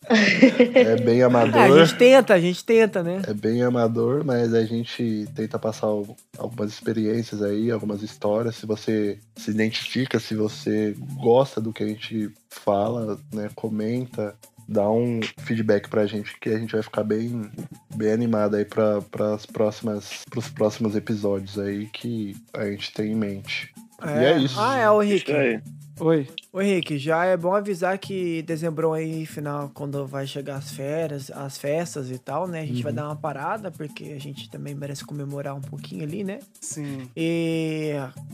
[0.10, 1.86] É bem Ah, a amador.
[1.86, 3.22] gente tenta, a gente tenta, né?
[3.28, 8.56] É bem amador, mas a gente tenta passar al- algumas experiências aí, algumas histórias.
[8.56, 14.36] Se você se identifica, se você gosta do que a gente fala, né, comenta,
[14.68, 17.50] dá um feedback pra gente que a gente vai ficar bem,
[17.96, 23.16] bem animado aí para as próximas, pros próximos episódios aí que a gente tem em
[23.16, 23.74] mente.
[24.04, 24.60] E é isso.
[24.60, 25.32] Ah, é, o Henrique.
[25.32, 25.62] aí.
[26.00, 26.28] Oi.
[26.54, 31.32] Ô Henrique, já é bom avisar que dezembro aí, final, quando vai chegar as férias,
[31.32, 32.62] as festas e tal, né?
[32.62, 36.24] A gente vai dar uma parada, porque a gente também merece comemorar um pouquinho ali,
[36.24, 36.38] né?
[36.62, 37.10] Sim.
[37.16, 37.94] E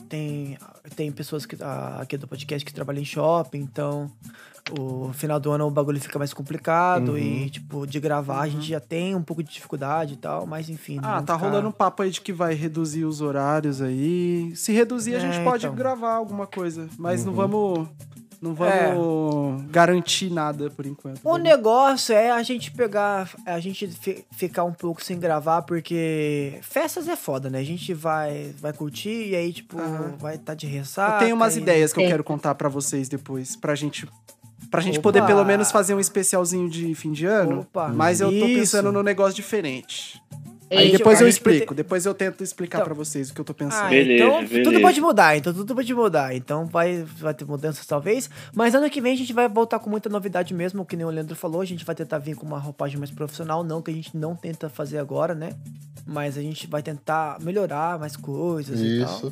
[0.09, 0.57] tem,
[0.93, 1.55] tem pessoas que,
[1.97, 4.11] aqui do podcast que trabalham em shopping, então
[4.71, 7.17] o final do ano o bagulho fica mais complicado Uhum.
[7.17, 10.69] e, tipo, de gravar a gente já tem um pouco de dificuldade e tal, mas
[10.69, 10.99] enfim.
[11.03, 14.53] Ah, tá ficar- rolando um papo aí de que vai reduzir os horários aí.
[14.55, 15.75] Se reduzir, a É, gente pode então.
[15.75, 16.87] gravar alguma coisa.
[16.97, 17.37] Mas não Uhum.
[17.37, 17.87] vamos.
[18.41, 21.17] Não vamos garantir nada por enquanto.
[21.19, 25.61] O Vamos- negócio é a gente pegar, a gente fi- ficar um pouco sem gravar,
[25.61, 27.59] porque festas é foda, né?
[27.59, 30.15] A gente vai, vai curtir e aí, tipo, Aham.
[30.19, 31.19] vai estar de Eu ressaca.
[31.19, 34.05] tenho umas e- ideias que eu quero contar pra vocês depois, pra gente
[34.73, 35.03] pra gente Opa!
[35.03, 37.59] poder pelo menos fazer um especialzinho de fim de ano.
[37.59, 38.59] Opa, mas eu tô isso.
[38.59, 40.19] pensando num negócio diferente.
[40.71, 40.97] Aí isso.
[40.97, 42.85] depois eu explico, depois eu tento explicar Então.
[42.87, 43.85] pra vocês o que eu tô pensando.
[43.85, 44.63] Ah, Beleza, então beleza.
[44.71, 46.35] tudo pode mudar, então tudo pode mudar.
[46.35, 48.27] Então vai, vai ter mudanças talvez.
[48.55, 51.11] Mas ano que vem a gente vai voltar com muita novidade mesmo, que nem o
[51.11, 51.61] Leandro falou.
[51.61, 54.35] A gente vai tentar vir com uma roupagem mais profissional, não que a gente não
[54.35, 55.51] tenta fazer agora, né?
[56.07, 59.31] Mas a gente vai tentar melhorar mais coisas e tal.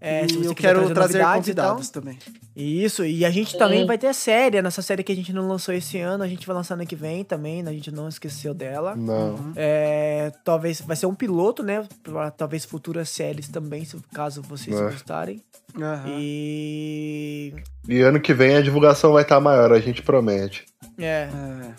[0.00, 1.66] É, se e você eu quero trazer novidades e tal.
[1.76, 2.18] convidados também.
[2.54, 3.58] Isso, e a gente Sim.
[3.58, 6.22] também vai ter a série, a nossa série que a gente não lançou esse ano,
[6.22, 8.94] a gente vai lançar ano que vem também, a gente não esqueceu dela.
[8.96, 9.52] Não.
[9.56, 11.84] É, talvez vai ser um piloto, né?
[12.02, 14.82] Pra talvez futuras séries também, se caso vocês É.
[14.82, 15.42] gostarem.
[15.76, 16.04] Aham.
[16.08, 17.54] E.
[17.88, 20.64] E ano que vem a divulgação vai estar maior, a gente promete.
[20.98, 21.28] É.
[21.28, 21.74] É.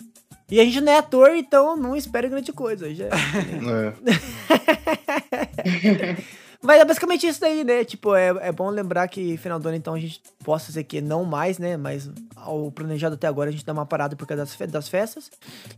[0.50, 2.92] E a gente não é ator, então não espere grande coisa.
[2.94, 3.06] Já...
[3.06, 3.92] É.
[6.60, 7.84] Mas é basicamente isso daí, né?
[7.84, 11.00] Tipo, é, é bom lembrar que final do ano, então, a gente possa dizer que
[11.00, 11.76] não mais, né?
[11.76, 12.10] Mas
[12.46, 15.30] o planejado até agora a gente dá uma parada por causa das, fe- das festas.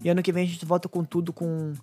[0.03, 1.75] E ano que vem a gente volta com tudo, com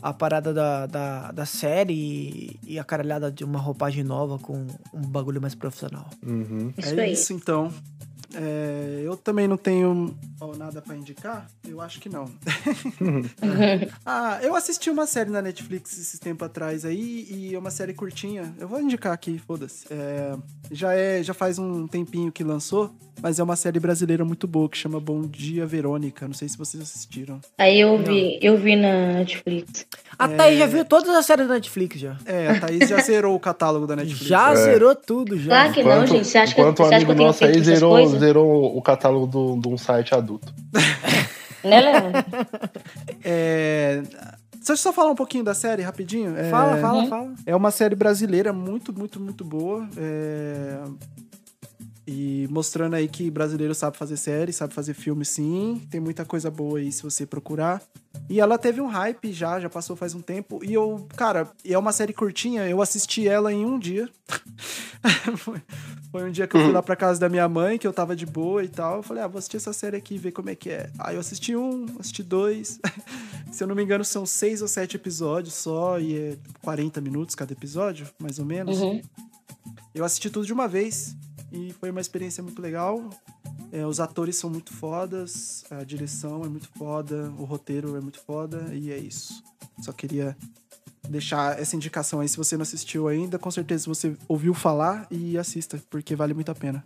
[0.00, 4.66] a parada da, da, da série e, e a caralhada de uma roupagem nova com
[4.94, 6.08] um bagulho mais profissional.
[6.24, 6.72] Uhum.
[6.78, 7.12] Isso é aí.
[7.12, 7.72] isso então.
[8.34, 10.14] É, eu também não tenho
[10.56, 11.48] nada pra indicar?
[11.66, 12.26] Eu acho que não.
[14.04, 17.94] ah, eu assisti uma série na Netflix esses tempo atrás aí, e é uma série
[17.94, 18.54] curtinha.
[18.58, 19.86] Eu vou indicar aqui, foda-se.
[19.90, 20.36] É,
[20.70, 24.68] já, é, já faz um tempinho que lançou, mas é uma série brasileira muito boa
[24.68, 26.26] que chama Bom Dia Verônica.
[26.26, 27.40] Não sei se vocês assistiram.
[27.58, 29.86] Aí eu vi, eu vi na Netflix.
[30.18, 32.16] A Thaís já viu todas as séries da Netflix já.
[32.24, 34.26] É, a Thaís já zerou o catálogo da Netflix.
[34.26, 35.50] Já zerou tudo, já.
[35.50, 36.26] Claro que não, gente.
[36.26, 38.06] Você acha que, enquanto você um acha que amigo eu tenho nosso feito aí zerou,
[38.18, 40.52] zerou o catálogo de um site adulto.
[41.64, 42.24] Né, Leandro?
[43.24, 44.00] É,
[44.54, 46.36] Deixa eu só falar um pouquinho da série rapidinho.
[46.38, 47.08] É, Fala, fala, Uhum.
[47.08, 47.34] fala.
[47.44, 49.88] É uma série brasileira muito, muito, muito boa.
[49.96, 50.78] é,
[52.10, 55.86] E mostrando aí que brasileiro sabe fazer série, sabe fazer filme sim.
[55.90, 57.82] Tem muita coisa boa aí se você procurar.
[58.30, 60.58] E ela teve um hype já, já passou faz um tempo.
[60.64, 64.08] E eu, cara, é uma série curtinha, eu assisti ela em um dia.
[65.36, 65.60] Foi-
[66.14, 68.24] um dia que eu fui lá pra casa da minha mãe, que eu tava de
[68.24, 68.96] boa e tal.
[68.96, 70.90] Eu falei, ah, vou assistir essa série aqui e ver como é que é.
[70.98, 72.80] Aí eu assisti um, assisti dois.
[73.52, 77.34] Se eu não me engano, são seis ou sete episódios só, e é 40 minutos
[77.34, 78.80] cada episódio, mais ou menos.
[78.80, 79.02] Uhum.
[79.94, 81.14] Eu assisti tudo de uma vez
[81.52, 83.10] e foi uma experiência muito legal.
[83.70, 88.20] É, os atores são muito fodas, a direção é muito foda, o roteiro é muito
[88.20, 89.42] foda e é isso.
[89.80, 90.36] Só queria
[91.08, 92.28] deixar essa indicação aí.
[92.28, 96.50] Se você não assistiu ainda, com certeza você ouviu falar e assista, porque vale muito
[96.50, 96.84] a pena.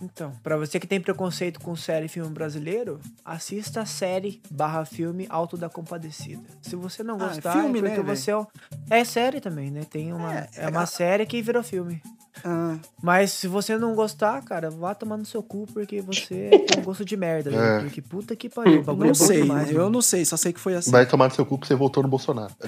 [0.00, 4.84] Então, pra você que tem preconceito com série e filme brasileiro, assista a série barra
[4.84, 6.42] filme Alto da Compadecida.
[6.62, 8.46] Se você não Ah, é gostar, filme, é porque né, você é, um-
[8.90, 9.80] é série também, né?
[9.90, 12.00] Tem uma, É, é, uma série que virou filme.
[12.44, 16.80] Ah, Mas se você não gostar, cara, vá tomar no seu cu porque você tem
[16.80, 17.50] um gosto de merda.
[17.50, 17.56] É.
[17.56, 17.80] né?
[17.80, 19.90] Porque puta que pariu, não é bom sei, demais, eu mano.
[19.90, 20.92] não sei, só sei que foi assim.
[20.92, 22.52] Vai tomar no seu cu que você voltou no Bolsonaro.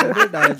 [0.00, 0.58] É verdade.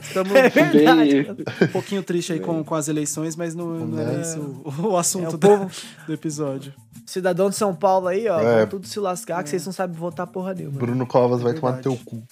[0.00, 1.26] Estamos É verdade.
[1.62, 4.96] um pouquinho triste aí com, com as eleições, mas não, não era esse o, o
[4.96, 5.70] assunto É, o do, povo-
[6.06, 6.72] do episódio.
[7.06, 8.66] Cidadão de São Paulo aí, ó, É.
[8.66, 10.78] tudo se lascar que vocês não sabem votar porra nenhuma.
[10.78, 11.96] Bruno Covas vai tomar no Verdade.
[11.96, 12.22] teu cu.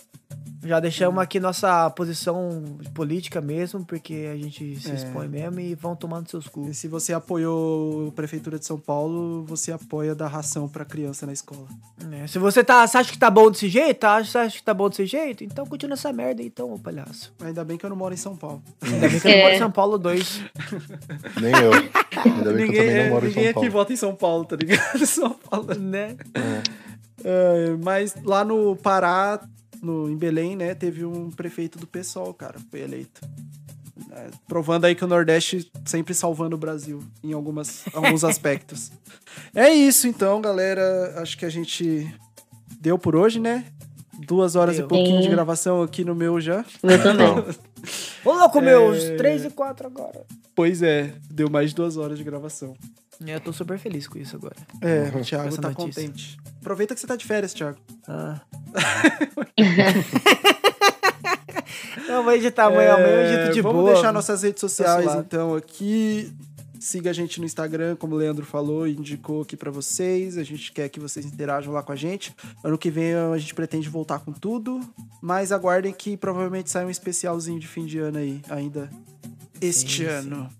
[0.63, 2.63] Já deixamos aqui nossa posição
[2.95, 4.95] política mesmo, porque a gente se É.
[4.95, 6.77] expõe mesmo e vão tomando seus E cus.
[6.77, 11.33] se você apoiou a Prefeitura de São Paulo, você apoia dar ração pra criança na
[11.33, 11.67] escola.
[12.13, 14.23] É, Se você tá, você acha que tá bom desse jeito, tá?
[14.23, 15.43] Você acha que tá bom desse jeito?
[15.43, 17.33] Então continua essa merda então, ô palhaço.
[17.43, 18.63] Ainda bem que eu não moro em São Paulo.
[18.83, 19.59] Ainda bem que eu não moro em É.
[19.59, 20.41] São Paulo 2.
[21.41, 21.73] Nem eu.
[22.35, 23.71] Ainda bem que eu também não moro em ninguém São aqui Paulo.
[23.71, 24.99] vota em São Paulo, tá ligado?
[25.07, 25.75] São Paulo.
[25.75, 26.17] né?
[27.25, 29.41] É, mas lá no Pará,
[29.83, 33.21] no, em Belém, né, teve um prefeito do PSOL, cara, foi eleito.
[34.13, 38.91] É, provando aí que o Nordeste sempre salvando o Brasil em algumas, alguns aspectos.
[39.55, 41.15] É isso então, galera.
[41.21, 42.13] Acho que a gente
[42.81, 43.67] deu por hoje, né?
[44.27, 44.85] Duas horas Deu.
[44.85, 46.65] e pouquinho de gravação aqui no meu já.
[46.83, 47.27] Eu também.
[47.31, 47.45] Então,
[48.25, 49.17] Ô louco, meus É.
[49.17, 50.25] 3 e 4 agora.
[50.55, 52.77] Pois é, deu mais de duas horas de gravação.
[53.27, 54.57] É, Eu tô super feliz com isso agora.
[54.83, 56.03] É, o Thiago essa tá notícia.
[56.03, 56.37] contente.
[56.61, 57.79] Aproveita que você tá de férias, Thiago.
[58.07, 58.41] Ah.
[62.09, 63.93] não, vou editar amanhã, amanhã eu edito de É, vamos boa.
[63.95, 65.21] deixar nossas redes sociais, suave.
[65.21, 66.33] então, aqui.
[66.81, 70.39] Siga a gente no Instagram, como o Leandro falou e indicou aqui pra vocês.
[70.39, 72.35] A gente quer que vocês interajam lá com a gente.
[72.65, 74.81] Ano que vem a gente pretende voltar com tudo.
[75.21, 78.89] Mas aguardem que provavelmente sai um especialzinho de fim de ano aí, ainda
[79.61, 80.51] este Sim, ano.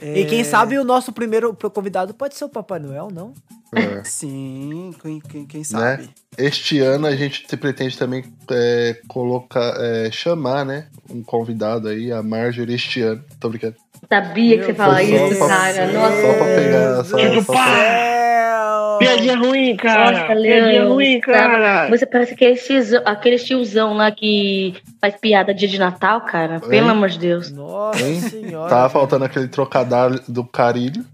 [0.00, 3.34] E quem É, sabe o nosso primeiro convidado pode ser o Papai Noel, não?
[3.74, 4.02] é.
[4.04, 6.08] Sim, quem, quem, quem sabe.
[6.38, 10.88] Este ano a gente se pretende também é, colocar, é, chamar, né?
[11.10, 13.22] Um convidado aí, a Marjorie este ano.
[13.38, 13.76] Tô brincando.
[14.08, 15.86] Sabia que você fala Foi só isso, pra- cara.
[15.92, 16.22] Nossa.
[16.22, 17.04] Só pra pegar.
[17.04, 18.98] Só, só pra- Céu!
[18.98, 20.10] Piadinha ruim, cara.
[20.10, 21.88] Nossa, Piadinha Leandro, ruim, cara.
[21.88, 26.58] Você parece aquele tiozão, aquele tiozão lá que faz piada dia de Natal, cara.
[26.58, 26.90] Pelo Hein?
[26.90, 27.52] amor de Deus.
[27.52, 28.20] Nossa Hein?
[28.20, 28.68] senhora.
[28.70, 31.04] Tava faltando aquele trocadilho do carilho.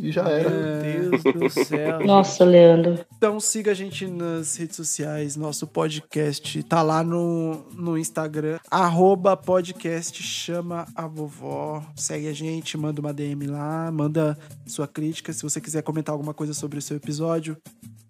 [0.00, 0.50] E já era.
[0.50, 2.04] Meu Deus do céu.
[2.04, 2.98] Nossa, Leandro.
[3.16, 9.36] Então siga a gente nas redes sociais, nosso podcast tá lá no, no Instagram, arroba
[9.36, 11.82] podcast chama a vovó.
[11.96, 15.32] Segue a gente, manda uma DM lá, manda sua crítica.
[15.32, 17.56] Se você quiser comentar alguma coisa sobre o seu episódio,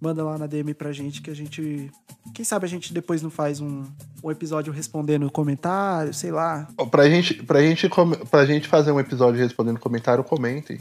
[0.01, 1.90] manda lá na DM pra gente que a gente.
[2.35, 3.85] Quem sabe a gente depois não faz um,
[4.23, 6.69] um episódio respondendo comentário, sei lá.
[6.90, 7.89] Pra gente, pra, gente,
[8.31, 10.78] pra gente fazer um episódio respondendo comentário, comentem.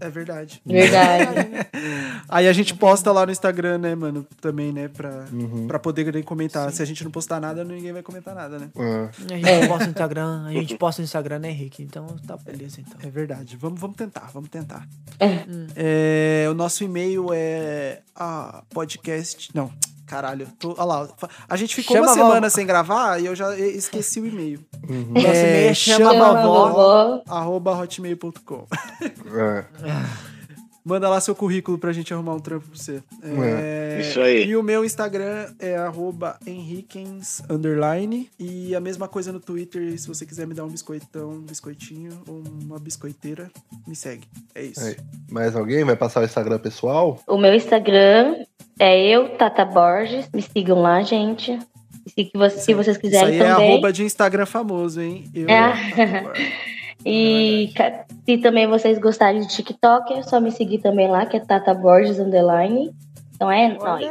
[0.00, 0.60] É verdade.
[0.64, 1.34] Verdade.
[2.28, 4.26] Aí a gente posta lá no Instagram, né, mano?
[4.40, 4.88] Também, né?
[4.88, 5.66] Pra, Uhum.
[5.66, 6.70] pra poder comentar.
[6.72, 8.70] Se a gente não postar nada, ninguém vai comentar nada, né?
[8.76, 9.34] É.
[9.34, 11.82] A gente posta no Instagram, a gente posta no Instagram, né, Henrique?
[11.82, 12.98] Então tá beleza, então.
[13.02, 13.56] É verdade.
[13.56, 14.86] Vamos, vamos tentar, vamos tentar.
[15.18, 15.44] É.
[15.76, 19.50] É, o nosso e-mail é a podcast.
[19.54, 19.70] Não,
[20.08, 20.48] caralho.
[20.58, 21.08] Tô, olha lá.
[21.48, 22.48] A gente ficou Chama uma semana vovó.
[22.48, 24.60] sem gravar e eu já esqueci o e-mail.
[24.88, 26.68] Nosso e-mail é chama Chama a a vovó.
[26.68, 27.22] vovó.
[27.28, 28.66] Arroba hotmail.com.
[29.02, 29.64] É.
[30.84, 33.02] Manda lá seu currículo pra gente arrumar um trampo pra você.
[33.22, 34.46] É, Isso aí.
[34.46, 38.30] E o meu Instagram é arroba henriquens, underline.
[38.38, 42.22] E a mesma coisa no Twitter, se você quiser me dar um biscoitão, um biscoitinho
[42.26, 43.50] ou uma biscoiteira,
[43.86, 44.24] me segue.
[44.54, 44.80] É isso.
[44.86, 44.96] Aí.
[45.30, 47.20] Mais alguém vai passar o Instagram pessoal?
[47.26, 48.36] O meu Instagram
[48.78, 50.28] é eu, Tata Borges.
[50.32, 51.58] Me sigam lá, gente.
[52.06, 53.70] Se, você- se vocês Isso quiserem aí é também.
[53.72, 55.24] arroba de Instagram famoso, hein?
[55.34, 55.74] Eu, É.
[57.10, 61.36] E ca- se também vocês gostarem de TikTok, é só me seguir também lá, que
[61.36, 62.90] é Tata Borges Underline.
[63.34, 64.06] Então é nóis.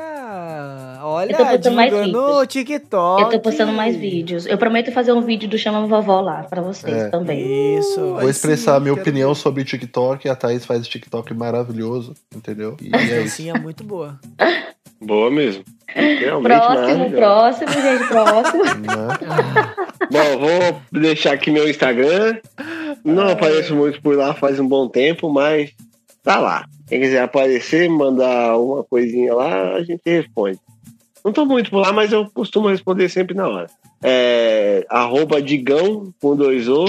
[1.04, 2.48] Olha, Eu tô postando mais diga no vídeos.
[2.48, 3.22] TikTok.
[3.22, 4.46] Eu tô postando mais vídeos.
[4.46, 7.10] Eu prometo fazer um vídeo do Chama Vovó lá pra vocês É.
[7.10, 7.78] também.
[7.78, 8.00] Isso.
[8.16, 9.40] Vou expressar sim, a minha quero opinião ver.
[9.40, 10.28] sobre o TikTok.
[10.28, 12.76] A Thaís faz o TikTok maravilhoso, entendeu?
[12.82, 13.16] E A é isso.
[13.16, 14.20] dancinha é muito boa.
[15.02, 15.64] Boa mesmo.
[15.88, 18.64] Realmente Próximo, próximo, gente, próximo.
[18.88, 19.74] Né?
[20.12, 22.38] Bom, vou deixar aqui meu Instagram.
[23.04, 25.72] Não apareço muito por lá faz um bom tempo, mas
[26.24, 26.66] tá lá.
[26.88, 30.60] Quem quiser aparecer, mandar uma coisinha lá, a gente responde.
[31.24, 33.68] Não tô muito por lá, mas eu costumo responder sempre na hora.
[34.02, 36.86] É, arroba Digão com dois O,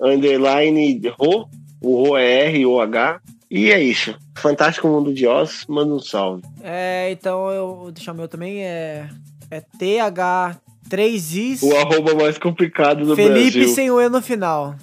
[0.00, 1.48] underline Ro,
[1.80, 3.20] o Ro é R, O H.
[3.50, 4.14] E é isso.
[4.36, 6.42] Fantástico Mundo de Oz, manda um salve.
[6.62, 8.62] É, então eu vou deixar o meu também.
[8.64, 9.08] É,
[9.50, 13.74] é TH3is O arroba mais complicado do Felipe Brasil.
[13.74, 14.74] sem o E no final.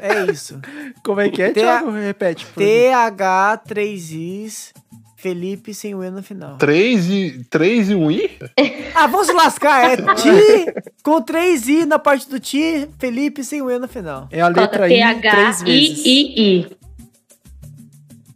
[0.00, 0.60] É isso.
[1.04, 1.90] Como é que é, T- Thiago?
[1.90, 2.44] Repete.
[2.46, 2.68] por favor.
[2.68, 4.72] TH3is
[5.16, 6.58] Felipe sem o E no final.
[6.58, 8.30] 3 e, 3 e 1 I?
[8.94, 9.90] Ah, vamos se lascar.
[9.90, 10.72] É Ti
[11.02, 14.28] com 3 I na parte do Ti, Felipe sem o E no final.
[14.30, 16.02] É a Coloca letra I três vezes.
[16.02, 16.83] T-H-I-I-I.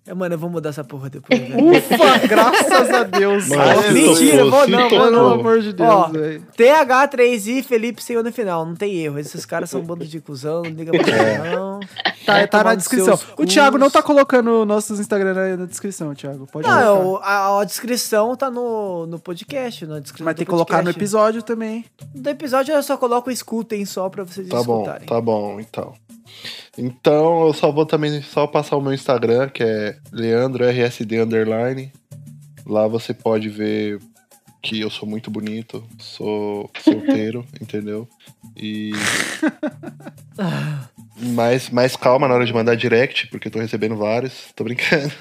[0.08, 1.38] É, Mano, eu vou mudar essa porra depois.
[1.52, 3.48] Ufa, graças a Deus.
[3.48, 5.04] Mano, se mentira, vou não, tocou.
[5.04, 6.42] Pelo amor de Deus, Ó, velho.
[6.56, 9.18] TH3i Felipe sem o no final, não tem erro.
[9.18, 11.80] Esses caras são um bando de cuzão, não liga pra isso, não.
[12.24, 13.18] Tá, tá na descrição.
[13.36, 16.46] O Thiago não tá colocando nossos Instagram na, na descrição, Thiago.
[16.50, 20.82] Pode Não, a, a descrição tá no, no podcast, na descrição Mas tem que colocar
[20.82, 21.84] no episódio também.
[22.14, 25.06] Do episódio eu só coloco escutem só pra vocês Tá bom, escutarem.
[25.06, 25.92] tá bom, então.
[26.76, 31.92] Então eu só vou também só passar o meu Instagram, que é LeandroRSD Underline.
[32.66, 33.98] Lá você pode ver
[34.62, 38.08] que eu sou muito bonito, sou solteiro, entendeu?
[38.56, 38.90] E.
[41.16, 44.46] mais, mais calma na hora de mandar direct, porque eu tô recebendo vários.
[44.54, 45.12] Tô brincando.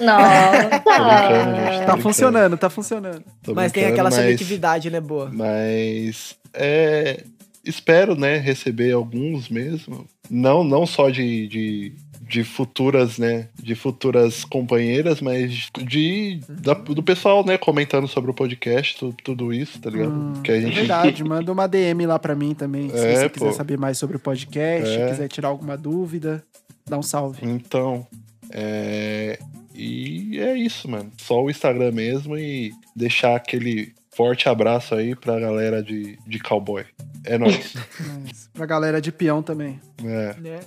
[0.00, 0.68] Nossa.
[0.68, 2.02] brincando, gente, Tá brincando.
[2.02, 3.24] funcionando, tá funcionando.
[3.42, 5.30] Tô Mas tem aquela mas- seletividade, né, boa?
[5.32, 7.24] Mas é,
[7.64, 10.06] espero, né, receber alguns mesmo.
[10.30, 17.02] Não, não só de, de, de futuras, né, de futuras companheiras, mas de da- do
[17.02, 20.12] pessoal, né, comentando sobre o podcast, tu- tudo isso, tá ligado?
[20.12, 22.88] Hum, que a É gente verdade, manda uma DM lá pra mim também.
[22.90, 23.52] Se É, você quiser pô.
[23.52, 25.08] saber mais sobre o podcast, É.
[25.10, 26.42] quiser tirar alguma dúvida,
[26.86, 27.38] dá um salve.
[27.42, 28.06] Então,
[28.50, 29.38] é,
[29.74, 31.10] e é isso, mano.
[31.18, 36.84] Só o Instagram mesmo e deixar aquele forte abraço aí pra galera de, de cowboy.
[37.24, 37.74] É nóis.
[38.22, 39.80] Mas pra galera de peão também.
[40.04, 40.34] é.
[40.40, 40.60] Né?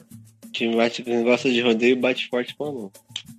[0.54, 2.92] Quem, bate, quem gosta de rodeio bate forte com a mão.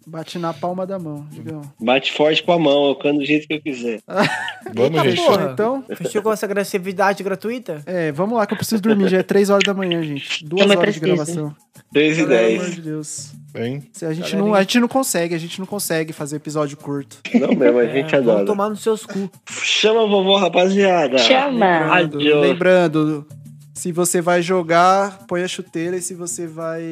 [0.06, 1.62] Bate na palma da mão, digão.
[1.80, 4.01] Bate forte com a mão, eu canto do jeito que eu quiser.
[4.72, 5.26] Vamos, Eita gente.
[5.26, 5.51] porra.
[5.52, 7.82] Então, Fechou com essa agressividade gratuita?
[7.86, 9.09] é, vamos lá que eu preciso dormir.
[9.09, 10.44] Já é 3 horas da manhã, gente.
[10.44, 11.24] Duas Também horas de preciso.
[11.35, 11.56] gravação.
[11.93, 12.74] 3 e Pelo amor 10.
[12.74, 13.32] de Deus.
[13.54, 13.82] Hein?
[13.92, 14.42] Se a, gente Galerinha.
[14.44, 17.18] não, a gente não consegue, a gente não consegue fazer episódio curto.
[17.34, 18.44] Não mesmo, a gente É, Vamos adora.
[18.46, 19.30] tomar nos seus cu.
[19.50, 21.18] Chama a vovó, rapaziada.
[21.18, 21.78] Chama.
[21.80, 22.40] Lembrando, Adiós.
[22.42, 23.26] lembrando,
[23.74, 26.82] se você vai jogar, põe a chuteira e se você vai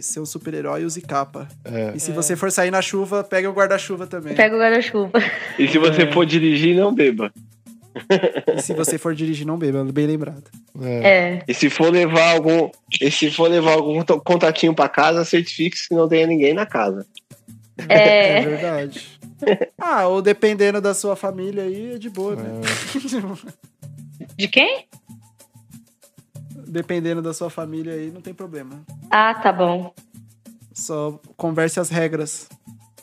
[0.00, 1.46] ser um super-herói, use capa.
[1.64, 1.92] É.
[1.94, 4.34] E se você for sair na chuva, pega o guarda-chuva também.
[4.34, 5.10] Pega o guarda-chuva.
[5.58, 7.30] E se você for dirigir, não beba.
[8.56, 10.44] E se você for dirigir, não beba, bem lembrado.
[10.80, 11.08] É.
[11.08, 11.42] É.
[11.48, 12.70] E se for levar algum.
[13.00, 17.06] E se for levar algum contatinho pra casa, certifique-se que não tenha ninguém na casa.
[17.88, 18.42] É, É.
[18.42, 19.06] verdade.
[19.78, 22.60] Ah, ou dependendo da sua família aí, é de boa, né?
[24.36, 24.86] De quem?
[26.66, 28.82] dependendo da sua família aí, não tem problema.
[29.10, 29.94] Ah, tá bom.
[30.74, 32.48] Só converse as regras.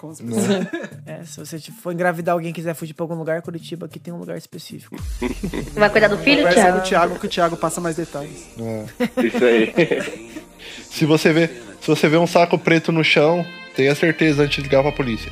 [0.03, 0.67] Com as pessoas.
[1.07, 3.99] É, se você tipo, for engravidar alguém e quiser fugir pra algum lugar, Curitiba aqui
[3.99, 4.95] tem um lugar específico.
[5.19, 6.77] Você vai cuidar do filho, Conversa com Thiago?
[6.77, 8.49] o Thiago, que o Thiago passa mais detalhes.
[8.59, 8.85] É.
[9.25, 10.41] Isso aí.
[10.89, 11.47] Se você vê,
[11.79, 13.45] se você vê um saco preto no chão,
[13.77, 15.31] tenha certeza antes de ligar pra polícia.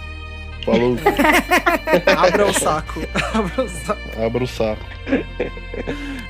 [0.64, 0.96] Falou,
[2.18, 3.02] Abra o saco.
[3.34, 4.22] Abra o saco.
[4.26, 4.86] abra o saco.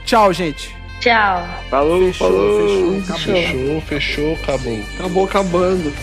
[0.05, 0.75] Tchau, gente.
[0.99, 1.47] Tchau.
[1.69, 2.67] Falou, Fechou, falou.
[2.67, 2.99] fechou.
[3.01, 3.17] Acabou.
[3.17, 4.79] Fechou, fechou, acabou.
[4.97, 5.93] Acabou acabando.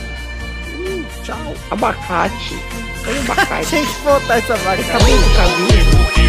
[1.29, 1.55] Tchau.
[1.71, 2.55] Abacate.
[2.55, 3.69] O abacate.
[3.69, 4.81] Tem que botar essa vaca.
[4.81, 6.28] Acabou o caminho.